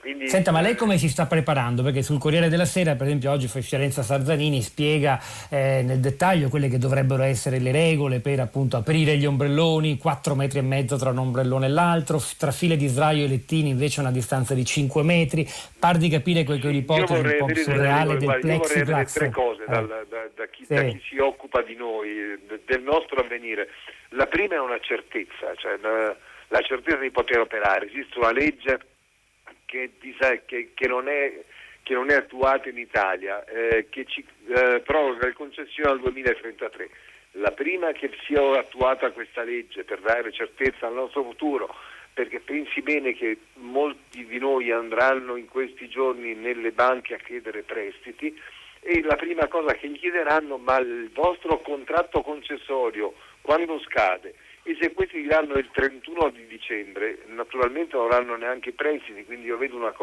Quindi, 0.00 0.26
Senta, 0.28 0.50
ma 0.50 0.60
lei 0.60 0.74
come 0.74 0.98
si 0.98 1.08
sta 1.08 1.26
preparando? 1.26 1.84
Perché 1.84 2.02
sul 2.02 2.18
Corriere 2.18 2.48
della 2.48 2.64
Sera, 2.64 2.96
per 2.96 3.06
esempio, 3.06 3.30
oggi 3.30 3.46
Fiorenza 3.46 4.02
Sarzanini 4.02 4.60
spiega 4.60 5.20
eh, 5.48 5.82
nel 5.84 6.00
dettaglio 6.00 6.48
quelle 6.48 6.68
che 6.68 6.78
dovrebbero 6.78 7.22
essere 7.22 7.60
le 7.60 7.70
regole 7.70 8.18
per 8.18 8.40
appunto 8.40 8.76
aprire 8.76 9.16
gli 9.16 9.24
ombrelloni, 9.24 9.96
4 9.96 10.34
metri 10.34 10.58
e 10.58 10.62
mezzo 10.62 10.96
tra 10.96 11.10
un 11.10 11.18
ombrellone 11.18 11.66
e 11.66 11.68
l'altro, 11.68 12.20
tra 12.36 12.50
file 12.50 12.76
di 12.76 12.88
sdraio 12.88 13.26
e 13.26 13.28
lettini 13.28 13.70
invece 13.70 14.00
una 14.00 14.10
distanza 14.10 14.54
di 14.54 14.64
5 14.64 15.04
metri, 15.04 15.48
par 15.78 15.98
di 15.98 16.08
capire 16.08 16.42
quel 16.42 16.60
che 16.60 16.68
l'ipotesi 16.68 17.12
un 17.12 17.36
po' 17.38 17.54
surreale 17.54 18.16
del 18.16 18.38
plexiglass. 18.40 19.12
tre 19.12 19.30
cose 19.30 19.62
ah. 19.68 19.72
dal, 19.72 20.06
da, 20.08 20.28
da, 20.34 20.46
chi, 20.46 20.64
sì. 20.64 20.74
da, 20.74 20.82
chi, 20.82 21.00
si 21.08 21.18
occupa 21.18 21.62
di 21.62 21.76
noi, 21.76 22.36
del 22.64 22.82
nostro 22.82 23.20
avvenire. 23.20 23.68
La 24.10 24.26
prima 24.26 24.56
è 24.56 24.58
una 24.58 24.80
certezza, 24.80 25.54
cioè 25.54 25.78
la, 25.80 26.16
la 26.48 26.60
certezza 26.62 26.98
di 26.98 27.10
poter 27.10 27.38
operare. 27.38 27.86
Esiste 27.86 28.18
una 28.18 28.32
legge 28.32 28.78
che, 29.66 29.92
che, 30.46 30.70
che, 30.72 30.86
non, 30.88 31.08
è, 31.08 31.44
che 31.82 31.94
non, 31.94 32.10
è, 32.10 32.14
attuata 32.14 32.68
in 32.68 32.78
Italia, 32.78 33.44
eh, 33.44 33.88
che 33.90 34.06
ci 34.06 34.24
eh, 34.48 34.80
proroga 34.80 35.26
le 35.26 35.34
concessioni 35.34 35.90
al 35.90 36.00
2033. 36.00 36.90
La 37.32 37.50
prima 37.50 37.92
che 37.92 38.10
sia 38.24 38.58
attuata 38.58 39.10
questa 39.10 39.42
legge 39.42 39.84
per 39.84 40.00
dare 40.00 40.32
certezza 40.32 40.86
al 40.86 40.94
nostro 40.94 41.22
futuro, 41.22 41.74
perché 42.14 42.40
pensi 42.40 42.80
bene 42.80 43.12
che 43.12 43.36
molti 43.54 44.24
di 44.24 44.38
noi 44.38 44.70
andranno 44.70 45.36
in 45.36 45.48
questi 45.48 45.86
giorni 45.86 46.34
nelle 46.34 46.72
banche 46.72 47.12
a 47.12 47.18
chiedere 47.18 47.62
prestiti 47.62 48.34
e 48.80 49.02
la 49.02 49.16
prima 49.16 49.48
cosa 49.48 49.74
che 49.74 49.88
gli 49.88 49.98
chiederanno 49.98 50.56
ma 50.56 50.78
il 50.78 51.10
vostro 51.12 51.58
contratto 51.60 52.22
concessorio 52.22 53.14
quando 53.42 53.78
scade? 53.80 54.34
E 54.66 54.76
se 54.80 54.92
questi 54.92 55.22
diranno 55.22 55.54
il 55.54 55.68
31 55.70 56.30
di 56.30 56.44
dicembre, 56.48 57.18
naturalmente 57.26 57.94
non 57.94 58.06
avranno 58.06 58.34
neanche 58.34 58.70
i 58.70 58.72
prestiti, 58.72 59.24
quindi 59.24 59.46
io 59.46 59.56
vedo 59.56 59.76
una, 59.76 59.94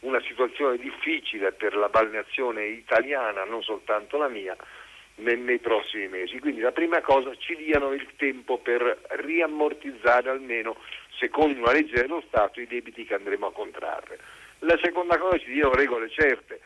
una 0.00 0.20
situazione 0.22 0.78
difficile 0.78 1.52
per 1.52 1.76
la 1.76 1.90
balneazione 1.90 2.64
italiana, 2.64 3.44
non 3.44 3.62
soltanto 3.62 4.16
la 4.16 4.28
mia, 4.28 4.56
nei, 5.16 5.36
nei, 5.36 5.58
prossimi 5.58 6.08
mesi. 6.08 6.38
Quindi 6.38 6.62
la 6.62 6.72
prima 6.72 7.02
cosa 7.02 7.36
ci 7.36 7.54
diano 7.54 7.92
il 7.92 8.08
tempo 8.16 8.56
per 8.56 8.98
riammortizzare 9.08 10.30
almeno, 10.30 10.76
secondo 11.18 11.58
una 11.60 11.72
legge 11.72 12.00
dello 12.00 12.22
Stato, 12.26 12.62
i 12.62 12.66
debiti 12.66 13.04
che 13.04 13.12
andremo 13.12 13.48
a 13.48 13.52
contrarre. 13.52 14.18
La 14.60 14.78
seconda 14.82 15.18
cosa 15.18 15.36
ci 15.36 15.52
diano 15.52 15.74
regole 15.74 16.08
certe 16.08 16.60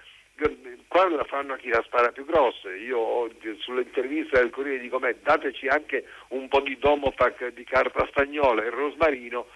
quando 0.89 1.17
la 1.17 1.25
fanno 1.25 1.55
a 1.55 1.57
chi 1.57 1.69
la 1.69 1.83
spara 1.83 2.11
più 2.11 2.25
grossa. 2.25 2.75
Io 2.75 3.31
sull'intervista 3.59 4.39
del 4.39 4.51
Corriere 4.51 4.81
dico, 4.81 4.99
beh, 4.99 5.19
dateci 5.23 5.67
anche 5.69 6.07
un 6.29 6.49
po' 6.49 6.61
di 6.61 6.77
domopac 6.79 7.49
di 7.49 7.65
carta 7.65 8.07
stagnola 8.11 8.63
e 8.63 8.71
rosmarino, 8.71 9.47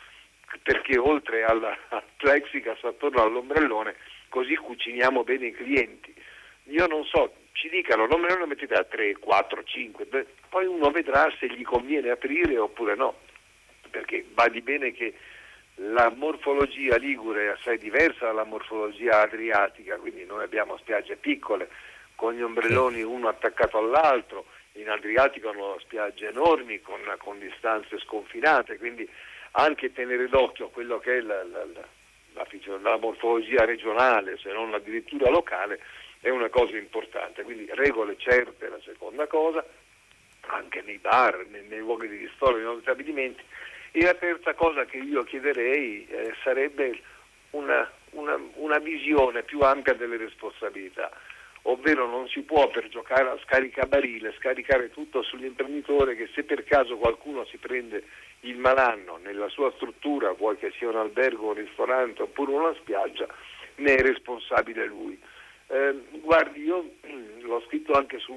perché 0.63 0.99
oltre 0.99 1.45
al 1.45 1.77
plexicas 2.17 2.83
attorno 2.85 3.23
all'ombrellone, 3.23 3.97
così 4.29 4.55
cuciniamo 4.55 5.25
bene 5.25 5.47
i 5.47 5.53
clienti. 5.53 6.15
Io 6.65 6.87
non 6.87 7.05
so, 7.05 7.35
ci 7.53 7.69
dicano, 7.69 8.07
non 8.07 8.21
me 8.21 8.35
lo 8.37 8.47
mettete 8.47 8.75
a 8.75 8.85
3, 8.85 9.19
4, 9.19 9.65
5, 9.65 10.07
poi 10.49 10.67
uno 10.67 10.91
vedrà 10.91 11.33
se 11.39 11.49
gli 11.49 11.63
conviene 11.63 12.11
aprire 12.11 12.59
oppure 12.59 12.95
no, 12.95 13.19
perché 13.91 14.25
va 14.35 14.49
di 14.49 14.61
bene 14.61 14.93
che 14.93 15.15
la 15.77 16.11
morfologia 16.15 16.97
ligure 16.97 17.45
è 17.45 17.49
assai 17.49 17.79
diversa 17.79 18.27
dalla 18.27 18.45
morfologia 18.45 19.21
adriatica, 19.21 19.97
quindi 19.97 20.25
noi 20.25 20.43
abbiamo 20.45 20.77
spiagge 20.79 21.17
piccole 21.17 21.69
con 22.15 22.33
gli 22.33 22.41
ombrelloni 22.41 23.03
uno 23.03 23.29
attaccato 23.29 23.77
all'altro, 23.77 24.47
in 24.73 24.89
Adriatico 24.89 25.51
hanno 25.51 25.77
spiagge 25.81 26.29
enormi 26.29 26.81
con, 26.81 27.01
con 27.19 27.39
distanze 27.39 27.99
sconfinate, 27.99 28.79
quindi 28.79 29.09
anche 29.53 29.93
tenere 29.93 30.29
d'occhio 30.29 30.69
quello 30.69 30.99
che 30.99 31.19
è 31.19 31.21
la, 31.21 31.43
la, 31.45 31.65
la, 31.65 32.47
la, 32.81 32.97
morfologia 32.99 33.65
regionale, 33.65 34.39
se 34.39 34.53
non 34.53 34.75
addirittura 34.75 35.31
locale, 35.31 35.81
è 36.21 36.29
una 36.29 36.49
cosa 36.49 36.77
importante. 36.77 37.43
Quindi 37.43 37.69
regole 37.73 38.17
certe 38.19 38.67
è 38.67 38.69
la 38.69 38.81
seconda 38.85 39.27
cosa, 39.27 39.65
anche 40.49 40.83
nei 40.83 40.99
bar, 40.99 41.47
nei, 41.49 41.67
nei 41.69 41.79
luoghi 41.79 42.09
di 42.09 42.17
ristoro, 42.17 42.57
nei 42.57 42.65
nostri 42.65 42.83
stabilimenti, 42.83 43.43
e 43.99 44.03
la 44.03 44.13
terza 44.13 44.53
cosa 44.53 44.85
che 44.85 44.99
io 44.99 45.25
chiederei 45.25 46.07
eh, 46.07 46.35
sarebbe 46.43 47.01
una, 47.53 47.91
una, 48.11 48.39
una 48.57 48.79
visione 48.79 49.43
più 49.43 49.61
ampia 49.61 49.95
delle 49.95 50.19
responsabilità 50.19 51.11
ovvero 51.63 52.07
non 52.07 52.29
si 52.29 52.43
può 52.43 52.69
per 52.69 52.89
giocare 52.89 53.31
a 53.31 53.39
scaricabarile 53.43 54.35
scaricare 54.39 54.91
tutto 54.91 55.23
sull'imprenditore 55.23 56.15
che 56.15 56.29
se 56.35 56.45
per 56.45 56.63
caso 56.65 56.99
qualcuno 56.99 57.47
si 57.47 57.57
prende 57.57 58.05
il 58.41 58.59
malanno 58.59 59.17
nella 59.17 59.49
sua 59.49 59.73
struttura, 59.73 60.31
vuoi 60.33 60.59
che 60.59 60.73
sia 60.77 60.89
un 60.89 60.97
albergo, 60.97 61.49
un 61.49 61.55
ristorante 61.55 62.23
oppure 62.23 62.53
una 62.53 62.75
spiaggia, 62.75 63.27
ne 63.77 63.95
è 63.95 64.01
responsabile 64.01 64.85
lui. 64.85 65.19
Eh, 65.69 65.95
guardi, 66.21 66.63
io 66.63 66.93
l'ho 67.41 67.61
scritto 67.67 67.95
anche 67.95 68.21
su, 68.21 68.33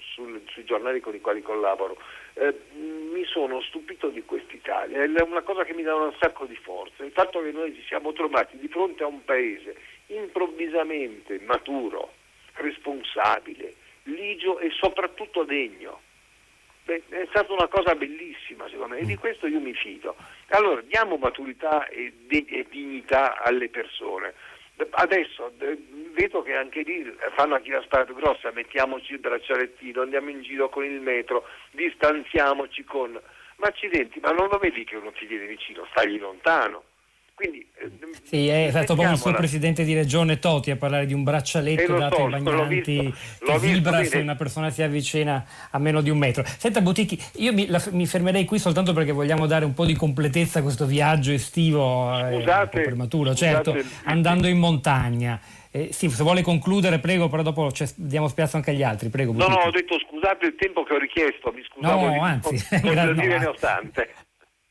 sul, 0.00 0.42
sui 0.46 0.64
giornali 0.64 0.98
con 0.98 1.14
i 1.14 1.20
quali 1.20 1.42
collaboro, 1.42 1.96
eh, 2.34 2.54
mi 2.72 3.24
sono 3.24 3.60
stupito 3.62 4.08
di 4.08 4.24
quest'Italia, 4.24 5.02
è 5.02 5.22
una 5.22 5.42
cosa 5.42 5.64
che 5.64 5.74
mi 5.74 5.82
dà 5.82 5.94
un 5.94 6.14
sacco 6.20 6.46
di 6.46 6.56
forza, 6.56 7.04
il 7.04 7.12
fatto 7.12 7.40
che 7.42 7.52
noi 7.52 7.74
ci 7.74 7.82
siamo 7.86 8.12
trovati 8.12 8.58
di 8.58 8.68
fronte 8.68 9.02
a 9.02 9.06
un 9.06 9.24
paese 9.24 9.76
improvvisamente 10.06 11.40
maturo, 11.40 12.12
responsabile, 12.54 13.74
ligio 14.04 14.58
e 14.58 14.70
soprattutto 14.70 15.44
degno. 15.44 16.00
Beh, 16.84 17.02
è 17.08 17.26
stata 17.30 17.50
una 17.52 17.66
cosa 17.66 17.94
bellissima 17.94 18.68
secondo 18.68 18.94
me 18.94 19.00
e 19.00 19.06
di 19.06 19.16
questo 19.16 19.46
io 19.46 19.60
mi 19.60 19.72
fido. 19.72 20.16
Allora 20.48 20.82
diamo 20.82 21.16
maturità 21.16 21.88
e, 21.88 22.12
de- 22.26 22.44
e 22.46 22.66
dignità 22.68 23.42
alle 23.42 23.70
persone. 23.70 24.34
Adesso 24.90 25.52
vedo 26.12 26.42
che 26.42 26.54
anche 26.54 26.82
lì 26.82 27.16
fanno 27.36 27.54
anche 27.54 27.70
la 27.70 27.82
strada 27.82 28.06
più 28.06 28.14
grossa, 28.14 28.50
mettiamoci 28.52 29.12
il 29.12 29.20
braccialettino, 29.20 30.02
andiamo 30.02 30.30
in 30.30 30.42
giro 30.42 30.68
con 30.68 30.84
il 30.84 31.00
metro, 31.00 31.46
distanziamoci 31.70 32.84
con... 32.84 33.20
Ma 33.56 33.68
accidenti, 33.68 34.18
ma 34.18 34.30
non 34.30 34.48
lo 34.48 34.58
vedi 34.58 34.82
che 34.84 34.96
uno 34.96 35.12
ti 35.12 35.26
viene 35.26 35.46
vicino, 35.46 35.86
stagli 35.90 36.18
lontano. 36.18 36.82
Quindi, 37.34 37.66
eh, 37.78 37.90
sì, 38.22 38.46
è 38.46 38.68
stato 38.70 38.94
proprio 38.94 39.10
il 39.10 39.18
suo 39.18 39.32
presidente 39.32 39.82
di 39.82 39.92
regione 39.92 40.38
Toti 40.38 40.70
a 40.70 40.76
parlare 40.76 41.04
di 41.04 41.14
un 41.14 41.24
braccialetto 41.24 41.96
dato 41.96 42.26
ai 42.26 42.40
bagnanti 42.40 43.00
visto, 43.00 43.44
che 43.44 43.58
vibra 43.58 44.04
se 44.04 44.18
una 44.18 44.36
persona 44.36 44.70
si 44.70 44.82
avvicina 44.82 45.44
a 45.70 45.78
meno 45.78 46.00
di 46.00 46.10
un 46.10 46.18
metro. 46.18 46.44
Senta 46.44 46.80
Botichi, 46.80 47.20
io 47.38 47.52
mi, 47.52 47.66
la, 47.66 47.82
mi, 47.90 48.06
fermerei 48.06 48.44
qui 48.44 48.60
soltanto 48.60 48.92
perché 48.92 49.10
vogliamo 49.10 49.46
dare 49.46 49.64
un 49.64 49.74
po' 49.74 49.84
di 49.84 49.94
completezza 49.94 50.60
a 50.60 50.62
questo 50.62 50.86
viaggio 50.86 51.32
estivo 51.32 52.08
scusate, 52.14 52.30
eh, 52.30 52.36
un 52.36 52.70
po' 52.70 52.80
prematuro, 52.82 53.34
certo, 53.34 53.72
scusate, 53.72 53.94
andando 54.04 54.46
in 54.46 54.58
montagna. 54.58 55.40
Eh, 55.72 55.92
sì, 55.92 56.08
se 56.08 56.22
vuole 56.22 56.42
concludere, 56.42 57.00
prego, 57.00 57.28
però 57.28 57.42
dopo 57.42 57.68
diamo 57.96 58.28
spazio 58.28 58.58
anche 58.58 58.70
agli 58.70 58.84
altri. 58.84 59.08
Prego, 59.08 59.32
no, 59.32 59.48
no, 59.48 59.56
ho 59.56 59.70
detto 59.72 59.98
scusate 59.98 60.46
il 60.46 60.54
tempo 60.54 60.84
che 60.84 60.94
ho 60.94 60.98
richiesto, 60.98 61.50
mi 61.50 61.64
scusavo 61.64 62.06
no, 62.06 62.22
anzi, 62.22 62.54
no, 62.84 63.12
dire. 63.12 63.54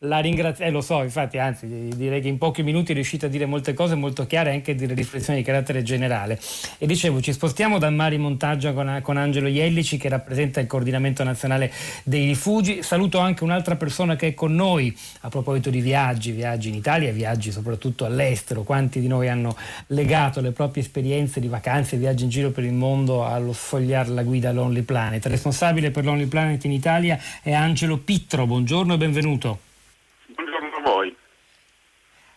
La 0.05 0.19
ringrazio, 0.19 0.65
eh, 0.65 0.69
lo 0.69 0.81
so, 0.81 1.01
infatti, 1.01 1.37
anzi, 1.37 1.65
direi 1.95 2.19
che 2.19 2.27
in 2.27 2.37
pochi 2.37 2.61
minuti 2.61 2.91
è 2.91 2.93
riuscita 2.93 3.27
a 3.27 3.29
dire 3.29 3.45
molte 3.45 3.73
cose 3.73 3.95
molto 3.95 4.25
chiare 4.25 4.49
e 4.49 4.55
anche 4.55 4.75
dire 4.75 4.93
riflessioni 4.93 5.39
di 5.39 5.45
carattere 5.45 5.81
generale. 5.81 6.37
E 6.77 6.85
dicevo, 6.85 7.21
ci 7.21 7.31
spostiamo 7.31 7.79
da 7.79 7.89
Mari 7.89 8.17
Montaggia 8.17 8.73
con, 8.73 8.99
con 9.01 9.15
Angelo 9.15 9.47
Iellici 9.47 9.95
che 9.95 10.09
rappresenta 10.09 10.59
il 10.59 10.67
coordinamento 10.67 11.23
nazionale 11.23 11.71
dei 12.03 12.25
rifugi. 12.25 12.83
Saluto 12.83 13.19
anche 13.19 13.45
un'altra 13.45 13.77
persona 13.77 14.17
che 14.17 14.27
è 14.27 14.33
con 14.33 14.53
noi 14.53 14.93
a 15.21 15.29
proposito 15.29 15.69
di 15.69 15.79
viaggi, 15.79 16.31
viaggi 16.31 16.67
in 16.67 16.75
Italia 16.75 17.07
e 17.07 17.13
viaggi 17.13 17.53
soprattutto 17.53 18.03
all'estero. 18.03 18.63
Quanti 18.63 18.99
di 18.99 19.07
noi 19.07 19.29
hanno 19.29 19.55
legato 19.87 20.41
le 20.41 20.51
proprie 20.51 20.83
esperienze 20.83 21.39
di 21.39 21.47
vacanze 21.47 21.95
e 21.95 21.99
viaggi 21.99 22.25
in 22.25 22.29
giro 22.29 22.49
per 22.49 22.65
il 22.65 22.73
mondo 22.73 23.25
allo 23.25 23.53
sfogliare 23.53 24.09
la 24.09 24.23
guida 24.23 24.51
Lonely 24.51 24.81
Planet? 24.81 25.25
Responsabile 25.27 25.91
per 25.91 26.03
Lonely 26.03 26.25
Planet 26.25 26.61
in 26.65 26.73
Italia 26.73 27.17
è 27.41 27.53
Angelo 27.53 27.99
Pittro. 27.99 28.45
Buongiorno 28.45 28.95
e 28.95 28.97
benvenuto. 28.97 29.59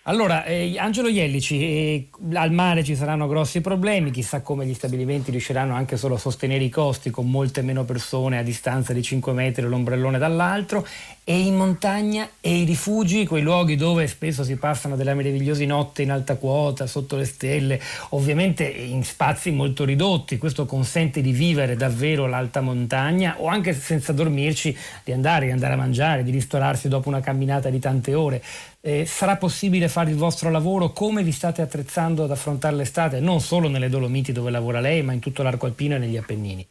Allora, 0.08 0.44
eh, 0.44 0.78
Angelo 0.78 1.08
Iellici, 1.08 1.60
eh, 1.60 2.08
al 2.34 2.52
mare 2.52 2.84
ci 2.84 2.94
saranno 2.94 3.26
grossi 3.26 3.60
problemi, 3.60 4.12
chissà 4.12 4.40
come 4.40 4.64
gli 4.64 4.72
stabilimenti 4.72 5.32
riusciranno 5.32 5.74
anche 5.74 5.96
solo 5.96 6.14
a 6.14 6.18
sostenere 6.18 6.62
i 6.62 6.68
costi 6.68 7.10
con 7.10 7.28
molte 7.28 7.60
meno 7.62 7.84
persone 7.84 8.38
a 8.38 8.44
distanza 8.44 8.92
di 8.92 9.02
5 9.02 9.32
metri 9.32 9.66
l'ombrellone 9.66 10.18
dall'altro 10.18 10.86
e 11.24 11.40
in 11.40 11.56
montagna 11.56 12.28
e 12.40 12.58
i 12.58 12.64
rifugi, 12.64 13.26
quei 13.26 13.42
luoghi 13.42 13.74
dove 13.74 14.06
spesso 14.06 14.44
si 14.44 14.54
passano 14.54 14.94
delle 14.94 15.12
meravigliose 15.12 15.66
notti 15.66 16.02
in 16.02 16.12
alta 16.12 16.36
quota, 16.36 16.86
sotto 16.86 17.16
le 17.16 17.24
stelle, 17.24 17.80
ovviamente 18.10 18.62
in 18.62 19.02
spazi 19.02 19.50
molto 19.50 19.84
ridotti, 19.84 20.38
questo 20.38 20.66
consente 20.66 21.20
di 21.20 21.32
vivere 21.32 21.74
davvero 21.74 22.28
l'alta 22.28 22.60
montagna 22.60 23.34
o 23.40 23.48
anche 23.48 23.72
senza 23.72 24.12
dormirci 24.12 24.76
di 25.02 25.10
andare, 25.10 25.46
di 25.46 25.50
andare 25.50 25.72
a 25.72 25.76
mangiare, 25.76 26.22
di 26.22 26.30
ristorarsi 26.30 26.86
dopo 26.86 27.08
una 27.08 27.18
camminata 27.18 27.70
di 27.70 27.80
tante 27.80 28.14
ore. 28.14 28.40
Eh, 28.86 29.04
sarà 29.04 29.36
possibile 29.36 29.88
fare 29.88 30.10
il 30.10 30.16
vostro 30.16 30.48
lavoro 30.48 30.90
come 30.90 31.24
vi 31.24 31.32
state 31.32 31.60
attrezzando 31.60 32.22
ad 32.22 32.30
affrontare 32.30 32.76
l'estate, 32.76 33.18
non 33.18 33.40
solo 33.40 33.68
nelle 33.68 33.88
Dolomiti 33.88 34.30
dove 34.30 34.52
lavora 34.52 34.78
lei, 34.78 35.02
ma 35.02 35.12
in 35.12 35.18
tutto 35.18 35.42
l'arco 35.42 35.66
alpino 35.66 35.96
e 35.96 35.98
negli 35.98 36.16
Appennini? 36.16 36.64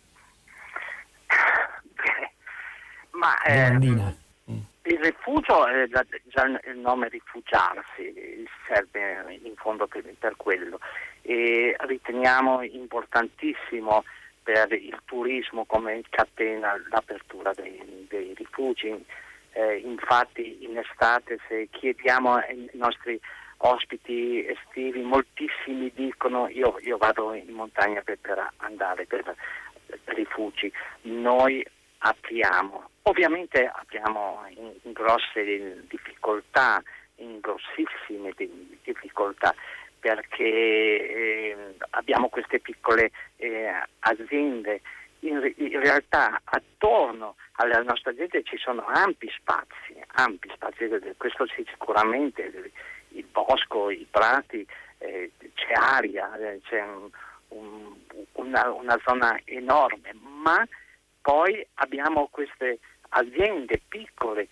Ma, 3.11 3.41
eh, 3.41 3.67
il 3.67 4.99
rifugio, 5.01 5.67
eh, 5.67 5.89
già 5.89 6.45
il 6.45 6.77
nome 6.77 7.09
rifugiarsi 7.09 8.47
serve 8.65 9.37
in 9.43 9.55
fondo 9.57 9.85
per, 9.85 10.05
per 10.17 10.37
quello 10.37 10.79
e 11.21 11.75
riteniamo 11.77 12.61
importantissimo 12.61 14.05
per 14.41 14.71
il 14.71 15.01
turismo 15.03 15.65
come 15.65 16.01
catena 16.09 16.81
l'apertura 16.89 17.51
dei, 17.53 18.05
dei 18.07 18.33
rifugi. 18.37 19.05
Eh, 19.57 19.77
infatti 19.77 20.65
in 20.65 20.77
estate 20.77 21.39
se 21.47 21.69
chiediamo 21.71 22.33
ai 22.33 22.69
nostri 22.73 23.17
ospiti 23.59 24.45
estivi, 24.45 25.01
moltissimi 25.01 25.89
dicono 25.95 26.49
io, 26.49 26.77
io 26.81 26.97
vado 26.97 27.33
in 27.33 27.53
montagna 27.53 28.01
per, 28.01 28.17
per 28.19 28.45
andare 28.57 29.05
per, 29.05 29.23
per 29.85 30.15
rifugi. 30.15 30.69
Noi 31.03 31.65
apriamo. 31.99 32.89
Ovviamente 33.03 33.71
abbiamo 33.73 34.43
in, 34.49 34.73
in 34.81 34.91
grosse 34.91 35.85
difficoltà, 35.87 36.83
in 37.19 37.39
grossissime 37.39 38.33
difficoltà, 38.83 39.55
perché 39.97 40.43
eh, 40.43 41.75
abbiamo 41.91 42.27
queste 42.27 42.59
piccole 42.59 43.11
eh, 43.37 43.71
aziende. 43.99 44.81
In, 45.19 45.53
in, 45.57 45.79
realtà 45.79 46.41
attorno 46.43 47.35
alla 47.55 47.81
nostra 47.83 48.13
gente 48.13 48.43
ci 48.43 48.57
sono 48.57 48.83
ampi 48.85 49.29
spazi, 49.35 49.95
ampi 50.13 50.49
spazi, 50.53 50.89
questo 51.17 51.45
sicuramente, 51.47 52.71
il 53.09 53.25
bosco, 53.25 53.89
i 53.89 54.05
prati, 54.09 54.65
eh, 54.97 55.31
c'è 55.53 55.73
aria, 55.73 56.35
eh, 56.37 56.59
c'è 56.63 56.81
un, 56.81 57.09
un, 57.49 57.95
una, 58.33 58.71
una 58.71 58.99
zona 59.05 59.39
enorme, 59.45 60.13
ma 60.13 60.67
poi 61.21 61.65
abbiamo 61.75 62.27
queste 62.29 62.79
aziende 63.09 63.81
piccole, 63.87 64.47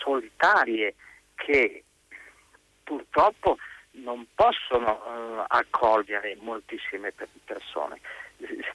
solitarie, 0.00 0.94
che 1.34 1.82
purtroppo 2.84 3.58
non 3.96 4.26
possono 4.34 4.92
uh, 4.92 5.44
accogliere 5.48 6.36
moltissime 6.40 7.12
persone. 7.44 8.00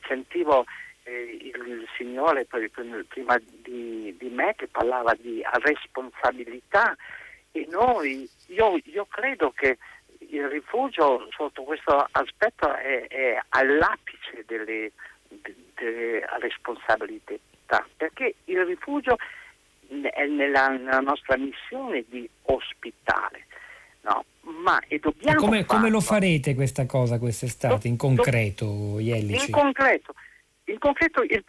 Sentivo 0.07 0.65
eh, 1.03 1.37
il 1.53 1.87
signore 1.97 2.45
prima 2.45 3.39
di, 3.71 4.15
di, 4.19 4.29
me 4.29 4.53
che 4.55 4.67
parlava 4.67 5.13
di 5.13 5.41
responsabilità 5.63 6.95
e 7.51 7.65
noi, 7.69 8.29
io, 8.47 8.79
io 8.83 9.05
credo 9.09 9.51
che 9.51 9.77
il 10.29 10.47
rifugio 10.49 11.27
sotto 11.31 11.63
questo 11.63 12.07
aspetto 12.11 12.73
è, 12.73 13.07
è 13.07 13.41
all'apice 13.49 14.43
delle, 14.45 14.91
eh, 15.75 16.25
responsabilità, 16.39 17.87
perché 17.95 18.35
il 18.45 18.65
rifugio 18.65 19.15
è 19.87 20.25
nella, 20.25 20.69
nella 20.69 20.99
nostra 20.99 21.37
missione 21.37 22.03
di 22.07 22.29
ospitare. 22.43 23.45
No, 24.03 24.25
ma 24.63 24.79
e 24.87 24.97
dobbiamo 24.97 25.39
come, 25.39 25.63
come, 25.63 25.89
lo 25.89 25.99
farete 25.99 26.55
questa 26.55 26.87
cosa 26.87 27.19
quest'estate 27.19 27.87
in 27.87 27.97
concreto, 27.97 28.99
Iellici? 28.99 29.45
In 29.45 29.51
concreto, 29.51 30.15
in 30.65 30.79
concreto 30.79 31.21
il, 31.21 31.43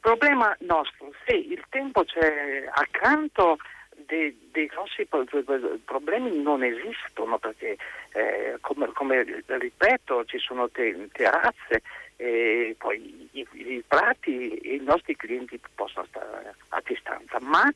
problema 0.00 0.56
nostro, 0.60 1.12
se 1.26 1.34
il 1.34 1.62
tempo 1.68 2.04
c'è 2.04 2.68
accanto 2.72 3.58
dei, 4.06 4.48
dei 4.50 4.66
grossi 4.66 5.06
problemi 5.84 6.42
non 6.42 6.64
esistono 6.64 7.38
perché 7.38 7.76
eh, 8.12 8.56
come, 8.60 8.90
come, 8.92 9.42
ripeto 9.46 10.24
ci 10.24 10.38
sono 10.38 10.68
te, 10.68 11.08
terrazze 11.12 11.82
e 12.16 12.74
poi 12.78 13.28
i, 13.32 13.46
i 13.52 13.84
prati 13.86 14.74
i 14.74 14.80
nostri 14.82 15.16
clienti 15.16 15.60
possono 15.74 16.06
stare 16.06 16.54
a 16.68 16.82
distanza, 16.84 17.38
ma 17.40 17.70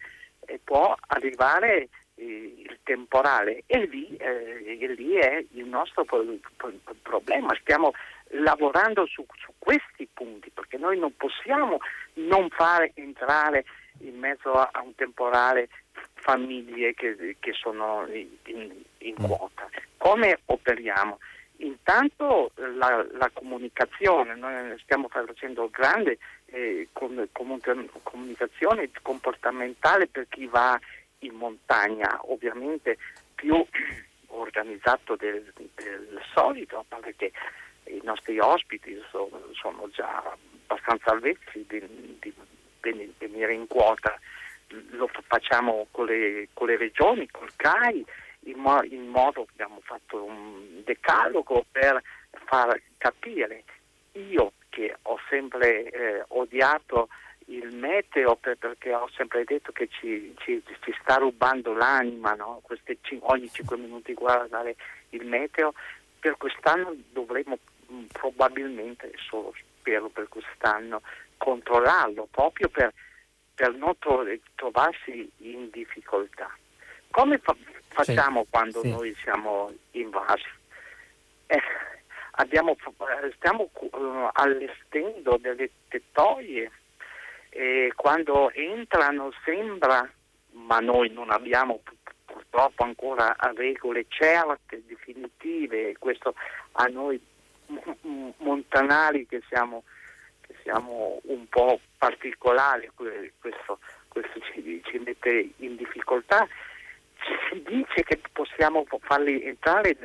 eh, 0.46 0.60
può 0.62 0.94
arrivare 1.08 1.88
eh, 2.16 2.54
il 2.58 2.78
temporale 2.82 3.62
e 3.66 3.86
lì, 3.86 4.16
eh, 4.16 4.78
e 4.80 4.86
lì, 4.88 5.14
è 5.14 5.44
il 5.52 5.66
nostro 5.66 6.04
problema. 7.02 7.56
Stiamo 7.60 7.92
lavorando 8.42 9.06
su, 9.06 9.24
su, 9.38 9.52
questi 9.58 10.08
punti 10.12 10.50
perché 10.50 10.76
noi 10.76 10.98
non 10.98 11.14
possiamo 11.16 11.78
non 12.14 12.48
fare 12.50 12.92
entrare 12.94 13.64
in 14.00 14.18
mezzo 14.18 14.52
a, 14.52 14.68
a 14.72 14.82
un 14.82 14.94
temporale 14.94 15.68
famiglie 16.14 16.94
che, 16.94 17.36
che 17.38 17.52
sono 17.52 18.06
in, 18.08 18.28
in, 18.98 19.14
mm. 19.20 19.24
quota. 19.24 19.68
Come 19.98 20.40
operiamo? 20.46 21.18
Intanto 21.58 22.50
la, 22.54 23.06
la, 23.12 23.30
comunicazione, 23.32 24.34
noi 24.34 24.76
stiamo 24.82 25.08
facendo 25.08 25.70
grande 25.70 26.18
eh, 26.46 26.88
comunicazione 26.92 28.90
comportamentale 29.02 30.08
per 30.08 30.26
chi 30.28 30.46
va 30.46 30.78
in 31.20 31.34
montagna, 31.34 32.20
ovviamente 32.22 32.98
più 33.34 33.64
organizzato 34.28 35.14
del, 35.14 35.52
del 35.54 36.22
solito, 36.34 36.84
perché 36.88 37.30
i 37.86 38.00
nostri 38.02 38.38
ospiti 38.38 39.00
sono, 39.10 39.40
sono 39.52 39.88
già 39.90 40.36
abbastanza 40.66 41.12
avvezzi 41.12 41.64
di, 41.68 41.80
di, 42.20 42.32
di 42.80 43.14
venire 43.18 43.52
in 43.52 43.66
quota, 43.66 44.18
lo 44.90 45.08
facciamo 45.26 45.86
con 45.90 46.06
le, 46.06 46.48
con 46.52 46.68
le 46.68 46.76
regioni, 46.76 47.28
col 47.30 47.50
CAI, 47.56 48.04
in, 48.46 48.58
mo- 48.58 48.82
in 48.82 49.06
modo 49.08 49.44
che 49.44 49.50
abbiamo 49.52 49.80
fatto 49.82 50.22
un 50.22 50.82
decalogo 50.84 51.64
per 51.70 52.02
far 52.46 52.80
capire. 52.98 53.64
Io 54.12 54.52
che 54.68 54.96
ho 55.02 55.18
sempre 55.28 55.90
eh, 55.90 56.24
odiato 56.28 57.08
il 57.46 57.74
meteo 57.74 58.36
per, 58.36 58.56
perché 58.56 58.94
ho 58.94 59.08
sempre 59.14 59.44
detto 59.44 59.72
che 59.72 59.88
ci, 59.88 60.34
ci, 60.38 60.62
ci 60.80 60.96
sta 61.00 61.16
rubando 61.16 61.74
l'anima 61.74 62.32
no? 62.32 62.60
Queste, 62.62 62.98
ogni 63.20 63.50
5 63.50 63.76
minuti 63.76 64.14
guardare 64.14 64.76
il 65.10 65.26
meteo. 65.26 65.74
Per 66.18 66.36
quest'anno 66.38 66.94
dovremo 67.12 67.58
probabilmente 68.12 69.12
solo 69.16 69.54
spero 69.78 70.08
per 70.08 70.28
quest'anno 70.28 71.02
controllarlo 71.36 72.28
proprio 72.30 72.68
per, 72.68 72.92
per 73.54 73.74
non 73.74 73.96
trovarsi 74.54 75.30
in 75.38 75.68
difficoltà 75.70 76.50
come 77.14 77.38
fa- 77.38 77.56
facciamo 77.86 78.42
sì, 78.42 78.48
quando 78.50 78.80
sì. 78.80 78.90
noi 78.90 79.14
siamo 79.22 79.72
invasi? 79.92 80.48
Eh, 81.46 81.62
abbiamo, 82.32 82.72
eh, 82.72 83.32
stiamo 83.36 83.70
uh, 83.72 84.28
allestendo 84.32 85.38
delle 85.40 85.70
tettoie 85.86 86.70
e 87.50 87.92
quando 87.94 88.50
entrano 88.50 89.32
sembra, 89.44 90.10
ma 90.50 90.80
noi 90.80 91.10
non 91.10 91.30
abbiamo 91.30 91.82
purtroppo 92.24 92.82
ancora 92.82 93.36
regole 93.54 94.06
certe, 94.08 94.82
definitive, 94.84 95.96
questo 95.98 96.34
a 96.72 96.86
noi 96.86 97.24
montanari 98.38 99.26
che 99.26 99.42
siamo, 99.48 99.84
che 100.40 100.54
siamo 100.62 101.20
un 101.24 101.48
po' 101.48 101.80
particolari, 101.98 102.90
questo, 102.94 103.78
questo 104.08 104.40
ci, 104.52 104.82
ci 104.84 104.98
mette 104.98 105.50
in 105.58 105.76
difficoltà 105.76 106.46
si 107.50 107.62
dice 107.62 108.02
che 108.02 108.20
possiamo 108.32 108.84
farli 109.00 109.42
entrare 109.42 109.96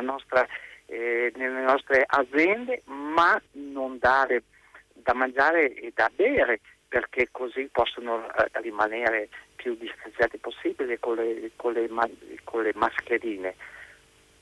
nostra, 0.00 0.46
eh, 0.86 1.32
nelle 1.36 1.62
nostre 1.62 2.04
aziende 2.06 2.82
ma 2.86 3.40
non 3.52 3.98
dare 3.98 4.42
da 4.92 5.14
mangiare 5.14 5.74
e 5.74 5.92
da 5.94 6.10
bere 6.14 6.60
perché 6.88 7.28
così 7.30 7.68
possono 7.70 8.26
eh, 8.26 8.48
rimanere 8.60 9.28
più 9.56 9.76
distanziati 9.76 10.38
possibile 10.38 10.98
con 10.98 11.16
le, 11.16 11.50
con 11.56 11.72
le, 11.72 11.88
con 12.44 12.62
le 12.62 12.72
mascherine. 12.74 13.54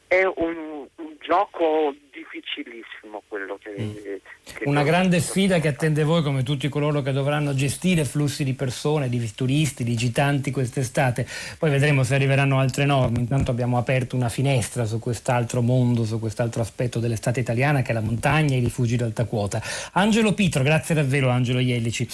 È 0.06 0.24
un, 0.24 0.86
un 0.94 1.16
gioco 1.20 1.94
difficilissimo 2.12 3.22
quello 3.26 3.58
che, 3.60 3.74
mm. 3.80 3.94
che 3.94 4.20
una 4.64 4.82
grande 4.82 5.20
sfida 5.20 5.58
che 5.58 5.68
attende 5.68 6.04
voi 6.04 6.22
come 6.22 6.42
tutti 6.42 6.68
coloro 6.68 7.00
che 7.00 7.12
dovranno 7.12 7.54
gestire 7.54 8.04
flussi 8.04 8.44
di 8.44 8.52
persone, 8.52 9.08
di 9.08 9.32
turisti, 9.34 9.82
di 9.82 9.96
gitanti 9.96 10.50
quest'estate. 10.50 11.26
Poi 11.58 11.70
vedremo 11.70 12.04
se 12.04 12.14
arriveranno 12.14 12.58
altre 12.58 12.84
norme. 12.84 13.18
Intanto 13.18 13.50
abbiamo 13.50 13.78
aperto 13.78 14.14
una 14.14 14.28
finestra 14.28 14.84
su 14.84 14.98
quest'altro 14.98 15.62
mondo 15.62 16.04
su 16.04 16.18
quest'altro 16.18 16.60
aspetto 16.60 17.00
dell'estate 17.00 17.40
italiana 17.40 17.82
che 17.82 17.90
è 17.90 17.94
la 17.94 18.00
montagna 18.00 18.54
e 18.54 18.58
i 18.58 18.60
rifugi 18.60 18.96
d'alta 18.96 19.24
quota. 19.24 19.62
Angelo 19.92 20.34
Pitro, 20.34 20.62
grazie 20.62 20.94
davvero 20.94 21.30
Angelo 21.30 21.58
Iellici. 21.58 22.06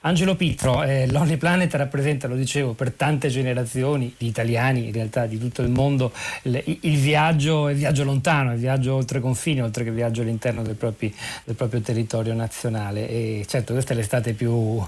Angelo 0.00 0.34
Pitro, 0.34 0.82
eh, 0.82 1.06
Lonely 1.10 1.36
Planet 1.36 1.72
rappresenta, 1.74 2.26
lo 2.26 2.36
dicevo, 2.36 2.72
per 2.72 2.92
tante 2.92 3.28
generazioni 3.28 4.14
di 4.18 4.26
italiani 4.26 4.86
in 4.86 4.92
realtà 4.92 5.26
di 5.26 5.38
tutto 5.38 5.62
il 5.62 5.70
mondo 5.70 6.12
il, 6.42 6.78
il 6.80 6.98
viaggio, 6.98 7.68
il 7.68 7.76
viaggio 7.76 8.04
lontano, 8.04 8.52
il 8.52 8.58
viaggio 8.58 8.94
oltre 8.94 9.20
confini 9.44 9.60
oltre 9.60 9.84
che 9.84 9.90
viaggio 9.90 10.22
all'interno 10.22 10.62
del, 10.62 10.76
proprio, 10.76 11.10
del 11.44 11.54
proprio 11.54 11.82
territorio 11.82 12.32
nazionale. 12.32 13.06
E 13.08 13.44
certo, 13.46 13.74
questa 13.74 13.92
è 13.92 13.96
l'estate 13.96 14.32
più, 14.32 14.80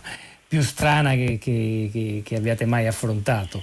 più 0.48 0.62
strana 0.62 1.10
che, 1.10 1.38
che, 1.38 2.22
che, 2.24 2.36
abbiate 2.36 2.64
mai 2.64 2.86
affrontato. 2.86 3.62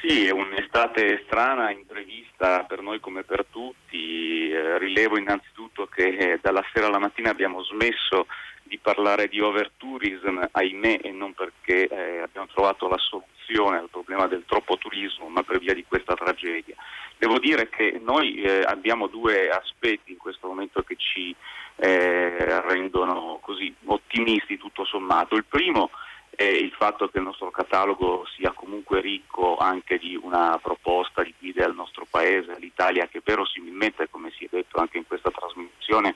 Sì, 0.00 0.26
è 0.26 0.30
un'estate 0.30 1.24
strana, 1.26 1.72
imprevista 1.72 2.62
per 2.62 2.80
noi 2.80 3.00
come 3.00 3.24
per 3.24 3.44
tutti. 3.50 4.50
Eh, 4.50 4.78
rilevo 4.78 5.18
innanzitutto 5.18 5.86
che 5.86 6.06
eh, 6.06 6.38
dalla 6.40 6.64
sera 6.72 6.86
alla 6.86 7.00
mattina 7.00 7.30
abbiamo 7.30 7.64
smesso 7.64 8.26
di 8.62 8.78
parlare 8.78 9.26
di 9.26 9.40
overtourism, 9.40 10.44
ahimè, 10.52 11.00
e 11.02 11.10
non 11.10 11.32
perché 11.32 11.88
eh, 11.88 12.20
abbiamo 12.20 12.46
trovato 12.52 12.86
la 12.86 12.98
soluzione 12.98 13.37
al 13.56 13.88
problema 13.90 14.26
del 14.26 14.44
troppo 14.46 14.76
turismo, 14.76 15.28
ma 15.28 15.42
per 15.42 15.58
via 15.58 15.74
di 15.74 15.84
questa 15.86 16.14
tragedia. 16.14 16.74
Devo 17.16 17.38
dire 17.38 17.68
che 17.68 17.98
noi 18.02 18.40
eh, 18.42 18.62
abbiamo 18.64 19.06
due 19.06 19.48
aspetti 19.48 20.12
in 20.12 20.18
questo 20.18 20.46
momento 20.46 20.82
che 20.82 20.96
ci 20.96 21.34
eh, 21.76 22.60
rendono 22.60 23.38
così 23.40 23.74
ottimisti 23.86 24.58
tutto 24.58 24.84
sommato. 24.84 25.34
Il 25.34 25.44
primo 25.44 25.90
è 26.30 26.44
il 26.44 26.70
fatto 26.72 27.08
che 27.08 27.18
il 27.18 27.24
nostro 27.24 27.50
catalogo 27.50 28.24
sia 28.36 28.52
comunque 28.52 29.00
ricco 29.00 29.56
anche 29.56 29.98
di 29.98 30.14
una 30.14 30.58
proposta 30.62 31.22
di 31.22 31.34
guide 31.38 31.64
al 31.64 31.74
nostro 31.74 32.06
paese, 32.08 32.52
all'Italia, 32.52 33.08
che 33.08 33.20
verosimilmente, 33.24 34.08
come 34.10 34.30
si 34.36 34.44
è 34.44 34.48
detto 34.50 34.78
anche 34.78 34.98
in 34.98 35.06
questa 35.06 35.30
trasmissione, 35.30 36.14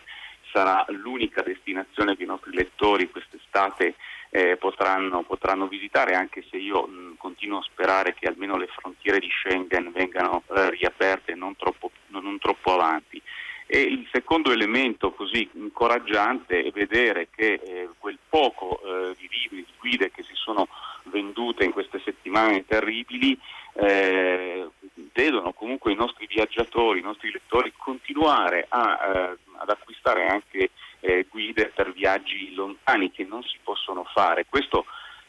sarà 0.53 0.85
l'unica 0.89 1.43
destinazione 1.43 2.17
che 2.17 2.23
i 2.23 2.27
nostri 2.27 2.55
lettori 2.55 3.11
quest'estate 3.11 3.95
eh, 4.35 4.57
potranno, 4.57 5.23
potranno, 5.25 5.69
visitare, 5.69 6.15
anche 6.15 6.43
se 6.49 6.57
io 6.57 6.87
mh, 6.87 7.17
continuo 7.19 7.59
a 7.59 7.63
sperare 7.63 8.15
che 8.15 8.27
almeno 8.27 8.57
le 8.57 8.67
frontiere 8.67 9.19
di 9.19 9.29
Schengen 9.29 9.93
vengano 9.93 10.43
eh, 10.57 10.71
riaperte 10.71 11.35
non 11.35 11.55
troppo, 11.55 11.91
non 12.07 12.39
troppo 12.39 12.73
avanti. 12.73 13.21
E 13.67 13.81
il 13.81 14.09
secondo 14.11 14.51
elemento 14.51 15.13
così 15.13 15.49
incoraggiante 15.53 16.63
è 16.63 16.71
vedere 16.71 17.29
che 17.35 17.61
eh, 17.63 17.89
quel 17.99 18.19
poco 18.27 18.81
eh, 18.81 19.15
di 19.19 19.29
libri, 19.31 19.65
di 19.65 19.73
guide 19.79 20.11
che 20.11 20.23
si 20.23 20.35
sono 20.35 20.67
vendute 21.05 21.65
in 21.65 21.73
queste 21.73 22.01
settimane 22.03 22.65
terribili 22.65 23.39
eh, 23.75 24.69
vedono 25.13 25.53
comunque 25.53 25.93
i 25.93 25.97
nostri 25.97 26.27
viaggiatori, 26.27 27.01
i 27.01 27.03
nostri 27.03 27.31
lettori 27.31 27.73
continuare 27.77 28.67
a, 28.69 28.99
eh, 29.15 29.37
ad 29.59 29.69
acquistare 29.69 30.27
anche 30.27 30.71
eh, 31.01 31.27
guide 31.29 31.73
per 31.75 31.93
viaggi 31.93 32.55
lontani 32.55 33.11
che 33.11 33.25
non 33.25 33.43
si 33.43 33.57
possono 33.83 34.05
fare. 34.05 34.47
Questo 34.49 34.87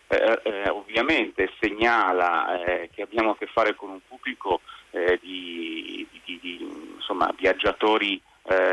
eh, 0.07 0.39
eh, 0.43 0.69
ovviamente 0.69 1.51
segnala 1.59 2.63
eh, 2.63 2.89
che 2.93 3.01
abbiamo 3.01 3.31
a 3.31 3.37
che 3.37 3.47
fare 3.47 3.75
con 3.75 3.89
un 3.89 3.99
pubblico 4.07 4.61
di, 5.21 6.07
di, 6.23 6.39
di 6.39 6.67
insomma, 6.93 7.33
viaggiatori 7.35 8.21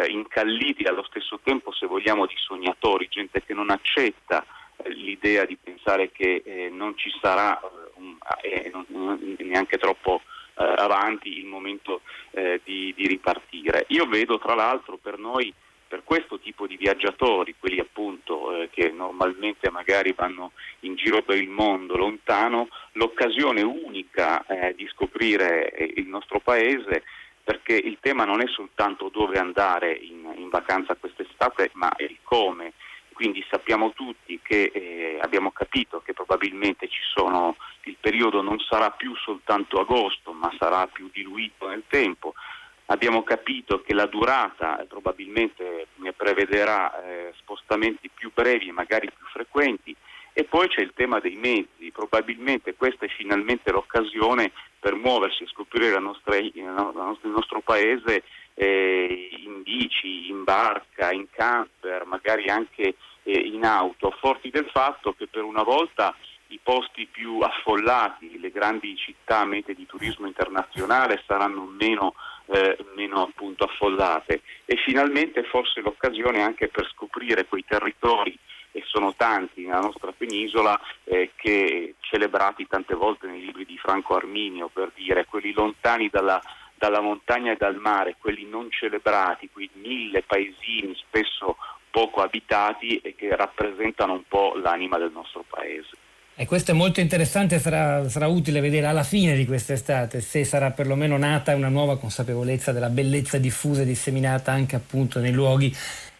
incalliti 0.09 0.85
allo 0.85 1.03
stesso 1.05 1.41
tempo, 1.43 1.73
se 1.73 1.87
vogliamo, 1.87 2.27
di 2.27 2.35
sognatori, 2.37 3.09
gente 3.09 3.43
che 3.43 3.55
non 3.55 3.71
accetta 3.71 4.45
l'idea 4.85 5.47
di 5.47 5.57
pensare 5.57 6.11
che 6.11 6.69
non 6.71 6.95
ci 6.99 7.11
sarà 7.23 7.59
un, 7.95 8.19
non, 8.89 9.37
neanche 9.39 9.79
troppo 9.79 10.21
eh, 10.61 10.75
avanti 10.77 11.39
il 11.39 11.47
momento 11.47 12.03
eh, 12.33 12.61
di, 12.65 12.93
di, 12.95 13.07
ripartire. 13.07 13.87
Io 13.89 14.05
vedo 14.05 14.39
tra 14.39 14.55
l'altro 14.55 14.99
per 14.99 15.19
noi, 15.19 15.53
per 15.89 16.03
questo 16.05 16.39
tipo 16.39 16.67
di 16.67 16.77
viaggiatori, 16.77 17.57
quelli 17.59 17.81
appunto 17.81 18.55
eh, 18.55 18.69
che 18.71 18.91
normalmente 18.91 19.71
magari 19.71 20.13
vanno 20.13 20.53
in 20.81 20.95
giro 20.95 21.23
per 21.23 21.37
il 21.37 21.49
mondo 21.61 21.97
lontano, 21.97 22.69
l'occasione 22.93 23.61
unica 23.61 24.47
eh, 24.47 24.75
di 24.75 24.89
scoprire 24.89 25.71
eh, 25.73 25.93
il 25.97 26.07
nostro 26.07 26.41
paese 26.41 27.03
perché 27.45 27.75
il 27.75 27.99
tema 28.01 28.25
non 28.25 28.41
è 28.41 28.47
soltanto 28.49 29.11
dove 29.11 29.39
andare 29.39 29.93
in, 29.93 30.33
in 30.37 30.49
vacanza 30.49 30.95
quest'estate, 30.95 31.71
ma 31.75 31.93
il 31.99 32.19
come 32.23 32.73
quindi 33.21 33.45
sappiamo 33.51 33.93
tutti 33.93 34.41
che 34.43 34.71
eh, 34.73 35.19
abbiamo 35.21 35.51
capito 35.51 36.01
che 36.01 36.15
probabilmente 36.15 36.89
sono, 37.15 37.55
il 37.83 37.99
periodo 38.01 38.41
non 38.41 38.59
sarà 38.61 38.93
più 38.93 39.15
soltanto 39.15 39.79
agosto, 39.79 40.33
ma 40.33 40.51
sarà 40.59 40.87
più 40.87 41.11
diluito 41.13 41.69
nel 41.69 41.83
tempo. 41.87 42.33
Abbiamo 42.87 43.23
capito 43.23 43.83
che 43.83 43.93
la 43.93 44.07
durata 44.07 44.81
eh, 44.81 44.87
probabilmente 44.87 45.89
prevederà 46.17 47.03
eh, 47.05 47.35
spostamenti 47.37 48.09
più 48.09 48.31
brevi 48.33 48.69
e 48.69 48.73
magari 48.73 49.11
più 49.15 49.27
frequenti 49.27 49.90
e 50.41 50.45
poi 50.45 50.69
c'è 50.69 50.81
il 50.81 50.93
tema 50.95 51.21
dei 51.21 51.37
mezzi, 51.37 51.93
probabilmente 51.93 52.75
questa 52.75 53.05
è 53.05 53.09
finalmente 53.11 53.71
l'occasione 53.71 54.53
per 54.79 54.95
muoversi 54.95 55.43
e 55.43 55.49
scoprire 55.49 55.99
nostra, 55.99 56.35
il 56.39 56.55
nostro 57.25 57.61
paese 57.61 58.23
eh, 58.55 59.29
in 59.45 59.61
bici, 59.63 60.31
in 60.31 60.43
barca, 60.43 61.13
in 61.13 61.27
camper, 61.31 62.07
magari 62.07 62.49
anche 62.49 62.95
eh, 63.23 63.33
in 63.39 63.67
auto, 63.67 64.17
forti 64.19 64.49
del 64.49 64.67
fatto 64.73 65.13
che 65.13 65.27
per 65.27 65.43
una 65.43 65.63
volta 65.63 66.17
i 66.47 66.61
posti 66.63 67.07
più 67.07 67.41
affollati, 67.41 68.41
le 68.41 68.51
grandi 68.51 68.97
città 68.97 69.45
mete 69.45 69.75
di 69.75 69.85
turismo 69.85 70.27
internazionale 70.27 71.23
saranno 71.27 71.67
meno, 71.67 72.15
eh, 72.47 72.79
meno 72.97 73.31
affollate. 73.59 74.41
E 74.65 74.77
finalmente 74.87 75.43
forse 75.43 75.83
l'occasione 75.83 76.41
anche 76.41 76.69
per 76.69 76.89
scoprire 76.89 77.45
quei 77.45 77.65
territori 77.69 78.39
e 78.73 78.83
sono 78.87 79.15
tanti 79.17 79.65
nella 79.65 79.81
nostra 79.81 80.13
penisola 80.17 80.79
eh, 81.05 81.33
che 81.37 81.95
celebrati 82.01 82.67
tante 82.67 82.95
volte 82.95 83.27
nei 83.27 83.41
libri 83.41 83.65
di 83.65 83.77
Franco 83.79 84.17
Arminio 84.17 84.69
per 84.69 84.93
dire 84.95 85.27
quelli 85.27 85.53
lontani 85.53 86.09
dalla, 86.09 86.41
dalla 86.77 87.01
montagna 87.01 87.53
e 87.53 87.57
dal 87.57 87.77
mare, 87.77 88.17
quelli 88.19 88.47
non 88.49 88.71
celebrati, 88.71 89.51
quei 89.53 89.71
mille 89.75 90.23
paesini 90.23 90.95
spesso 90.97 91.57
poco 91.91 92.23
abitati 92.23 92.99
e 92.99 93.15
che 93.15 93.35
rappresentano 93.35 94.13
un 94.13 94.23
po' 94.27 94.55
l'anima 94.55 94.97
del 94.99 95.11
nostro 95.13 95.45
paese. 95.49 95.91
E 96.41 96.47
questo 96.47 96.71
è 96.71 96.75
molto 96.75 97.01
interessante, 97.01 97.59
sarà, 97.59 98.09
sarà, 98.09 98.27
utile 98.27 98.61
vedere 98.61 98.87
alla 98.87 99.03
fine 99.03 99.37
di 99.37 99.45
quest'estate 99.45 100.23
se 100.23 100.43
sarà 100.45 100.71
perlomeno 100.71 101.19
nata 101.19 101.55
una 101.55 101.69
nuova 101.69 101.99
consapevolezza 101.99 102.73
della 102.73 102.89
bellezza 102.89 103.37
diffusa 103.37 103.83
e 103.83 103.85
disseminata 103.85 104.51
anche 104.51 104.75
appunto 104.75 105.19
nei 105.21 105.33
luoghi 105.33 105.71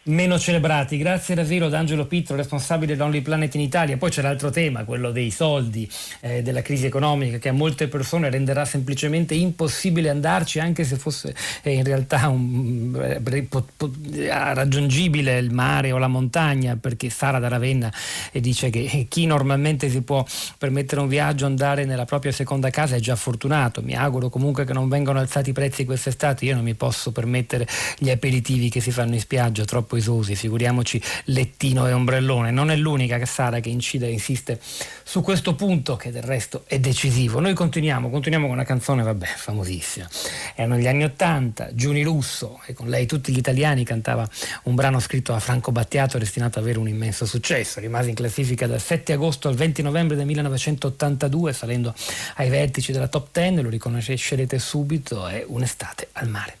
meno 0.03 0.39
celebrati. 0.39 0.97
Grazie 0.97 1.35
davvero 1.35 1.67
ad 1.67 1.73
Angelo 1.73 2.05
Pittro, 2.05 2.35
responsabile 2.35 2.95
dell'Only 2.95 3.21
Planet 3.21 3.53
in 3.55 3.61
Italia. 3.61 3.97
Poi 3.97 4.09
c'è 4.09 4.21
l'altro 4.21 4.49
tema, 4.49 4.83
quello 4.83 5.11
dei 5.11 5.29
soldi, 5.29 5.87
eh, 6.21 6.41
della 6.41 6.61
crisi 6.61 6.87
economica, 6.87 7.37
che 7.37 7.49
a 7.49 7.53
molte 7.53 7.87
persone 7.87 8.29
renderà 8.29 8.65
semplicemente 8.65 9.35
impossibile 9.35 10.09
andarci, 10.09 10.59
anche 10.59 10.83
se 10.83 10.95
fosse 10.95 11.35
eh, 11.61 11.73
in 11.73 11.83
realtà 11.83 12.29
un, 12.29 13.19
eh, 13.25 13.43
po, 13.43 13.65
po, 13.77 13.91
raggiungibile 14.27 15.37
il 15.37 15.51
mare 15.51 15.91
o 15.91 15.97
la 15.97 16.07
montagna, 16.07 16.75
perché 16.77 17.09
Sara 17.09 17.37
da 17.37 17.47
Ravenna 17.47 17.93
eh, 18.31 18.39
dice 18.39 18.69
che 18.71 18.89
eh, 18.91 19.05
chi 19.07 19.27
normalmente 19.27 19.89
si 19.89 20.01
può 20.01 20.25
permettere 20.57 21.01
un 21.01 21.07
viaggio, 21.07 21.45
andare 21.45 21.85
nella 21.85 22.05
propria 22.05 22.31
seconda 22.31 22.71
casa 22.71 22.95
è 22.95 22.99
già 22.99 23.15
fortunato. 23.15 23.81
Mi 23.83 23.95
auguro 23.95 24.29
comunque 24.29 24.65
che 24.65 24.73
non 24.73 24.89
vengano 24.89 25.19
alzati 25.19 25.51
i 25.51 25.53
prezzi 25.53 25.85
quest'estate. 25.85 26.45
Io 26.45 26.55
non 26.55 26.63
mi 26.63 26.73
posso 26.73 27.11
permettere 27.11 27.67
gli 27.99 28.09
aperitivi 28.09 28.69
che 28.69 28.79
si 28.79 28.91
fanno 28.91 29.13
in 29.13 29.19
spiaggia, 29.19 29.63
troppo 29.63 29.90
esosi, 29.95 30.35
figuriamoci 30.35 31.01
lettino 31.25 31.87
e 31.87 31.93
ombrellone. 31.93 32.51
Non 32.51 32.71
è 32.71 32.75
l'unica 32.75 33.17
che 33.17 33.25
Sara 33.25 33.59
che 33.59 33.69
incide 33.69 34.07
e 34.07 34.11
insiste 34.11 34.59
su 35.03 35.21
questo 35.21 35.55
punto, 35.55 35.95
che 35.95 36.11
del 36.11 36.23
resto 36.23 36.63
è 36.67 36.79
decisivo. 36.79 37.39
Noi 37.39 37.53
continuiamo, 37.53 38.09
continuiamo 38.09 38.47
con 38.47 38.55
una 38.55 38.65
canzone, 38.65 39.03
vabbè, 39.03 39.25
famosissima. 39.25 40.07
Erano 40.55 40.77
gli 40.77 40.87
anni 40.87 41.03
Ottanta, 41.03 41.69
Giuni 41.73 42.03
Russo, 42.03 42.59
e 42.65 42.73
con 42.73 42.87
lei 42.87 43.05
tutti 43.05 43.31
gli 43.31 43.37
italiani 43.37 43.83
cantava 43.83 44.27
un 44.63 44.75
brano 44.75 44.99
scritto 44.99 45.33
da 45.33 45.39
Franco 45.39 45.71
Battiato 45.71 46.17
destinato 46.17 46.59
ad 46.59 46.63
avere 46.63 46.79
un 46.79 46.87
immenso 46.87 47.25
successo. 47.25 47.79
Rimase 47.79 48.09
in 48.09 48.15
classifica 48.15 48.67
dal 48.67 48.81
7 48.81 49.13
agosto 49.13 49.47
al 49.47 49.55
20 49.55 49.81
novembre 49.81 50.15
del 50.15 50.25
1982, 50.25 51.53
salendo 51.53 51.93
ai 52.35 52.49
vertici 52.49 52.91
della 52.91 53.07
top 53.07 53.29
10, 53.31 53.61
lo 53.61 53.69
riconoscerete 53.69 54.59
subito, 54.59 55.27
è 55.27 55.43
un'estate 55.45 56.09
al 56.13 56.29
mare. 56.29 56.60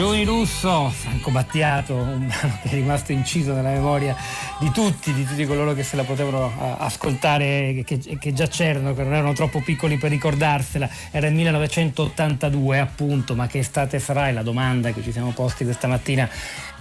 Gioni 0.00 0.24
Russo, 0.24 0.88
Franco 0.88 1.30
Battiato, 1.30 1.94
un 1.94 2.26
brano 2.26 2.58
che 2.62 2.70
è 2.70 2.72
rimasto 2.72 3.12
inciso 3.12 3.52
nella 3.52 3.72
memoria 3.72 4.16
di 4.58 4.70
tutti, 4.70 5.12
di 5.12 5.26
tutti 5.26 5.44
coloro 5.44 5.74
che 5.74 5.82
se 5.82 5.94
la 5.94 6.04
potevano 6.04 6.46
eh, 6.46 6.74
ascoltare, 6.78 7.82
che, 7.84 7.98
che 8.18 8.32
già 8.32 8.46
c'erano, 8.46 8.94
che 8.94 9.02
non 9.02 9.12
erano 9.12 9.34
troppo 9.34 9.60
piccoli 9.60 9.98
per 9.98 10.08
ricordarsela. 10.08 10.88
Era 11.10 11.26
il 11.26 11.34
1982 11.34 12.78
appunto, 12.78 13.34
ma 13.34 13.46
che 13.46 13.58
estate 13.58 13.98
sarà? 13.98 14.28
È 14.28 14.32
la 14.32 14.42
domanda 14.42 14.90
che 14.92 15.02
ci 15.02 15.12
siamo 15.12 15.32
posti 15.32 15.64
questa 15.64 15.86
mattina 15.86 16.26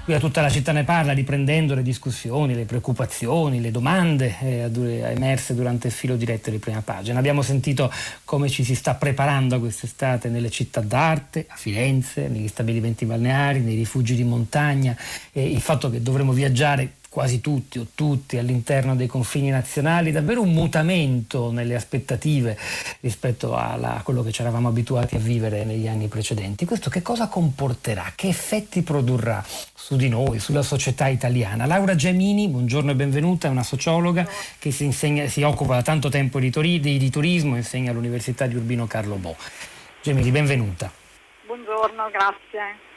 qui 0.04 0.14
a 0.14 0.20
tutta 0.20 0.42
la 0.42 0.50
città 0.50 0.72
ne 0.72 0.84
parla, 0.84 1.14
riprendendo 1.14 1.76
le 1.76 1.82
discussioni, 1.82 2.56
le 2.56 2.66
preoccupazioni, 2.66 3.62
le 3.62 3.72
domande 3.72 4.36
eh, 4.42 4.70
emerse 5.12 5.54
durante 5.54 5.88
il 5.88 5.94
filo 5.94 6.16
diretto 6.16 6.50
di 6.50 6.58
prima 6.58 6.82
pagina. 6.82 7.20
Abbiamo 7.20 7.42
sentito 7.42 7.92
come 8.26 8.50
ci 8.50 8.64
si 8.64 8.76
sta 8.76 8.96
preparando 8.96 9.60
quest'estate 9.60 10.30
nelle 10.30 10.50
città 10.50 10.82
d'arte, 10.82 11.46
a 11.48 11.56
Firenze, 11.56 12.28
negli 12.28 12.48
stabilimenti 12.48 13.06
balneari, 13.06 13.60
nei 13.60 13.76
rifugi 13.76 14.16
di 14.16 14.24
montagna, 14.24 14.96
e 15.32 15.48
il 15.48 15.62
fatto 15.62 15.90
che 15.90 16.02
dovremo 16.02 16.32
viaggiare 16.32 16.94
quasi 17.10 17.42
tutti 17.42 17.80
o 17.80 17.88
tutti 17.96 18.38
all'interno 18.38 18.96
dei 18.96 19.08
confini 19.08 19.50
nazionali, 19.50 20.12
davvero 20.12 20.42
un 20.42 20.54
mutamento 20.54 21.52
nelle 21.52 21.76
aspettative 21.76 22.56
rispetto 23.00 23.56
alla- 23.56 23.98
a 23.98 24.02
quello 24.04 24.22
che 24.22 24.32
ci 24.32 24.42
eravamo 24.42 24.68
abituati 24.68 25.16
a 25.16 25.20
vivere 25.20 25.66
negli 25.66 25.88
anni 25.88 26.08
precedenti. 26.08 26.66
Questo 26.66 26.92
che 26.92 27.02
cosa 27.02 27.28
comporterà? 27.28 28.14
Che 28.16 28.28
effetti 28.28 28.84
produrrà 28.84 29.44
su 29.74 29.96
di 29.96 30.08
noi, 30.08 30.40
sulla 30.40 30.62
società 30.62 31.08
italiana? 31.08 31.66
Laura 31.66 31.96
Giamini, 31.96 32.48
buongiorno 32.48 32.92
e 32.92 32.96
benvenuta, 32.96 33.48
è 33.48 33.52
una 33.52 33.64
sociologa 33.64 34.28
che 34.60 34.70
si, 34.72 34.84
insegna- 34.84 35.28
si 35.28 35.42
occupa 35.42 35.76
da 35.76 35.82
tanto 35.82 36.10
tempo 36.10 36.40
di, 36.40 36.52
tori- 36.52 36.80
di- 36.80 37.00
di 37.00 37.10
turismo, 37.10 37.56
insegna 37.56 37.90
all'Università 37.90 38.46
di 38.46 38.56
Urbino 38.56 38.86
Carlo 38.86 39.16
Bo. 39.16 39.36
Gemini, 40.04 40.30
benvenuta. 40.30 40.92
Buongiorno, 41.48 42.10
grazie. 42.12 42.88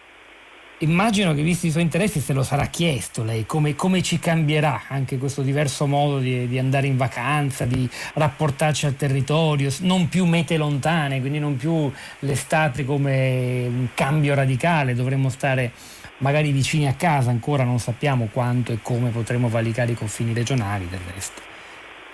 Immagino 0.82 1.32
che 1.32 1.42
visti 1.42 1.68
i 1.68 1.70
suoi 1.70 1.84
interessi 1.84 2.18
se 2.18 2.32
lo 2.32 2.42
sarà 2.42 2.66
chiesto 2.66 3.22
lei, 3.22 3.46
come, 3.46 3.76
come 3.76 4.02
ci 4.02 4.18
cambierà 4.18 4.82
anche 4.88 5.16
questo 5.16 5.42
diverso 5.42 5.86
modo 5.86 6.18
di, 6.18 6.48
di 6.48 6.58
andare 6.58 6.88
in 6.88 6.96
vacanza, 6.96 7.64
di 7.66 7.88
rapportarci 8.14 8.86
al 8.86 8.96
territorio, 8.96 9.70
non 9.82 10.08
più 10.08 10.24
mete 10.24 10.56
lontane, 10.56 11.20
quindi 11.20 11.38
non 11.38 11.56
più 11.56 11.88
l'estate 12.20 12.84
come 12.84 13.64
un 13.68 13.88
cambio 13.94 14.34
radicale, 14.34 14.94
dovremmo 14.94 15.28
stare 15.28 15.70
magari 16.18 16.50
vicini 16.50 16.88
a 16.88 16.94
casa, 16.94 17.30
ancora 17.30 17.62
non 17.62 17.78
sappiamo 17.78 18.28
quanto 18.32 18.72
e 18.72 18.80
come 18.82 19.10
potremo 19.10 19.48
valicare 19.48 19.92
i 19.92 19.94
confini 19.94 20.34
regionali 20.34 20.88
del 20.88 21.00
resto. 21.14 21.40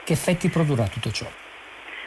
Che 0.05 0.13
effetti 0.13 0.51
produrrà 0.51 0.87
tutto 0.89 1.11
ciò? 1.11 1.27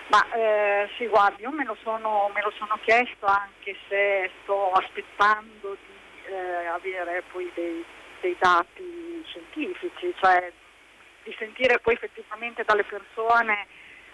Ma 0.10 0.24
eh, 0.36 0.90
sì, 0.96 1.08
guardi, 1.08 1.42
io 1.42 1.52
me 1.52 1.66
lo, 1.66 1.76
sono, 1.82 2.30
me 2.36 2.42
lo 2.44 2.54
sono 2.60 2.78
chiesto 2.84 3.26
anche 3.26 3.76
se 3.88 4.30
sto 4.44 4.70
aspettando 4.74 5.76
di 5.88 5.91
eh, 6.32 6.66
avere 6.68 7.24
poi 7.32 7.52
dei, 7.54 7.84
dei 8.22 8.36
dati 8.40 9.24
scientifici, 9.28 10.14
cioè 10.20 10.52
di 11.24 11.36
sentire 11.38 11.80
poi 11.80 11.94
effettivamente 11.94 12.64
dalle 12.64 12.84
persone 12.84 13.68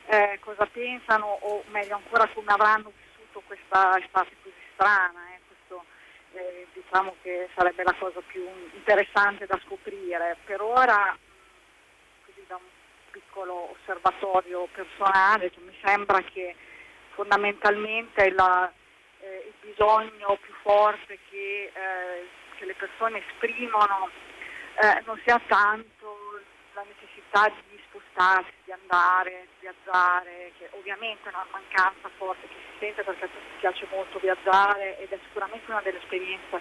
eh, 0.07 0.37
cosa 0.41 0.65
pensano 0.65 1.37
o 1.41 1.63
meglio 1.67 1.95
ancora 1.95 2.27
come 2.33 2.51
avranno 2.51 2.91
vissuto 2.95 3.41
questa 3.45 3.97
estate 3.99 4.31
così 4.41 4.55
strana. 4.73 5.19
eh. 5.33 5.39
Questo 5.47 5.85
eh, 6.33 6.67
diciamo 6.73 7.15
che 7.21 7.49
sarebbe 7.55 7.83
la 7.83 7.95
cosa 7.97 8.21
più 8.27 8.45
interessante 8.73 9.45
da 9.45 9.59
scoprire. 9.65 10.37
Per 10.45 10.61
ora 10.61 11.17
così 12.25 12.43
da 12.47 12.55
un 12.55 12.67
piccolo 13.11 13.71
osservatorio 13.71 14.67
personale, 14.73 15.51
mi 15.57 15.75
sembra 15.83 16.21
che 16.21 16.55
fondamentalmente 17.13 18.31
la- 18.31 18.71
eh, 19.19 19.45
il 19.47 19.69
bisogno 19.69 20.37
più 20.41 20.53
forte 20.67 21.17
che, 21.29 21.71
eh, 21.73 22.27
che 22.57 22.65
le 22.65 22.75
persone 22.75 23.23
esprimono 23.25 24.09
eh, 24.83 25.01
non 25.05 25.17
sia 25.23 25.39
tanto 25.47 26.41
la 26.73 26.83
necessità 26.83 27.47
di 27.69 27.79
spostarsi, 27.87 28.51
di 28.65 28.73
andare, 28.73 29.47
di 29.47 29.67
viaggiare, 29.71 30.51
che 30.59 30.67
ovviamente 30.71 31.29
è 31.29 31.33
una 31.33 31.47
mancanza 31.51 32.09
forte 32.17 32.47
che 32.47 32.53
si 32.53 32.77
sente 32.79 33.03
perché 33.03 33.23
a 33.23 33.27
tutti 33.29 33.59
piace 33.59 33.87
molto 33.89 34.19
viaggiare 34.19 34.99
ed 34.99 35.09
è 35.09 35.17
sicuramente 35.23 35.71
una 35.71 35.81
delle 35.81 35.99
esperienze 35.99 36.59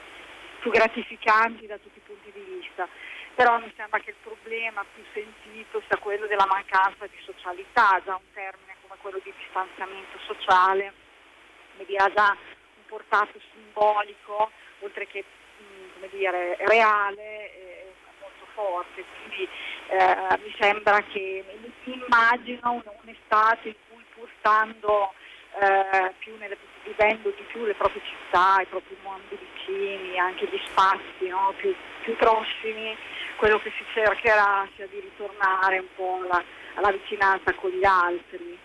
più 0.61 0.70
gratificanti 0.70 1.66
da 1.66 1.76
tutti 1.78 1.98
i 1.98 2.07
punti 2.07 2.30
di 2.30 2.40
vista. 2.40 2.88
Però 3.34 3.59
mi 3.59 3.72
sembra 3.76 3.98
che 3.98 4.11
il 4.11 4.22
problema 4.22 4.84
più 4.94 5.02
sentito 5.12 5.82
sia 5.88 5.98
quello 5.98 6.26
della 6.26 6.46
mancanza 6.46 7.07
di 7.07 7.18
socialità, 7.24 8.00
già 8.04 8.14
un 8.14 8.32
termine 8.32 8.76
come 8.80 8.94
quello 9.02 9.18
di 9.22 9.34
distanziamento 9.36 10.16
sociale, 10.24 10.94
dire, 11.84 12.02
ha 12.02 12.11
già 12.14 12.36
portato 12.89 13.39
simbolico, 13.53 14.51
oltre 14.80 15.07
che 15.07 15.24
mh, 15.59 15.95
come 15.95 16.09
dire, 16.11 16.57
reale, 16.61 17.55
eh, 17.55 17.93
molto 18.20 18.47
forte. 18.55 19.05
Quindi 19.22 19.49
eh, 19.89 20.39
mi 20.43 20.55
sembra 20.59 21.03
che 21.03 21.45
immagino 21.84 22.72
un- 22.72 22.82
un'estate 23.03 23.68
in 23.68 23.74
cui 23.89 24.05
pur 24.14 24.28
stando 24.39 25.12
eh, 25.59 26.12
più 26.18 26.37
nelle, 26.37 26.57
vivendo 26.84 27.30
di 27.30 27.43
più 27.45 27.64
le 27.64 27.74
proprie 27.74 28.03
città, 28.05 28.61
i 28.61 28.66
propri 28.66 28.97
mondi 29.03 29.37
vicini, 29.37 30.18
anche 30.18 30.47
gli 30.47 30.61
spazi 30.66 31.28
no, 31.28 31.55
più, 31.57 31.74
più 32.03 32.14
prossimi, 32.16 32.97
quello 33.37 33.59
che 33.61 33.72
si 33.76 33.84
cercherà 33.95 34.68
sia 34.76 34.87
di 34.87 35.01
ritornare 35.01 35.78
un 35.78 35.89
po' 35.95 36.20
alla, 36.22 36.43
alla 36.74 36.93
vicinanza 36.93 37.55
con 37.55 37.70
gli 37.70 37.84
altri. 37.84 38.59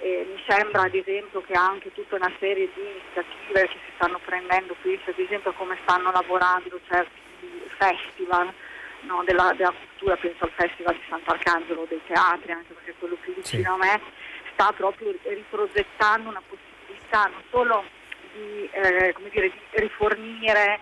E 0.00 0.26
mi 0.32 0.40
sembra 0.46 0.82
ad 0.82 0.94
esempio 0.94 1.42
che 1.42 1.54
anche 1.54 1.92
tutta 1.92 2.16
una 2.16 2.32
serie 2.38 2.68
di 2.72 2.80
iniziative 2.80 3.66
che 3.66 3.78
si 3.84 3.92
stanno 3.96 4.20
prendendo 4.24 4.76
qui, 4.80 5.00
ad 5.04 5.18
esempio 5.18 5.52
come 5.54 5.76
stanno 5.82 6.12
lavorando 6.12 6.78
certi 6.88 7.20
festival 7.78 8.52
no, 9.02 9.22
della, 9.24 9.52
della 9.56 9.72
cultura, 9.72 10.16
penso 10.16 10.44
al 10.44 10.52
Festival 10.54 10.94
di 10.94 11.02
Sant'Arcangelo 11.08 11.86
dei 11.88 12.00
teatri, 12.06 12.52
anche 12.52 12.72
perché 12.74 12.90
è 12.90 12.94
quello 12.98 13.16
più 13.16 13.34
vicino 13.34 13.74
a 13.74 13.76
me, 13.76 14.00
sta 14.52 14.72
proprio 14.72 15.14
riprogettando 15.22 16.28
una 16.28 16.42
possibilità 16.46 17.24
non 17.24 17.42
solo 17.50 17.84
di, 18.32 18.68
eh, 18.72 19.12
come 19.12 19.28
dire, 19.30 19.50
di 19.50 19.60
rifornire, 19.72 20.80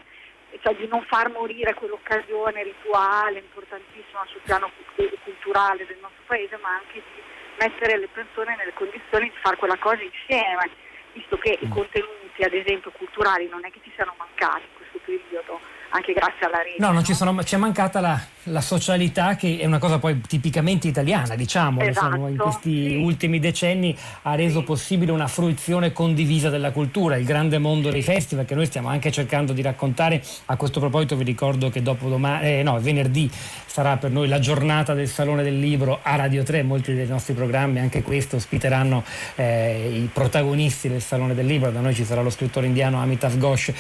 cioè 0.63 0.75
di 0.75 0.87
non 0.89 1.03
far 1.05 1.31
morire 1.31 1.75
quell'occasione 1.75 2.63
rituale 2.63 3.39
importantissima 3.39 4.25
sul 4.27 4.41
piano 4.43 4.71
cu- 4.95 5.19
culturale 5.23 5.87
del 5.87 5.99
nostro 6.01 6.23
paese, 6.27 6.57
ma 6.63 6.71
anche 6.71 7.03
di 7.15 7.23
mettere 7.59 7.99
le 7.99 8.09
persone 8.09 8.57
nelle 8.57 8.73
condizioni 8.73 9.29
di 9.29 9.37
fare 9.41 9.57
quella 9.57 9.77
cosa 9.79 10.03
insieme, 10.03 10.71
visto 11.13 11.37
che 11.39 11.59
i 11.61 11.69
contenuti, 11.69 12.43
ad 12.43 12.53
esempio, 12.53 12.91
culturali 12.93 13.49
non 13.49 13.65
è 13.65 13.71
che 13.71 13.81
ci 13.83 13.93
siano 13.95 14.15
mancati 14.19 14.63
in 14.63 14.77
questo 14.77 14.99
periodo, 15.05 15.61
anche 15.91 16.13
grazie 16.13 16.47
alla 16.47 16.59
rete. 16.59 16.77
No, 16.79 16.93
non 16.93 17.05
ci 17.05 17.15
sono, 17.15 17.43
ci 17.45 17.55
è 17.55 17.59
mancata 17.59 18.01
la, 18.01 18.21
la 18.45 18.61
socialità 18.61 19.37
che 19.37 19.59
è 19.61 19.67
una 19.67 19.79
cosa 19.79 19.99
poi 19.99 20.21
tipicamente 20.21 20.89
italiana, 20.89 21.35
diciamo, 21.35 21.81
Esatto, 21.81 22.27
in 22.27 22.37
questi 22.37 22.89
sì. 22.89 22.95
ultimi 22.97 23.39
decenni 23.39 23.97
ha 24.23 24.35
reso 24.35 24.63
possibile 24.63 25.13
una 25.13 25.29
fruizione 25.29 25.93
condivisa 25.93 26.51
della 26.51 26.71
cultura, 26.71 27.17
il 27.17 27.25
grande 27.25 27.59
mondo 27.59 27.91
dei 27.91 28.03
festival 28.03 28.45
che 28.45 28.55
noi 28.55 28.67
stiamo 28.67 28.89
anche 28.89 29.11
cercando 29.11 29.53
di 29.53 29.63
raccontare. 29.63 30.23
A 30.47 30.57
questo 30.57 30.81
proposito 30.81 31.17
vi 31.17 31.25
ricordo 31.25 31.71
che 31.71 31.83
dopo 31.83 32.09
domani, 32.09 32.47
eh, 32.47 32.63
no, 32.63 32.79
venerdì 32.81 33.31
sarà 33.67 33.97
per 33.97 34.11
noi 34.11 34.27
la 34.29 34.39
giornata 34.39 34.95
del 34.95 35.09
Salone 35.09 35.43
del 35.43 35.59
Libro 35.59 35.99
a 36.03 36.17
Radio 36.17 36.43
3, 36.43 36.63
molti 36.63 36.95
dei 36.95 37.07
nostri 37.07 37.35
programmi 37.35 37.79
anche 37.79 38.03
questo 38.03 38.37
ospiteranno 38.37 39.05
eh, 39.35 40.01
i 40.03 40.09
protagonisti 40.13 40.89
del 40.89 41.03
Salone 41.03 41.35
del 41.35 41.47
Libro, 41.47 41.71
da 41.71 41.81
noi 41.81 41.95
ci 41.95 42.05
sarà 42.05 42.23
lo 42.23 42.31
scrittore 42.31 42.67
indiano 42.67 43.01
Amitav 43.01 43.37
Ghosh, 43.37 43.73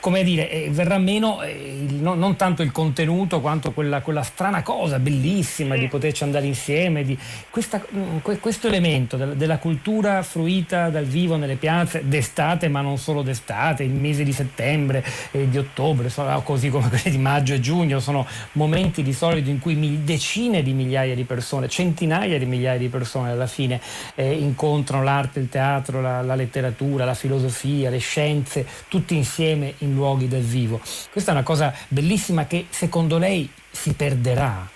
come 0.00 0.22
dire, 0.24 0.50
eh, 0.50 0.70
verrà 0.70 0.98
meno 0.98 1.42
il, 1.46 1.94
no, 1.94 2.14
non 2.14 2.36
tanto 2.36 2.62
il 2.62 2.72
contenuto 2.72 3.40
quanto 3.40 3.72
quella, 3.72 4.00
quella 4.00 4.22
strana 4.22 4.62
cosa 4.62 4.98
bellissima 4.98 5.74
sì. 5.74 5.80
di 5.80 5.88
poterci 5.88 6.22
andare 6.22 6.46
insieme, 6.46 7.04
di 7.04 7.16
questa, 7.50 7.84
mm, 7.94 8.18
questo 8.40 8.68
elemento 8.68 9.16
della, 9.16 9.34
della, 9.34 9.58
cultura 9.58 10.22
fruita 10.22 10.90
dal 10.90 11.04
vivo 11.04 11.36
nelle 11.36 11.56
piazze 11.56 12.02
d'estate, 12.06 12.68
ma 12.68 12.80
non 12.80 12.98
solo 12.98 13.22
d'estate, 13.22 13.82
il 13.82 13.92
mese 13.92 14.24
di 14.24 14.32
settembre 14.32 15.04
e 15.30 15.48
di 15.48 15.58
ottobre, 15.58 16.10
così 16.42 16.68
come 16.70 16.88
quelli 16.88 17.10
di 17.10 17.18
maggio 17.18 17.54
e 17.54 17.60
giugno, 17.60 18.00
sono 18.00 18.26
momenti 18.52 19.02
di 19.02 19.12
solito 19.12 19.50
in 19.50 19.58
cui 19.58 20.02
decine 20.04 20.62
di 20.62 20.72
migliaia 20.72 21.14
di 21.14 21.24
persone, 21.24 21.68
centinaia 21.68 22.38
di 22.38 22.46
migliaia 22.46 22.78
di 22.78 22.88
persone 22.88 23.30
alla 23.30 23.46
fine 23.46 23.80
eh, 24.14 24.32
incontrano 24.32 25.02
l'arte, 25.02 25.40
il 25.40 25.48
teatro, 25.48 26.00
la, 26.00 26.22
la 26.22 26.34
letteratura, 26.34 27.04
la 27.04 27.14
filosofia, 27.14 27.90
le 27.90 27.98
scienze, 27.98 28.66
tutti 28.88 29.14
insieme 29.14 29.74
in 29.78 29.94
luoghi 29.94 30.28
del 30.28 30.42
vivo. 30.42 30.80
Questa 31.10 31.32
è 31.34 31.36
una 31.36 31.42
cosa 31.42 31.74
bellissima 31.88 32.46
che 32.46 32.66
secondo 32.70 33.18
lei 33.18 33.50
si 33.70 33.94
perderà. 33.94 34.68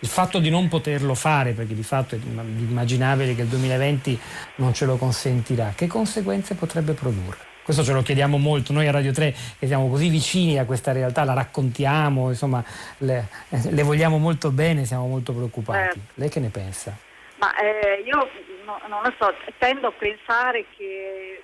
Il 0.00 0.08
fatto 0.08 0.38
di 0.38 0.50
non 0.50 0.68
poterlo 0.68 1.14
fare, 1.14 1.52
perché 1.52 1.74
di 1.74 1.82
fatto 1.82 2.14
è 2.14 2.18
immaginabile 2.18 3.34
che 3.34 3.42
il 3.42 3.48
2020 3.48 4.20
non 4.56 4.74
ce 4.74 4.84
lo 4.84 4.96
consentirà, 4.96 5.72
che 5.74 5.86
conseguenze 5.86 6.54
potrebbe 6.54 6.92
produrre? 6.92 7.54
Questo 7.62 7.82
ce 7.82 7.92
lo 7.92 8.02
chiediamo 8.02 8.36
molto, 8.36 8.72
noi 8.72 8.86
a 8.86 8.92
Radio 8.92 9.12
3 9.12 9.34
che 9.58 9.66
siamo 9.66 9.88
così 9.88 10.08
vicini 10.08 10.58
a 10.58 10.64
questa 10.64 10.92
realtà, 10.92 11.24
la 11.24 11.32
raccontiamo, 11.32 12.28
insomma, 12.28 12.62
le, 12.98 13.28
le 13.48 13.82
vogliamo 13.82 14.18
molto 14.18 14.50
bene, 14.50 14.84
siamo 14.84 15.06
molto 15.06 15.32
preoccupati. 15.32 15.98
Eh. 15.98 16.02
Lei 16.14 16.28
che 16.28 16.40
ne 16.40 16.50
pensa? 16.50 16.96
Ma 17.38 17.52
eh, 17.56 18.02
io 18.04 18.28
no, 18.64 18.80
non 18.88 19.02
lo 19.02 19.12
so, 19.18 19.34
tendo 19.58 19.88
a 19.88 19.92
pensare 19.92 20.66
che 20.76 21.42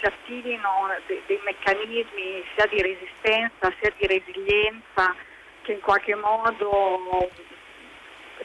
si 0.00 0.06
attivino 0.06 0.88
de- 1.06 1.22
dei 1.26 1.40
meccanismi 1.44 2.44
sia 2.54 2.66
di 2.66 2.80
resistenza 2.82 3.72
sia 3.80 3.92
di 3.96 4.06
resilienza 4.06 5.14
che 5.62 5.72
in 5.72 5.80
qualche 5.80 6.14
modo 6.14 7.30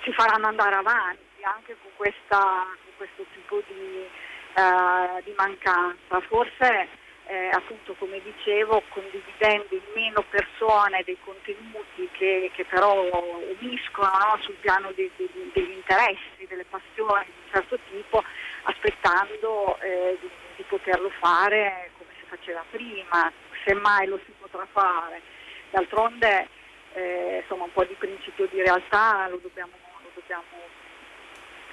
ci 0.01 0.13
faranno 0.13 0.47
andare 0.47 0.75
avanti 0.75 1.41
anche 1.41 1.75
con, 1.81 1.91
questa, 1.95 2.65
con 2.83 2.91
questo 2.97 3.25
tipo 3.33 3.61
di, 3.67 4.07
uh, 4.55 5.21
di 5.23 5.33
mancanza. 5.35 6.21
Forse 6.27 6.87
eh, 7.29 7.49
appunto 7.53 7.93
come 7.99 8.19
dicevo 8.21 8.81
condividendo 8.89 9.75
in 9.75 9.83
meno 9.93 10.23
persone 10.29 11.03
dei 11.05 11.17
contenuti 11.23 12.09
che, 12.13 12.49
che 12.55 12.65
però 12.65 13.03
uniscono 13.59 14.09
no, 14.09 14.39
sul 14.41 14.55
piano 14.55 14.91
de, 14.93 15.11
de, 15.15 15.29
degli 15.53 15.69
interessi, 15.69 16.47
delle 16.47 16.65
passioni 16.65 17.25
di 17.25 17.33
un 17.43 17.51
certo 17.51 17.77
tipo, 17.91 18.23
aspettando 18.63 19.77
eh, 19.81 20.17
di, 20.59 20.65
poterlo 20.67 21.09
fare 21.19 21.91
come 21.97 22.11
si 22.19 22.25
faceva 22.27 22.63
prima, 22.69 23.31
semmai 23.65 24.07
lo 24.07 24.19
si 24.25 24.33
potrà 24.39 24.67
fare. 24.71 25.21
D'altronde 25.71 26.47
eh, 26.93 27.39
insomma 27.41 27.63
un 27.63 27.71
po' 27.71 27.85
di 27.85 27.95
principio 27.97 28.47
di 28.51 28.61
realtà 28.61 29.27
lo 29.29 29.39
dobbiamo, 29.41 29.71
lo 30.03 30.11
dobbiamo, 30.13 30.43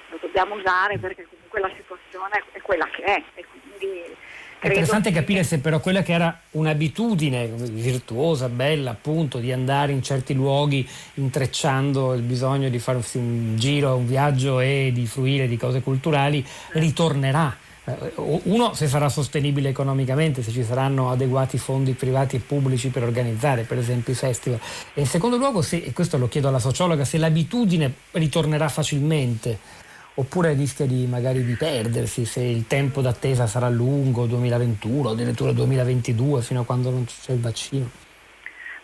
lo 0.09 0.17
dobbiamo 0.21 0.55
usare 0.55 0.97
perché 0.97 1.27
comunque 1.27 1.59
la 1.59 1.71
situazione 1.75 2.43
è 2.51 2.61
quella 2.61 2.85
che 2.85 3.03
è 3.03 3.23
e 3.35 3.45
quindi 3.45 4.15
è 4.59 4.65
interessante 4.65 5.11
capire 5.11 5.43
se 5.43 5.59
però 5.59 5.79
quella 5.79 6.01
che 6.01 6.13
era 6.13 6.41
un'abitudine 6.51 7.45
virtuosa, 7.45 8.49
bella 8.49 8.91
appunto, 8.91 9.37
di 9.37 9.51
andare 9.51 9.91
in 9.91 10.01
certi 10.01 10.33
luoghi 10.33 10.87
intrecciando 11.15 12.15
il 12.15 12.23
bisogno 12.23 12.67
di 12.67 12.79
fare 12.79 12.99
un 13.13 13.55
giro, 13.55 13.95
un 13.95 14.07
viaggio 14.07 14.59
e 14.59 14.89
di 14.91 15.05
fruire 15.05 15.47
di 15.47 15.57
cose 15.57 15.81
culturali, 15.81 16.43
ritornerà. 16.71 17.65
Eh, 17.87 18.11
uno, 18.15 18.73
se 18.73 18.87
sarà 18.87 19.07
sostenibile 19.07 19.69
economicamente, 19.69 20.43
se 20.43 20.51
ci 20.51 20.63
saranno 20.63 21.09
adeguati 21.09 21.57
fondi 21.57 21.93
privati 21.93 22.35
e 22.35 22.39
pubblici 22.39 22.89
per 22.89 23.03
organizzare 23.03 23.63
per 23.63 23.77
esempio 23.77 24.11
i 24.11 24.15
festival. 24.15 24.59
E 24.93 24.99
in 24.99 25.07
secondo 25.07 25.37
luogo, 25.37 25.61
se, 25.61 25.77
e 25.77 25.93
questo 25.93 26.17
lo 26.17 26.27
chiedo 26.27 26.49
alla 26.49 26.59
sociologa, 26.59 27.05
se 27.05 27.17
l'abitudine 27.17 27.93
ritornerà 28.11 28.67
facilmente 28.67 29.85
oppure 30.19 30.53
rischia 30.53 30.85
di 30.85 31.05
magari 31.05 31.45
di 31.45 31.53
perdersi 31.53 32.25
se 32.25 32.41
il 32.41 32.65
tempo 32.67 33.01
d'attesa 33.01 33.45
sarà 33.45 33.69
lungo, 33.69 34.25
2021, 34.25 35.11
addirittura 35.11 35.51
2022, 35.51 36.41
fino 36.41 36.61
a 36.61 36.65
quando 36.65 36.89
non 36.89 37.05
c'è 37.05 37.33
il 37.33 37.39
vaccino? 37.39 37.89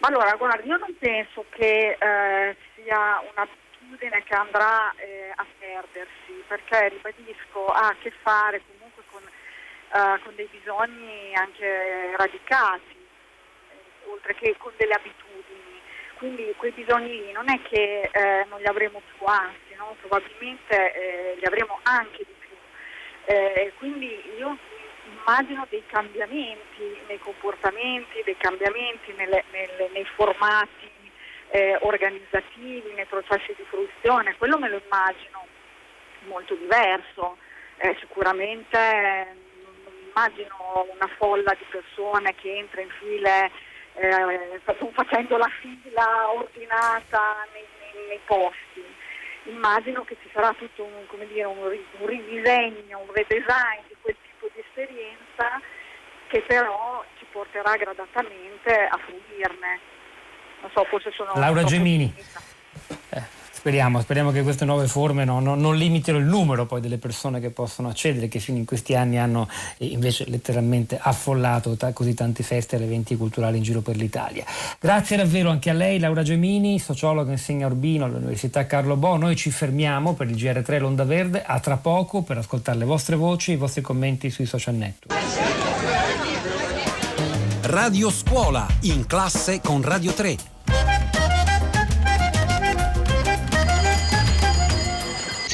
Allora, 0.01 0.36
guarda, 0.36 0.64
io 0.64 0.78
non 0.78 0.95
penso 0.99 1.45
che 1.49 1.97
eh, 1.99 2.56
sia 2.76 3.20
un'abitudine 3.34 4.24
che 4.24 4.36
andrà 4.36 4.93
eh, 4.95 5.32
a 5.36 5.45
perdersi, 5.58 6.43
perché 6.47 6.89
ribadisco, 6.89 7.66
ha 7.68 7.88
a 7.88 7.95
che 7.99 8.12
fare 8.22 8.62
con, 8.68 8.82
eh, 9.93 10.19
con 10.23 10.33
dei 10.35 10.49
bisogni 10.49 11.35
anche 11.35 12.15
radicati, 12.17 12.97
eh, 13.69 14.09
oltre 14.09 14.33
che 14.35 14.55
con 14.57 14.73
delle 14.77 14.93
abitudini. 14.93 15.81
Quindi 16.17 16.53
quei 16.57 16.71
bisogni 16.71 17.09
lì 17.09 17.31
non 17.31 17.49
è 17.49 17.61
che 17.61 18.09
eh, 18.11 18.45
non 18.49 18.59
li 18.59 18.65
avremo 18.65 19.01
più, 19.15 19.25
anzi 19.25 19.75
no? 19.77 19.95
probabilmente 19.99 20.93
eh, 20.93 21.35
li 21.37 21.45
avremo 21.45 21.79
anche 21.83 22.17
di 22.25 22.33
più. 22.39 22.55
Eh, 23.25 23.73
quindi 23.77 24.19
io 24.37 24.57
immagino 25.05 25.67
dei 25.69 25.83
cambiamenti 25.85 27.01
nei 27.07 27.19
comportamenti, 27.19 28.23
dei 28.23 28.37
cambiamenti 28.37 29.13
nelle, 29.13 29.43
nelle, 29.51 29.89
nei 29.91 30.05
formati 30.15 30.89
eh, 31.49 31.77
organizzativi, 31.81 32.93
nei 32.93 33.05
processi 33.05 33.53
di 33.55 33.63
fruizione, 33.67 34.35
quello 34.37 34.57
me 34.57 34.69
lo 34.69 34.81
immagino 34.83 35.45
molto 36.21 36.55
diverso. 36.55 37.37
Eh, 37.77 37.95
sicuramente 37.99 39.42
immagino 40.14 40.88
una 40.93 41.09
folla 41.18 41.53
di 41.57 41.66
persone 41.70 42.36
che 42.36 42.55
entra 42.55 42.82
in 42.82 42.89
file 42.99 43.51
eh, 43.95 44.59
facendo 44.93 45.38
la 45.38 45.49
fila 45.59 46.32
ordinata 46.32 47.45
nei, 47.53 47.66
nei, 47.80 48.07
nei 48.07 48.20
posti 48.26 48.84
immagino 49.45 50.03
che 50.03 50.16
ci 50.22 50.30
sarà 50.34 50.53
tutto 50.53 50.84
un, 50.84 51.28
dire, 51.28 51.45
un, 51.45 51.57
un 51.57 52.07
ridisegno, 52.07 52.99
un 52.99 53.11
redesign 53.14 53.82
di 53.88 53.95
quel 54.01 54.16
tipo 54.24 54.49
di 54.53 54.59
esperienza 54.59 55.59
che 56.28 56.41
però 56.41 57.03
ci 57.18 57.26
porterà 57.32 57.76
gradatamente 57.76 58.74
a 58.74 58.97
fruirne. 58.97 59.80
Non 60.61 60.72
so, 60.74 60.84
forse 60.86 61.11
sono... 61.11 61.34
Laura 61.36 61.64
Gemini. 61.64 62.14
Eh. 63.09 63.42
Speriamo, 63.64 64.01
speriamo 64.01 64.32
che 64.32 64.43
queste 64.43 64.66
nuove 64.66 64.88
forme 64.88 65.24
no, 65.24 65.39
no, 65.39 65.55
non 65.55 65.78
limitino 65.78 66.18
il 66.18 66.26
numero 66.26 66.66
poi 66.66 66.82
delle 66.82 66.97
persone 66.97 67.39
che 67.39 67.49
possono 67.49 67.88
accedere, 67.88 68.28
che 68.28 68.39
fino 68.39 68.57
in 68.57 68.66
questi 68.66 68.93
anni 68.93 69.18
hanno 69.18 69.47
eh, 69.78 69.86
invece 69.86 70.26
letteralmente 70.28 70.99
affollato 71.01 71.78
t- 71.78 71.93
così 71.93 72.14
tanti 72.14 72.43
feste 72.43 72.76
ed 72.76 72.82
eventi 72.82 73.16
culturali 73.16 73.55
in 73.55 73.64
giro 73.64 73.80
per 73.80 73.95
l'Italia. 73.95 74.43
Grazie 74.78 75.16
davvero 75.16 75.49
anche 75.49 75.70
a 75.70 75.74
lei, 75.74 75.97
Laura 75.97 76.24
Gemini, 76.24 76.78
sociologa, 76.78 77.32
insegna 77.32 77.68
Urbino 77.68 78.03
all'Università 78.03 78.66
Carlo 78.66 78.97
Bo. 78.97 79.16
Noi 79.16 79.38
ci 79.38 79.49
fermiamo 79.49 80.14
per 80.14 80.30
il 80.30 80.36
GR3 80.36 80.80
L'Onda 80.80 81.05
Verde, 81.05 81.41
a 81.41 81.57
tra 81.61 81.78
poco 81.78 82.22
per 82.22 82.39
ascoltare 82.39 82.78
le 82.78 82.86
vostre 82.86 83.16
voci 83.16 83.51
e 83.51 83.53
i 83.53 83.57
vostri 83.57 83.82
commenti 83.82 84.30
sui 84.30 84.45
social 84.45 84.76
network. 84.76 85.18
Radio 87.61 88.09
Scuola, 88.09 88.68
in 88.82 89.05
classe 89.05 89.61
con 89.61 89.82
Radio 89.82 90.11
3. 90.11 91.12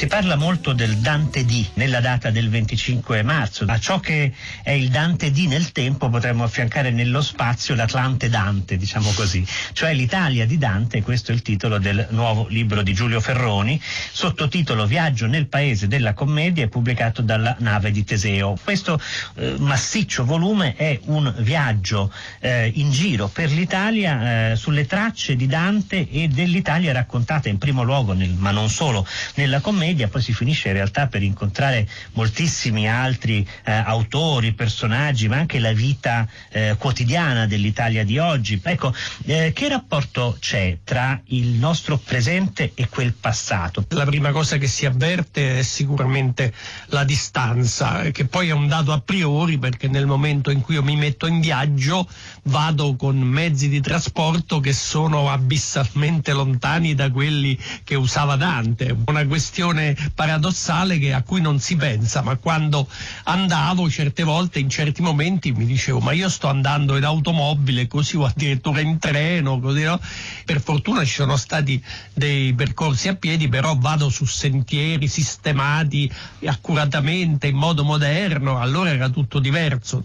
Si 0.00 0.06
parla 0.06 0.34
molto 0.34 0.72
del 0.72 0.96
Dante 0.96 1.44
D 1.44 1.62
nella 1.74 2.00
data 2.00 2.30
del 2.30 2.48
25 2.48 3.22
marzo. 3.22 3.66
A 3.68 3.78
ciò 3.78 4.00
che 4.00 4.32
è 4.62 4.70
il 4.70 4.88
Dante 4.88 5.30
D 5.30 5.40
nel 5.40 5.72
tempo 5.72 6.08
potremmo 6.08 6.42
affiancare 6.42 6.90
nello 6.90 7.20
spazio 7.20 7.74
l'Atlante 7.74 8.30
Dante, 8.30 8.78
diciamo 8.78 9.12
così. 9.12 9.46
Cioè 9.74 9.92
l'Italia 9.92 10.46
di 10.46 10.56
Dante, 10.56 11.02
questo 11.02 11.32
è 11.32 11.34
il 11.34 11.42
titolo 11.42 11.76
del 11.76 12.06
nuovo 12.12 12.46
libro 12.48 12.80
di 12.80 12.94
Giulio 12.94 13.20
Ferroni, 13.20 13.78
sottotitolo 14.10 14.86
Viaggio 14.86 15.26
nel 15.26 15.48
paese 15.48 15.86
della 15.86 16.14
commedia, 16.14 16.66
pubblicato 16.68 17.20
dalla 17.20 17.54
nave 17.58 17.90
di 17.90 18.02
Teseo. 18.02 18.56
Questo 18.64 18.98
eh, 19.34 19.56
massiccio 19.58 20.24
volume 20.24 20.76
è 20.76 20.98
un 21.08 21.30
viaggio 21.40 22.10
eh, 22.38 22.72
in 22.74 22.90
giro 22.90 23.28
per 23.28 23.50
l'Italia 23.50 24.52
eh, 24.52 24.56
sulle 24.56 24.86
tracce 24.86 25.36
di 25.36 25.46
Dante 25.46 26.08
e 26.10 26.26
dell'Italia 26.28 26.90
raccontata 26.90 27.50
in 27.50 27.58
primo 27.58 27.82
luogo, 27.82 28.14
nel, 28.14 28.30
ma 28.30 28.50
non 28.50 28.70
solo, 28.70 29.06
nella 29.34 29.60
commedia 29.60 29.88
media, 29.90 30.08
poi 30.08 30.22
si 30.22 30.32
finisce 30.32 30.68
in 30.68 30.74
realtà 30.74 31.08
per 31.08 31.22
incontrare 31.22 31.86
moltissimi 32.12 32.88
altri 32.88 33.46
eh, 33.64 33.72
autori, 33.72 34.52
personaggi, 34.52 35.28
ma 35.28 35.36
anche 35.36 35.58
la 35.58 35.72
vita 35.72 36.26
eh, 36.50 36.76
quotidiana 36.78 37.46
dell'Italia 37.46 38.04
di 38.04 38.18
oggi. 38.18 38.60
Ecco, 38.62 38.94
eh, 39.26 39.52
che 39.52 39.68
rapporto 39.68 40.36
c'è 40.38 40.78
tra 40.84 41.20
il 41.26 41.48
nostro 41.58 41.98
presente 41.98 42.72
e 42.74 42.88
quel 42.88 43.12
passato? 43.12 43.84
La 43.88 44.04
prima 44.04 44.30
cosa 44.30 44.58
che 44.58 44.68
si 44.68 44.86
avverte 44.86 45.58
è 45.58 45.62
sicuramente 45.62 46.52
la 46.86 47.04
distanza, 47.04 48.10
che 48.12 48.26
poi 48.26 48.48
è 48.48 48.52
un 48.52 48.68
dato 48.68 48.92
a 48.92 49.00
priori 49.00 49.58
perché 49.58 49.88
nel 49.88 50.06
momento 50.06 50.50
in 50.50 50.60
cui 50.60 50.74
io 50.74 50.82
mi 50.82 50.96
metto 50.96 51.26
in 51.26 51.40
viaggio 51.40 52.06
vado 52.44 52.94
con 52.94 53.18
mezzi 53.18 53.68
di 53.68 53.80
trasporto 53.80 54.60
che 54.60 54.72
sono 54.72 55.30
abissalmente 55.30 56.32
lontani 56.32 56.94
da 56.94 57.10
quelli 57.10 57.58
che 57.82 57.96
usava 57.96 58.36
Dante. 58.36 58.96
Una 59.06 59.26
questione 59.26 59.79
situazione 59.80 59.96
paradossale 60.14 60.98
che, 60.98 61.12
a 61.12 61.22
cui 61.22 61.40
non 61.40 61.58
si 61.58 61.76
pensa, 61.76 62.22
ma 62.22 62.36
quando 62.36 62.86
andavo 63.24 63.88
certe 63.90 64.22
volte, 64.22 64.58
in 64.58 64.68
certi 64.68 65.02
momenti 65.02 65.52
mi 65.52 65.64
dicevo 65.64 66.00
ma 66.00 66.12
io 66.12 66.28
sto 66.28 66.48
andando 66.48 66.96
in 66.96 67.04
automobile 67.04 67.86
così 67.86 68.16
o 68.16 68.24
addirittura 68.24 68.80
in 68.80 68.98
treno, 68.98 69.58
così 69.60 69.82
no? 69.82 70.00
Per 70.44 70.60
fortuna 70.60 71.04
ci 71.04 71.14
sono 71.14 71.36
stati 71.36 71.82
dei 72.12 72.52
percorsi 72.54 73.08
a 73.08 73.14
piedi, 73.14 73.48
però 73.48 73.76
vado 73.76 74.08
su 74.10 74.24
sentieri 74.24 75.08
sistemati 75.08 76.10
accuratamente, 76.44 77.46
in 77.46 77.56
modo 77.56 77.84
moderno, 77.84 78.58
allora 78.58 78.90
era 78.90 79.08
tutto 79.08 79.38
diverso. 79.38 80.04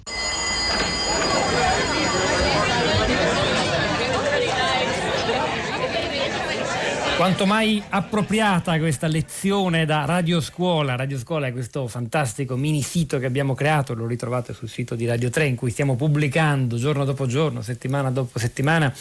Quanto 7.16 7.45
mai 7.45 7.82
appropriata 7.88 8.78
questa 8.78 9.07
lezione 9.07 9.86
da 9.86 10.03
Radio 10.03 10.41
Scuola. 10.41 10.97
Radio 10.97 11.18
Scuola 11.18 11.47
è 11.47 11.53
questo 11.53 11.88
fantastico 11.88 12.57
mini 12.57 12.82
sito 12.82 13.20
che 13.20 13.26
abbiamo 13.26 13.55
creato, 13.55 13.93
lo 13.93 14.05
ritrovate 14.05 14.53
sul 14.53 14.68
sito 14.68 14.95
di 14.95 15.05
Radio 15.05 15.30
3 15.30 15.45
in 15.45 15.55
cui 15.55 15.72
stiamo 15.72 15.95
pubblicando 15.95 16.76
giorno 16.76 17.05
dopo 17.05 17.26
giorno, 17.26 17.61
settimana 17.61 18.11
dopo 18.11 18.38
settimana, 18.38 18.93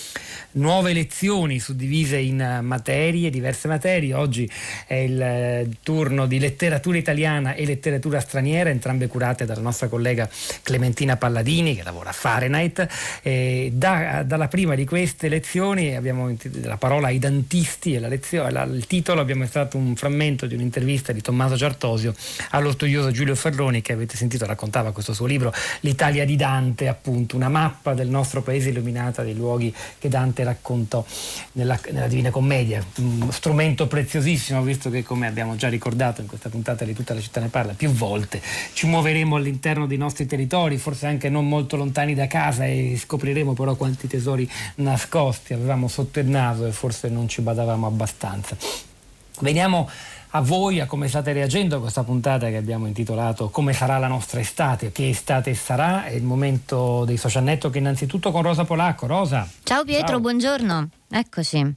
nuove 0.53 0.93
lezioni 0.93 1.59
suddivise 1.59 2.17
in 2.19 2.61
materie, 2.63 3.31
diverse 3.31 3.67
materie. 3.67 4.15
Oggi 4.15 4.49
è 4.87 4.95
il 4.95 5.21
eh, 5.21 5.69
turno 5.83 6.27
di 6.27 6.39
letteratura 6.39 6.97
italiana 6.97 7.55
e 7.55 7.67
letteratura 7.67 8.21
straniera, 8.21 8.71
entrambe 8.71 9.09
curate 9.09 9.45
dalla 9.45 9.61
nostra 9.61 9.89
collega 9.89 10.31
Clementina 10.63 11.17
Palladini 11.17 11.75
che 11.75 11.83
lavora 11.83 12.11
a 12.11 12.15
Fahrenheit. 12.15 12.87
E 13.23 13.73
da, 13.75 14.23
dalla 14.25 14.47
prima 14.47 14.77
di 14.77 14.85
queste 14.85 15.29
lezioni 15.29 15.97
abbiamo 15.97 16.33
la 16.63 16.77
parola 16.77 17.09
ai 17.09 17.19
dantisti 17.19 18.03
la 18.05 18.09
lezione, 18.09 18.51
la, 18.51 18.63
il 18.65 18.87
titolo 18.87 19.21
abbiamo 19.21 19.45
estratto 19.45 19.77
un 19.77 19.97
frammento 19.97 20.47
di 20.47 20.55
un'intervista 20.55 21.13
di 21.13 21.21
Tommaso 21.21 21.55
Giartosio 21.55 22.15
allo 22.51 22.73
studioso 22.73 23.11
Giulio 23.11 23.35
Ferroni 23.35 23.81
che 23.81 23.93
avete 23.93 24.17
sentito 24.17 24.45
raccontava 24.45 24.93
questo 24.93 25.13
suo 25.15 25.27
libro 25.27 25.53
L'Italia 25.81 26.25
di 26.25 26.37
Dante, 26.37 26.89
appunto, 26.89 27.37
una 27.37 27.49
mappa 27.49 27.95
del 27.95 28.09
nostro 28.09 28.43
paese 28.43 28.71
illuminata 28.71 29.23
dei 29.23 29.35
luoghi 29.35 29.75
che 29.99 30.09
Dante 30.09 30.45
raccontò 30.45 31.05
nella, 31.53 31.79
nella 31.91 32.07
Divina 32.07 32.31
Commedia, 32.31 32.85
un 32.97 33.29
strumento 33.31 33.87
preziosissimo 33.87 34.63
visto 34.63 34.91
che 34.91 35.03
come 35.03 35.27
abbiamo 35.27 35.57
già 35.57 35.69
ricordato 35.69 36.21
in 36.21 36.27
questa 36.27 36.49
puntata 36.49 36.85
di 36.85 36.95
tutta 36.95 37.15
la 37.15 37.21
città 37.21 37.41
ne 37.41 37.49
parla 37.49 37.73
più 37.73 37.91
volte, 37.91 38.41
ci 38.75 38.87
muoveremo 38.87 39.37
all'interno 39.37 39.87
dei 39.87 39.99
nostri 39.99 40.27
territori, 40.27 40.77
forse 40.77 41.07
anche 41.07 41.29
non 41.29 41.49
molto 41.49 41.77
lontani 41.77 42.15
da 42.15 42.27
casa 42.27 42.67
e 42.67 42.97
scopriremo 42.99 43.55
però 43.55 43.75
quanti 43.75 44.07
tesori 44.07 44.49
nascosti 44.77 45.55
avevamo 45.55 45.89
sotto 45.89 46.21
il 46.21 46.27
naso 46.27 46.67
e 46.67 46.73
forse 46.73 47.09
non 47.09 47.29
ci 47.29 47.41
badavamo 47.41 47.87
abbastanza. 47.87 47.94
Veniamo 49.41 49.89
a 50.37 50.41
voi, 50.41 50.81
a 50.81 50.87
come 50.87 51.07
state 51.09 51.33
reagendo 51.33 51.77
a 51.77 51.81
questa 51.81 52.03
puntata 52.03 52.49
che 52.49 52.57
abbiamo 52.57 52.87
intitolato 52.87 53.51
Come 53.51 53.73
sarà 53.73 53.99
la 53.99 54.09
nostra 54.09 54.41
estate? 54.41 54.91
Che 54.91 55.09
estate 55.09 55.55
sarà? 55.55 56.05
È 56.05 56.13
il 56.13 56.25
momento 56.25 57.05
dei 57.05 57.17
social 57.17 57.45
network 57.45 57.77
innanzitutto 57.77 58.31
con 58.33 58.43
Rosa 58.43 58.65
Polacco. 58.65 59.07
Rosa. 59.07 59.49
Ciao 59.63 59.85
Pietro, 59.85 60.09
Ciao. 60.09 60.21
buongiorno. 60.21 60.89
Eccoci. 61.09 61.75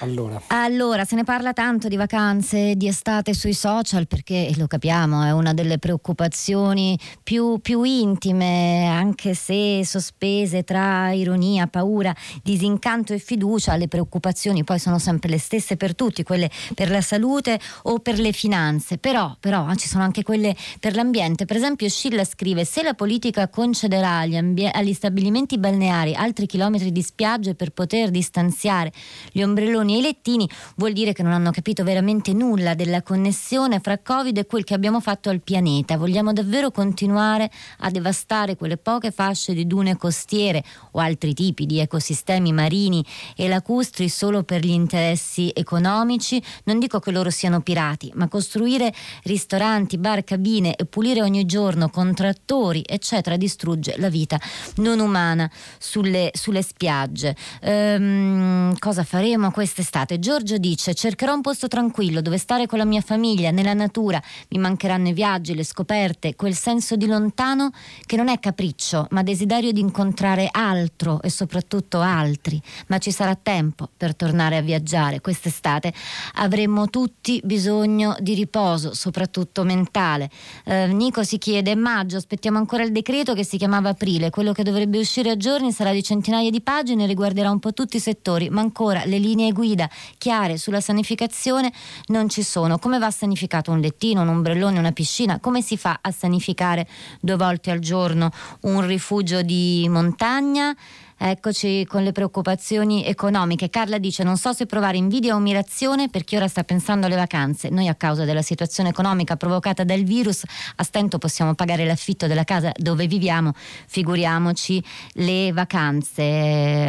Allora. 0.00 0.40
allora. 0.48 1.04
se 1.04 1.14
ne 1.14 1.24
parla 1.24 1.52
tanto 1.52 1.88
di 1.88 1.96
vacanze, 1.96 2.74
di 2.74 2.86
estate 2.86 3.34
sui 3.34 3.52
social 3.52 4.06
perché 4.06 4.50
lo 4.56 4.66
capiamo, 4.66 5.24
è 5.24 5.32
una 5.32 5.52
delle 5.52 5.78
preoccupazioni 5.78 6.98
più, 7.22 7.58
più 7.60 7.82
intime, 7.82 8.86
anche 8.86 9.34
se 9.34 9.84
sospese 9.84 10.64
tra 10.64 11.12
ironia, 11.12 11.66
paura, 11.66 12.14
disincanto 12.42 13.12
e 13.12 13.18
fiducia, 13.18 13.76
le 13.76 13.88
preoccupazioni 13.88 14.64
poi 14.64 14.78
sono 14.78 14.98
sempre 14.98 15.28
le 15.28 15.38
stesse 15.38 15.76
per 15.76 15.94
tutti, 15.94 16.22
quelle 16.22 16.50
per 16.74 16.90
la 16.90 17.02
salute 17.02 17.60
o 17.82 17.98
per 17.98 18.18
le 18.18 18.32
finanze, 18.32 18.96
però, 18.96 19.36
però 19.38 19.74
ci 19.74 19.88
sono 19.88 20.02
anche 20.02 20.22
quelle 20.22 20.56
per 20.78 20.94
l'ambiente. 20.94 21.44
Per 21.44 21.56
esempio 21.56 21.88
Scilla 21.88 22.24
scrive 22.24 22.64
se 22.64 22.82
la 22.82 22.94
politica 22.94 23.48
concederà 23.48 24.20
agli, 24.20 24.36
ambie- 24.36 24.70
agli 24.70 24.94
stabilimenti 24.94 25.58
balneari 25.58 26.14
altri 26.14 26.46
chilometri 26.46 26.90
di 26.90 27.02
spiagge 27.02 27.54
per 27.54 27.70
poter 27.70 28.10
distanziare 28.10 28.92
gli 29.32 29.42
ombrelloni 29.42 29.89
e 29.94 29.98
i 29.98 30.02
lettini 30.02 30.48
vuol 30.76 30.92
dire 30.92 31.12
che 31.12 31.22
non 31.22 31.32
hanno 31.32 31.50
capito 31.50 31.84
veramente 31.84 32.32
nulla 32.32 32.74
della 32.74 33.02
connessione 33.02 33.80
fra 33.80 33.98
Covid 33.98 34.36
e 34.38 34.46
quel 34.46 34.64
che 34.64 34.74
abbiamo 34.74 35.00
fatto 35.00 35.30
al 35.30 35.42
pianeta. 35.42 35.96
Vogliamo 35.96 36.32
davvero 36.32 36.70
continuare 36.70 37.50
a 37.78 37.90
devastare 37.90 38.56
quelle 38.56 38.76
poche 38.76 39.10
fasce 39.10 39.54
di 39.54 39.66
dune 39.66 39.96
costiere 39.96 40.64
o 40.92 41.00
altri 41.00 41.34
tipi 41.34 41.66
di 41.66 41.78
ecosistemi 41.80 42.52
marini 42.52 43.04
e 43.36 43.48
lacustri 43.48 44.08
solo 44.08 44.42
per 44.42 44.64
gli 44.64 44.70
interessi 44.70 45.50
economici? 45.54 46.42
Non 46.64 46.78
dico 46.78 47.00
che 47.00 47.10
loro 47.10 47.30
siano 47.30 47.60
pirati, 47.60 48.10
ma 48.14 48.28
costruire 48.28 48.92
ristoranti, 49.24 49.98
bar, 49.98 50.24
cabine 50.24 50.74
e 50.74 50.86
pulire 50.86 51.22
ogni 51.22 51.46
giorno 51.46 51.88
con 51.88 52.14
trattori, 52.14 52.82
eccetera, 52.86 53.36
distrugge 53.36 53.94
la 53.98 54.08
vita 54.08 54.38
non 54.76 55.00
umana 55.00 55.50
sulle, 55.78 56.30
sulle 56.34 56.62
spiagge. 56.62 57.36
Ehm, 57.60 58.76
cosa 58.78 59.04
faremo 59.04 59.50
queste 59.50 59.79
quest'estate. 59.80 60.18
Giorgio 60.18 60.58
dice: 60.58 60.94
Cercherò 60.94 61.34
un 61.34 61.40
posto 61.40 61.66
tranquillo 61.66 62.20
dove 62.20 62.36
stare 62.38 62.66
con 62.66 62.78
la 62.78 62.84
mia 62.84 63.00
famiglia, 63.00 63.50
nella 63.50 63.72
natura. 63.72 64.22
Mi 64.48 64.58
mancheranno 64.58 65.08
i 65.08 65.12
viaggi, 65.12 65.54
le 65.54 65.64
scoperte, 65.64 66.36
quel 66.36 66.54
senso 66.54 66.96
di 66.96 67.06
lontano 67.06 67.70
che 68.04 68.16
non 68.16 68.28
è 68.28 68.38
capriccio, 68.38 69.06
ma 69.10 69.22
desiderio 69.22 69.72
di 69.72 69.80
incontrare 69.80 70.48
altro 70.50 71.22
e 71.22 71.30
soprattutto 71.30 72.00
altri. 72.00 72.60
Ma 72.88 72.98
ci 72.98 73.10
sarà 73.10 73.34
tempo 73.34 73.88
per 73.96 74.14
tornare 74.14 74.58
a 74.58 74.60
viaggiare. 74.60 75.20
Quest'estate 75.20 75.92
avremo 76.34 76.88
tutti 76.88 77.40
bisogno 77.42 78.16
di 78.20 78.34
riposo, 78.34 78.94
soprattutto 78.94 79.64
mentale. 79.64 80.30
Eh, 80.64 80.88
Nico 80.88 81.24
si 81.24 81.38
chiede: 81.38 81.74
Maggio, 81.74 82.18
aspettiamo 82.18 82.58
ancora 82.58 82.82
il 82.82 82.92
decreto 82.92 83.34
che 83.34 83.44
si 83.44 83.56
chiamava 83.56 83.90
aprile. 83.90 84.30
Quello 84.30 84.52
che 84.52 84.62
dovrebbe 84.62 84.98
uscire 84.98 85.30
a 85.30 85.36
giorni 85.36 85.72
sarà 85.72 85.92
di 85.92 86.02
centinaia 86.02 86.50
di 86.50 86.60
pagine 86.60 87.04
e 87.04 87.06
riguarderà 87.06 87.50
un 87.50 87.58
po' 87.58 87.72
tutti 87.72 87.96
i 87.96 88.00
settori, 88.00 88.50
ma 88.50 88.60
ancora 88.60 89.04
le 89.04 89.18
linee 89.18 89.52
guida 89.52 89.68
guida 89.70 89.88
chiare 90.18 90.56
sulla 90.56 90.80
sanificazione 90.80 91.72
non 92.06 92.28
ci 92.28 92.42
sono. 92.42 92.78
Come 92.78 92.98
va 92.98 93.10
sanificato 93.10 93.70
un 93.70 93.80
lettino, 93.80 94.22
un 94.22 94.28
ombrellone, 94.28 94.78
una 94.78 94.92
piscina? 94.92 95.38
Come 95.38 95.62
si 95.62 95.76
fa 95.76 95.98
a 96.00 96.10
sanificare 96.10 96.86
due 97.20 97.36
volte 97.36 97.70
al 97.70 97.78
giorno 97.78 98.30
un 98.62 98.84
rifugio 98.86 99.42
di 99.42 99.86
montagna? 99.88 100.74
Eccoci 101.22 101.84
con 101.84 102.02
le 102.02 102.12
preoccupazioni 102.12 103.04
economiche. 103.04 103.68
Carla 103.68 103.98
dice: 103.98 104.24
Non 104.24 104.38
so 104.38 104.54
se 104.54 104.64
provare 104.64 104.96
invidia 104.96 105.34
o 105.34 105.36
ammirazione 105.36 106.08
per 106.08 106.24
chi 106.24 106.36
ora 106.36 106.48
sta 106.48 106.64
pensando 106.64 107.04
alle 107.04 107.16
vacanze. 107.16 107.68
Noi, 107.68 107.88
a 107.88 107.94
causa 107.94 108.24
della 108.24 108.40
situazione 108.40 108.88
economica 108.88 109.36
provocata 109.36 109.84
dal 109.84 110.02
virus, 110.02 110.42
a 110.76 110.82
stento 110.82 111.18
possiamo 111.18 111.54
pagare 111.54 111.84
l'affitto 111.84 112.26
della 112.26 112.44
casa 112.44 112.72
dove 112.74 113.06
viviamo. 113.06 113.52
Figuriamoci 113.54 114.82
le 115.16 115.52
vacanze. 115.52 116.22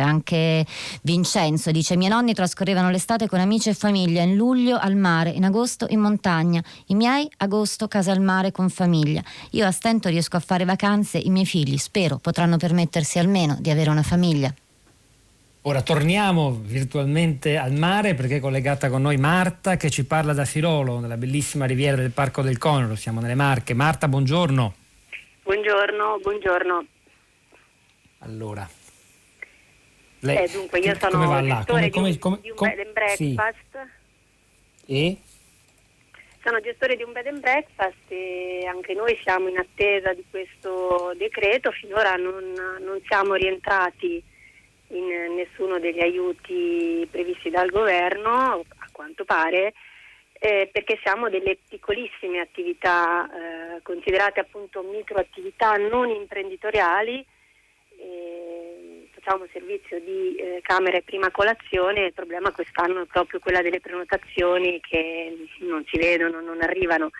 Anche 0.02 0.66
Vincenzo 1.02 1.72
dice: 1.72 1.98
Miei 1.98 2.10
nonni 2.10 2.34
trascorrevano 2.34 2.90
l'estate 2.90 3.28
con 3.28 3.42
amici 3.42 3.68
e 3.68 3.74
famiglia. 3.74 4.22
In 4.22 4.38
luglio 4.38 4.78
al 4.78 4.96
mare, 4.96 5.32
in 5.32 5.44
agosto 5.44 5.88
in 5.90 6.00
montagna. 6.00 6.64
I 6.86 6.96
miei, 6.96 7.30
agosto, 7.40 7.90
casa 7.90 8.14
al 8.14 8.22
mare 8.22 8.54
con 8.54 8.70
famiglia. 8.70 9.22
Io 9.50 9.68
a 9.68 9.72
stento 9.72 10.08
riesco 10.08 10.38
a 10.38 10.40
fare 10.40 10.64
vacanze. 10.64 11.18
I 11.18 11.30
miei 11.30 11.46
figli, 11.46 11.78
spero, 11.78 12.18
potranno 12.18 12.56
permettersi 12.56 13.20
almeno 13.20 13.58
di 13.60 13.70
avere 13.70 13.90
una 13.90 14.04
famiglia 14.04 14.20
famiglia. 14.22 14.54
Ora 15.64 15.82
torniamo 15.82 16.52
virtualmente 16.52 17.58
al 17.58 17.74
mare 17.74 18.14
perché 18.14 18.38
è 18.38 18.40
collegata 18.40 18.90
con 18.90 19.02
noi 19.02 19.18
Marta 19.18 19.78
che 19.78 19.90
ci 19.90 20.06
parla 20.06 20.34
da 20.34 20.46
Sirolo, 20.46 21.00
nella 21.00 21.18
bellissima 21.18 21.66
riviera 21.66 21.98
del 21.98 22.12
Parco 22.12 22.42
del 22.42 22.58
Conero, 22.58 22.96
siamo 22.96 23.20
nelle 23.20 23.36
Marche. 23.36 23.74
Marta, 23.74 24.08
buongiorno. 24.08 24.76
Buongiorno, 25.44 26.20
buongiorno. 26.22 26.86
Allora. 28.20 28.68
Lei, 30.20 30.44
eh, 30.44 30.50
dunque, 30.52 30.80
io 30.80 30.96
sono 31.00 31.12
come 31.12 31.26
va 31.26 31.42
là? 31.42 31.64
Come, 31.68 31.90
come, 31.90 32.18
come, 32.20 32.40
di 32.42 32.50
un 32.50 32.56
bed 32.60 32.80
and 32.80 32.94
breakfast. 32.94 33.90
Sì. 34.86 34.94
E? 34.94 35.18
Sono 36.44 36.60
gestore 36.60 36.96
di 36.96 37.04
un 37.04 37.12
bed 37.12 37.28
and 37.28 37.40
breakfast 37.40 38.10
e 38.10 38.66
anche 38.66 38.94
noi 38.94 39.18
siamo 39.22 39.48
in 39.48 39.58
attesa 39.58 40.12
di 40.14 40.24
questo 40.30 41.14
decreto, 41.16 41.72
finora 41.72 42.16
non, 42.16 42.54
non 42.80 43.00
siamo 43.06 43.36
rientrati 43.36 44.24
in 44.88 45.36
nessuno 45.36 45.80
degli 45.80 46.00
aiuti 46.00 47.08
previsti 47.10 47.50
dal 47.52 47.70
governo, 47.70 48.64
a 48.78 48.90
quanto 48.92 49.24
pare, 49.24 49.74
eh, 50.34 50.68
perché 50.72 50.98
siamo 51.04 51.30
delle 51.30 51.60
piccolissime 51.70 52.40
attività 52.40 53.30
eh, 53.30 53.82
considerate 53.84 54.40
appunto 54.40 54.82
microattività 54.82 55.78
non 55.78 56.10
imprenditoriali. 56.10 57.24
Eh, 58.00 58.61
facciamo 59.22 59.46
servizio 59.54 60.00
di 60.00 60.36
eh, 60.36 60.60
camera 60.64 60.98
e 60.98 61.04
prima 61.04 61.30
colazione, 61.30 62.06
il 62.06 62.14
problema 62.14 62.52
quest'anno 62.52 63.04
è 63.04 63.06
proprio 63.06 63.40
quella 63.40 63.62
delle 63.62 63.80
prenotazioni 63.80 64.80
che 64.82 65.48
non 65.60 65.86
si 65.86 65.98
vedono, 66.00 66.42
non 66.42 66.62
arrivano. 66.62 67.12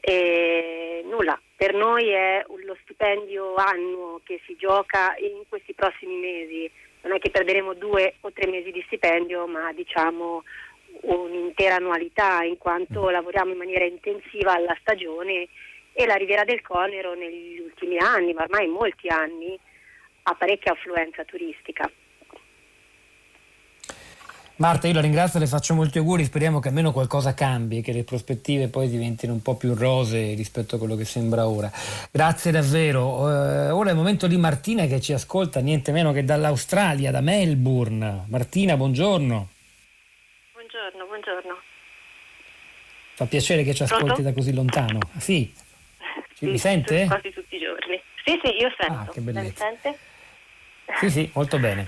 E 0.00 1.02
nulla, 1.04 1.38
per 1.54 1.74
noi 1.74 2.08
è 2.08 2.42
lo 2.64 2.76
stipendio 2.82 3.54
annuo 3.56 4.22
che 4.24 4.40
si 4.46 4.56
gioca 4.56 5.14
in 5.18 5.42
questi 5.46 5.74
prossimi 5.74 6.16
mesi, 6.16 6.70
non 7.02 7.12
è 7.12 7.18
che 7.18 7.28
perderemo 7.28 7.74
due 7.74 8.14
o 8.20 8.32
tre 8.32 8.50
mesi 8.50 8.70
di 8.70 8.82
stipendio, 8.86 9.46
ma 9.46 9.72
diciamo 9.74 10.42
un'intera 11.02 11.76
annualità 11.76 12.42
in 12.42 12.56
quanto 12.56 13.10
lavoriamo 13.10 13.52
in 13.52 13.58
maniera 13.58 13.84
intensiva 13.84 14.54
alla 14.54 14.76
stagione 14.80 15.48
e 15.92 16.06
la 16.06 16.14
Riviera 16.14 16.44
del 16.44 16.62
Conero 16.62 17.14
negli 17.14 17.60
ultimi 17.60 17.98
anni, 17.98 18.32
ma 18.32 18.44
ormai 18.44 18.66
molti 18.68 19.08
anni, 19.08 19.58
ha 20.30 20.34
parecchia 20.34 20.72
affluenza 20.72 21.24
turistica. 21.24 21.90
Marta, 24.56 24.86
io 24.86 24.92
la 24.92 25.00
ringrazio, 25.00 25.40
le 25.40 25.46
faccio 25.46 25.72
molti 25.72 25.96
auguri, 25.96 26.22
speriamo 26.22 26.60
che 26.60 26.68
almeno 26.68 26.92
qualcosa 26.92 27.32
cambi, 27.32 27.80
che 27.80 27.92
le 27.92 28.04
prospettive 28.04 28.68
poi 28.68 28.90
diventino 28.90 29.32
un 29.32 29.40
po' 29.40 29.56
più 29.56 29.74
rose 29.74 30.34
rispetto 30.34 30.76
a 30.76 30.78
quello 30.78 30.96
che 30.96 31.06
sembra 31.06 31.48
ora. 31.48 31.70
Grazie 32.10 32.50
davvero. 32.50 33.06
Uh, 33.06 33.74
ora 33.74 33.88
è 33.88 33.92
il 33.92 33.96
momento 33.96 34.26
di 34.26 34.36
Martina 34.36 34.84
che 34.84 35.00
ci 35.00 35.14
ascolta 35.14 35.60
niente 35.60 35.92
meno 35.92 36.12
che 36.12 36.24
dall'Australia, 36.24 37.10
da 37.10 37.22
Melbourne. 37.22 38.26
Martina, 38.28 38.76
buongiorno. 38.76 39.48
Buongiorno, 40.52 41.06
buongiorno. 41.06 41.58
Fa 43.14 43.24
piacere 43.24 43.64
che 43.64 43.72
ci 43.72 43.82
ascolti 43.82 44.04
Pronto? 44.04 44.22
da 44.22 44.32
così 44.34 44.52
lontano. 44.52 44.98
Sì. 45.18 45.52
Sì, 46.40 46.46
Mi 46.46 46.56
sente? 46.56 47.04
Quasi 47.04 47.30
tutti 47.32 47.56
i 47.56 47.58
giorni. 47.58 48.00
Sì, 48.24 48.40
sì, 48.42 48.56
io 48.56 48.72
sento. 48.78 49.10
Ah, 49.10 49.12
che 49.12 49.20
bellezza. 49.20 49.66
Sì, 50.96 51.10
sì, 51.10 51.30
molto 51.34 51.58
bene. 51.58 51.86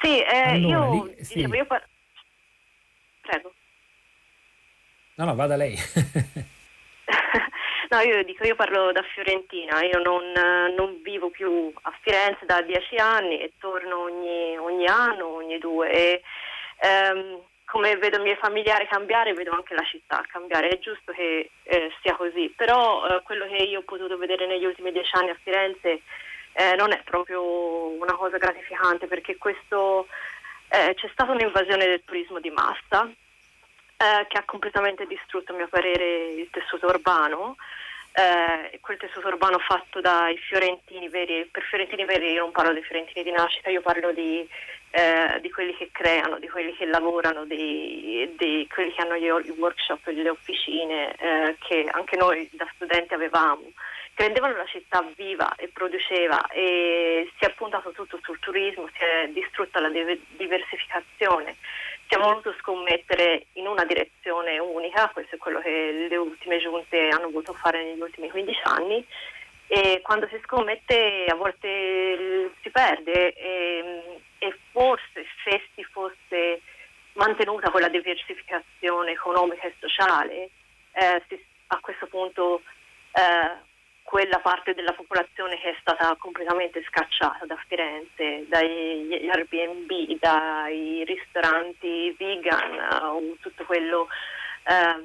Sì, 0.00 0.20
eh, 0.20 0.38
Allora, 0.50 0.86
io, 0.94 1.04
lì- 1.04 1.24
sì. 1.24 1.40
io 1.40 1.64
par- 1.66 1.86
Prego. 3.22 3.52
No, 5.14 5.24
no, 5.24 5.34
vada 5.34 5.56
lei. 5.56 5.76
No, 7.88 8.00
io 8.00 8.24
dico, 8.24 8.44
io 8.44 8.56
parlo 8.56 8.90
da 8.90 9.02
Fiorentina, 9.02 9.80
io 9.84 10.00
non, 10.00 10.32
non 10.76 11.00
vivo 11.02 11.30
più 11.30 11.72
a 11.82 11.94
Firenze 12.00 12.44
da 12.44 12.60
dieci 12.60 12.96
anni 12.96 13.38
e 13.40 13.52
torno 13.60 14.00
ogni, 14.00 14.56
ogni 14.58 14.86
anno, 14.86 15.28
ogni 15.36 15.58
due. 15.58 15.90
E, 15.92 16.22
ehm, 16.80 17.40
come 17.64 17.96
vedo 17.96 18.18
i 18.18 18.22
miei 18.22 18.36
familiari 18.36 18.88
cambiare, 18.88 19.34
vedo 19.34 19.52
anche 19.52 19.74
la 19.74 19.84
città 19.84 20.20
cambiare. 20.28 20.68
È 20.68 20.78
giusto 20.80 21.12
che 21.12 21.50
eh, 21.62 21.92
sia 22.02 22.16
così, 22.16 22.52
però 22.56 23.06
eh, 23.06 23.22
quello 23.22 23.46
che 23.46 23.62
io 23.62 23.78
ho 23.78 23.84
potuto 23.84 24.16
vedere 24.18 24.46
negli 24.46 24.64
ultimi 24.64 24.90
dieci 24.90 25.14
anni 25.14 25.30
a 25.30 25.38
Firenze 25.40 26.00
eh, 26.56 26.74
non 26.74 26.90
è 26.92 27.02
proprio 27.04 27.88
una 28.00 28.14
cosa 28.14 28.38
gratificante 28.38 29.06
perché 29.06 29.36
questo, 29.36 30.06
eh, 30.68 30.94
c'è 30.94 31.08
stata 31.12 31.32
un'invasione 31.32 31.84
del 31.84 32.02
turismo 32.02 32.40
di 32.40 32.48
massa 32.48 33.06
eh, 33.06 34.26
che 34.26 34.38
ha 34.38 34.44
completamente 34.44 35.06
distrutto, 35.06 35.52
a 35.52 35.56
mio 35.56 35.68
parere, 35.68 36.32
il 36.32 36.48
tessuto 36.50 36.86
urbano. 36.86 37.56
Eh, 38.12 38.78
quel 38.80 38.96
tessuto 38.96 39.28
urbano 39.28 39.58
fatto 39.58 40.00
dai 40.00 40.38
fiorentini 40.38 41.10
veri, 41.10 41.46
per 41.52 41.62
fiorentini 41.64 42.06
veri 42.06 42.32
io 42.32 42.40
non 42.40 42.52
parlo 42.52 42.72
dei 42.72 42.82
fiorentini 42.82 43.22
di 43.22 43.30
nascita, 43.30 43.68
io 43.68 43.82
parlo 43.82 44.10
di, 44.12 44.48
eh, 44.92 45.38
di 45.42 45.50
quelli 45.50 45.76
che 45.76 45.90
creano, 45.92 46.38
di 46.38 46.48
quelli 46.48 46.74
che 46.74 46.86
lavorano, 46.86 47.44
di, 47.44 48.34
di 48.38 48.66
quelli 48.72 48.94
che 48.94 49.02
hanno 49.02 49.16
i 49.16 49.28
workshop, 49.58 50.06
le 50.06 50.30
officine, 50.30 51.14
eh, 51.16 51.56
che 51.58 51.86
anche 51.90 52.16
noi 52.16 52.48
da 52.52 52.66
studenti 52.74 53.12
avevamo, 53.12 53.70
rendevano 54.16 54.56
la 54.56 54.66
città 54.66 55.04
viva 55.14 55.54
e 55.56 55.68
produceva 55.68 56.46
e 56.48 57.30
si 57.38 57.44
è 57.44 57.52
puntato 57.52 57.92
tutto 57.92 58.18
sul 58.22 58.38
turismo, 58.38 58.88
si 58.88 59.02
è 59.02 59.28
distrutta 59.28 59.78
la 59.80 59.90
div- 59.90 60.18
diversificazione. 60.36 61.56
Si 62.08 62.14
è 62.14 62.18
voluto 62.18 62.54
scommettere 62.60 63.46
in 63.54 63.66
una 63.66 63.84
direzione 63.84 64.58
unica, 64.58 65.10
questo 65.12 65.34
è 65.34 65.38
quello 65.38 65.60
che 65.60 66.06
le 66.08 66.16
ultime 66.16 66.58
giunte 66.58 67.08
hanno 67.08 67.30
voluto 67.30 67.52
fare 67.52 67.82
negli 67.84 68.00
ultimi 68.00 68.30
15 68.30 68.60
anni 68.64 69.06
e 69.66 70.00
quando 70.02 70.28
si 70.28 70.40
scommette 70.44 71.26
a 71.28 71.34
volte 71.34 72.52
si 72.62 72.70
perde 72.70 73.32
e, 73.34 74.20
e 74.38 74.58
forse 74.70 75.26
se 75.44 75.62
si 75.74 75.82
fosse 75.84 76.62
mantenuta 77.14 77.70
quella 77.70 77.88
diversificazione 77.88 79.10
economica 79.10 79.66
e 79.66 79.74
sociale 79.80 80.50
eh, 80.92 81.22
si- 81.28 81.44
a 81.68 81.80
questo 81.80 82.06
punto 82.06 82.62
eh, 83.12 83.74
quella 84.06 84.38
parte 84.38 84.72
della 84.72 84.92
popolazione 84.92 85.58
che 85.58 85.70
è 85.70 85.76
stata 85.80 86.14
completamente 86.16 86.80
scacciata 86.86 87.44
da 87.44 87.58
Firenze, 87.66 88.46
dagli 88.48 89.28
Airbnb, 89.28 90.18
dai 90.20 91.02
ristoranti 91.04 92.14
vegan 92.16 93.36
tutto 93.40 93.64
quello 93.64 94.06
eh, 94.62 95.04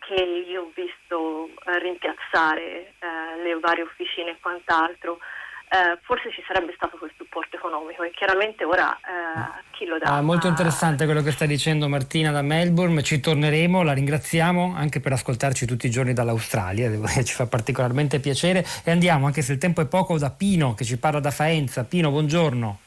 che 0.00 0.22
io 0.22 0.62
ho 0.62 0.72
visto 0.74 1.50
eh, 1.66 1.78
rimpiazzare 1.78 2.94
eh, 2.98 3.42
le 3.44 3.58
varie 3.60 3.84
officine 3.84 4.30
e 4.30 4.40
quant'altro, 4.40 5.20
eh, 5.68 5.98
forse 6.02 6.30
ci 6.30 6.42
sarebbe 6.46 6.72
stato 6.76 6.96
quel 6.96 7.10
supporto 7.16 7.56
economico 7.56 8.04
e 8.04 8.12
chiaramente 8.12 8.64
ora 8.64 8.96
eh, 8.96 9.62
chi 9.72 9.84
lo 9.84 9.98
dà? 9.98 10.16
Ah, 10.16 10.22
molto 10.22 10.46
interessante 10.46 11.04
quello 11.04 11.22
che 11.22 11.32
sta 11.32 11.44
dicendo 11.44 11.88
Martina 11.88 12.30
da 12.30 12.42
Melbourne, 12.42 13.02
ci 13.02 13.18
torneremo, 13.18 13.82
la 13.82 13.92
ringraziamo 13.92 14.74
anche 14.76 15.00
per 15.00 15.12
ascoltarci 15.12 15.66
tutti 15.66 15.86
i 15.86 15.90
giorni 15.90 16.12
dall'Australia, 16.12 16.88
devo 16.88 17.06
dire, 17.06 17.24
ci 17.24 17.34
fa 17.34 17.46
particolarmente 17.46 18.20
piacere 18.20 18.64
e 18.84 18.90
andiamo, 18.92 19.26
anche 19.26 19.42
se 19.42 19.52
il 19.52 19.58
tempo 19.58 19.80
è 19.80 19.86
poco, 19.86 20.18
da 20.18 20.30
Pino 20.30 20.74
che 20.74 20.84
ci 20.84 20.98
parla 20.98 21.18
da 21.18 21.30
Faenza. 21.30 21.84
Pino, 21.84 22.10
buongiorno. 22.10 22.78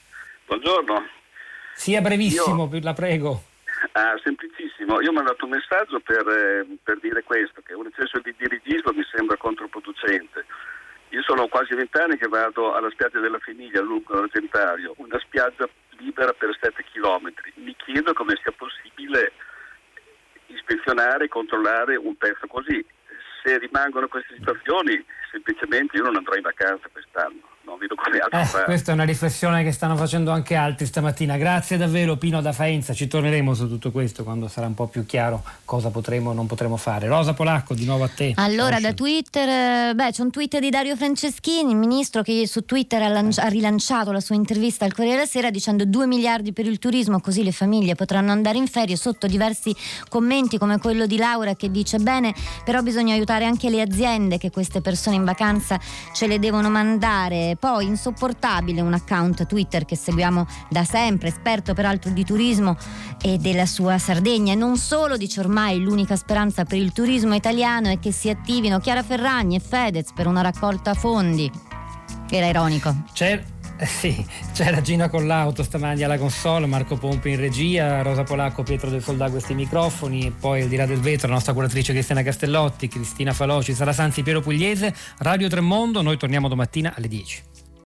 Buongiorno. 0.45 1.07
Sia 1.75 2.01
brevissimo, 2.01 2.69
la 2.81 2.93
prego. 2.93 3.43
Ah, 3.93 4.17
semplicissimo, 4.23 5.01
io 5.01 5.09
ho 5.09 5.13
mandato 5.13 5.45
un 5.45 5.51
messaggio 5.51 5.99
per, 5.99 6.27
eh, 6.27 6.65
per 6.83 6.99
dire 6.99 7.23
questo, 7.23 7.61
che 7.61 7.73
un 7.73 7.87
eccesso 7.87 8.19
di 8.19 8.33
dirigismo 8.37 8.91
mi 8.93 9.03
sembra 9.11 9.37
controproducente. 9.37 10.45
Io 11.09 11.23
sono 11.23 11.47
quasi 11.47 11.73
vent'anni 11.73 12.17
che 12.17 12.27
vado 12.27 12.73
alla 12.73 12.89
spiaggia 12.91 13.19
della 13.19 13.39
Finiglia, 13.39 13.81
lungo 13.81 14.13
l'Argentario, 14.13 14.93
una 14.97 15.17
spiaggia 15.19 15.67
libera 15.97 16.31
per 16.33 16.55
7 16.61 16.83
km. 16.91 17.33
Mi 17.55 17.75
chiedo 17.77 18.13
come 18.13 18.37
sia 18.41 18.51
possibile 18.51 19.31
ispezionare 20.47 21.25
e 21.25 21.29
controllare 21.29 21.95
un 21.95 22.15
pezzo 22.15 22.45
così. 22.47 22.85
Se 23.43 23.57
rimangono 23.57 24.07
queste 24.07 24.35
situazioni, 24.35 25.03
semplicemente 25.31 25.97
io 25.97 26.03
non 26.03 26.15
andrò 26.15 26.35
in 26.35 26.41
vacanza 26.41 26.89
quest'anno, 26.91 27.41
non 27.69 27.77
vedo 27.77 27.95
come 27.95 28.17
altro 28.17 28.39
Eh, 28.39 28.45
fare. 28.45 28.63
questa 28.65 28.91
è 28.91 28.93
una 28.93 29.03
riflessione 29.03 29.63
che 29.63 29.71
stanno 29.71 29.95
facendo 29.95 30.31
anche 30.31 30.55
altri 30.55 30.85
stamattina. 30.85 31.37
Grazie 31.37 31.77
davvero 31.77 32.17
Pino 32.17 32.41
da 32.41 32.51
Faenza, 32.51 32.93
ci 32.93 33.07
torneremo 33.07 33.53
su 33.53 33.67
tutto 33.67 33.91
questo 33.91 34.23
quando 34.23 34.47
sarà 34.47 34.67
un 34.67 34.73
po' 34.73 34.87
più 34.87 35.05
chiaro 35.05 35.43
cosa 35.65 35.89
potremo 35.89 36.31
o 36.31 36.33
non 36.33 36.47
potremo 36.47 36.77
fare. 36.77 37.07
Rosa 37.07 37.33
Polacco, 37.33 37.73
di 37.73 37.85
nuovo 37.85 38.03
a 38.05 38.09
te. 38.13 38.33
Allora, 38.35 38.79
da 38.79 38.93
Twitter, 38.93 39.89
eh, 39.89 39.93
beh, 39.95 40.11
c'è 40.11 40.21
un 40.23 40.31
tweet 40.31 40.59
di 40.59 40.69
Dario 40.69 40.95
Franceschini, 40.95 41.71
il 41.71 41.77
ministro 41.77 42.21
che 42.23 42.47
su 42.47 42.65
Twitter 42.65 43.01
ha, 43.03 43.07
lanci- 43.09 43.39
ha 43.39 43.47
rilanciato 43.47 44.11
la 44.11 44.19
sua 44.19 44.35
intervista 44.35 44.85
al 44.85 44.93
Corriere 44.93 45.17
della 45.17 45.27
Sera 45.27 45.49
dicendo 45.51 45.85
2 45.85 46.07
miliardi 46.07 46.51
per 46.53 46.65
il 46.65 46.79
turismo, 46.79 47.19
così 47.21 47.43
le 47.43 47.51
famiglie 47.51 47.95
potranno 47.95 48.31
andare 48.31 48.57
in 48.57 48.67
ferie, 48.67 48.95
sotto 48.95 49.27
diversi 49.27 49.75
commenti 50.09 50.57
come 50.57 50.79
quello 50.79 51.05
di 51.05 51.17
Laura 51.17 51.55
che 51.55 51.69
dice 51.69 51.97
bene, 51.99 52.33
però 52.65 52.81
bisogna 52.81 53.13
aiutare 53.13 53.45
anche 53.45 53.69
le 53.69 53.81
aziende 53.81 54.37
che 54.37 54.49
queste 54.49 54.81
persone 54.81 55.15
in 55.17 55.23
vacanza 55.23 55.79
ce 56.13 56.25
le 56.27 56.39
devono 56.39 56.69
mandare. 56.69 57.55
Poi 57.59 57.85
insopportabile 57.85 58.79
un 58.79 58.93
account 58.93 59.45
Twitter 59.45 59.83
che 59.83 59.97
seguiamo 59.97 60.47
da 60.69 60.85
sempre, 60.85 61.27
esperto 61.27 61.73
peraltro 61.73 62.09
di 62.11 62.23
turismo 62.23 62.77
e 63.21 63.37
della 63.37 63.65
sua 63.65 63.97
Sardegna 63.97 64.53
e 64.53 64.55
non 64.55 64.77
solo, 64.77 65.17
dice 65.17 65.41
ormai 65.41 65.79
l'unica 65.79 66.15
speranza 66.15 66.63
per 66.63 66.77
il 66.77 66.93
turismo 66.93 67.35
italiano 67.35 67.89
è 67.89 67.99
che 67.99 68.13
si 68.13 68.29
attivino 68.29 68.79
Chiara 68.79 69.03
Ferragni 69.03 69.57
e 69.57 69.59
Fedez 69.59 70.13
per 70.13 70.27
una 70.27 70.41
raccolta 70.41 70.93
fondi. 70.93 71.51
Era 72.29 72.47
ironico. 72.47 72.95
Eh, 73.17 73.58
sì, 73.85 74.25
c'era 74.53 74.81
Gina 74.81 75.09
con 75.09 75.25
l'auto 75.25 75.63
stamani 75.63 76.03
alla 76.03 76.17
console, 76.17 76.65
Marco 76.65 76.97
Pompi 76.97 77.29
in 77.29 77.39
regia, 77.39 78.01
Rosa 78.01 78.23
Polacco, 78.23 78.63
Pietro 78.63 78.89
del 78.89 79.01
Soldà 79.01 79.29
questi 79.29 79.53
microfoni, 79.53 80.27
e 80.27 80.31
poi 80.31 80.63
al 80.63 80.67
di 80.67 80.75
là 80.75 80.85
del 80.85 80.99
vetro 80.99 81.27
la 81.27 81.35
nostra 81.35 81.53
curatrice 81.53 81.93
Cristiana 81.93 82.21
Castellotti, 82.23 82.87
Cristina 82.87 83.33
Faloci, 83.33 83.73
Sara 83.73 83.93
Sanzi, 83.93 84.23
Piero 84.23 84.41
Pugliese, 84.41 84.93
Radio 85.19 85.47
Tremondo, 85.47 86.01
noi 86.01 86.17
torniamo 86.17 86.47
domattina 86.47 86.93
alle 86.95 87.07
10. 87.07 87.43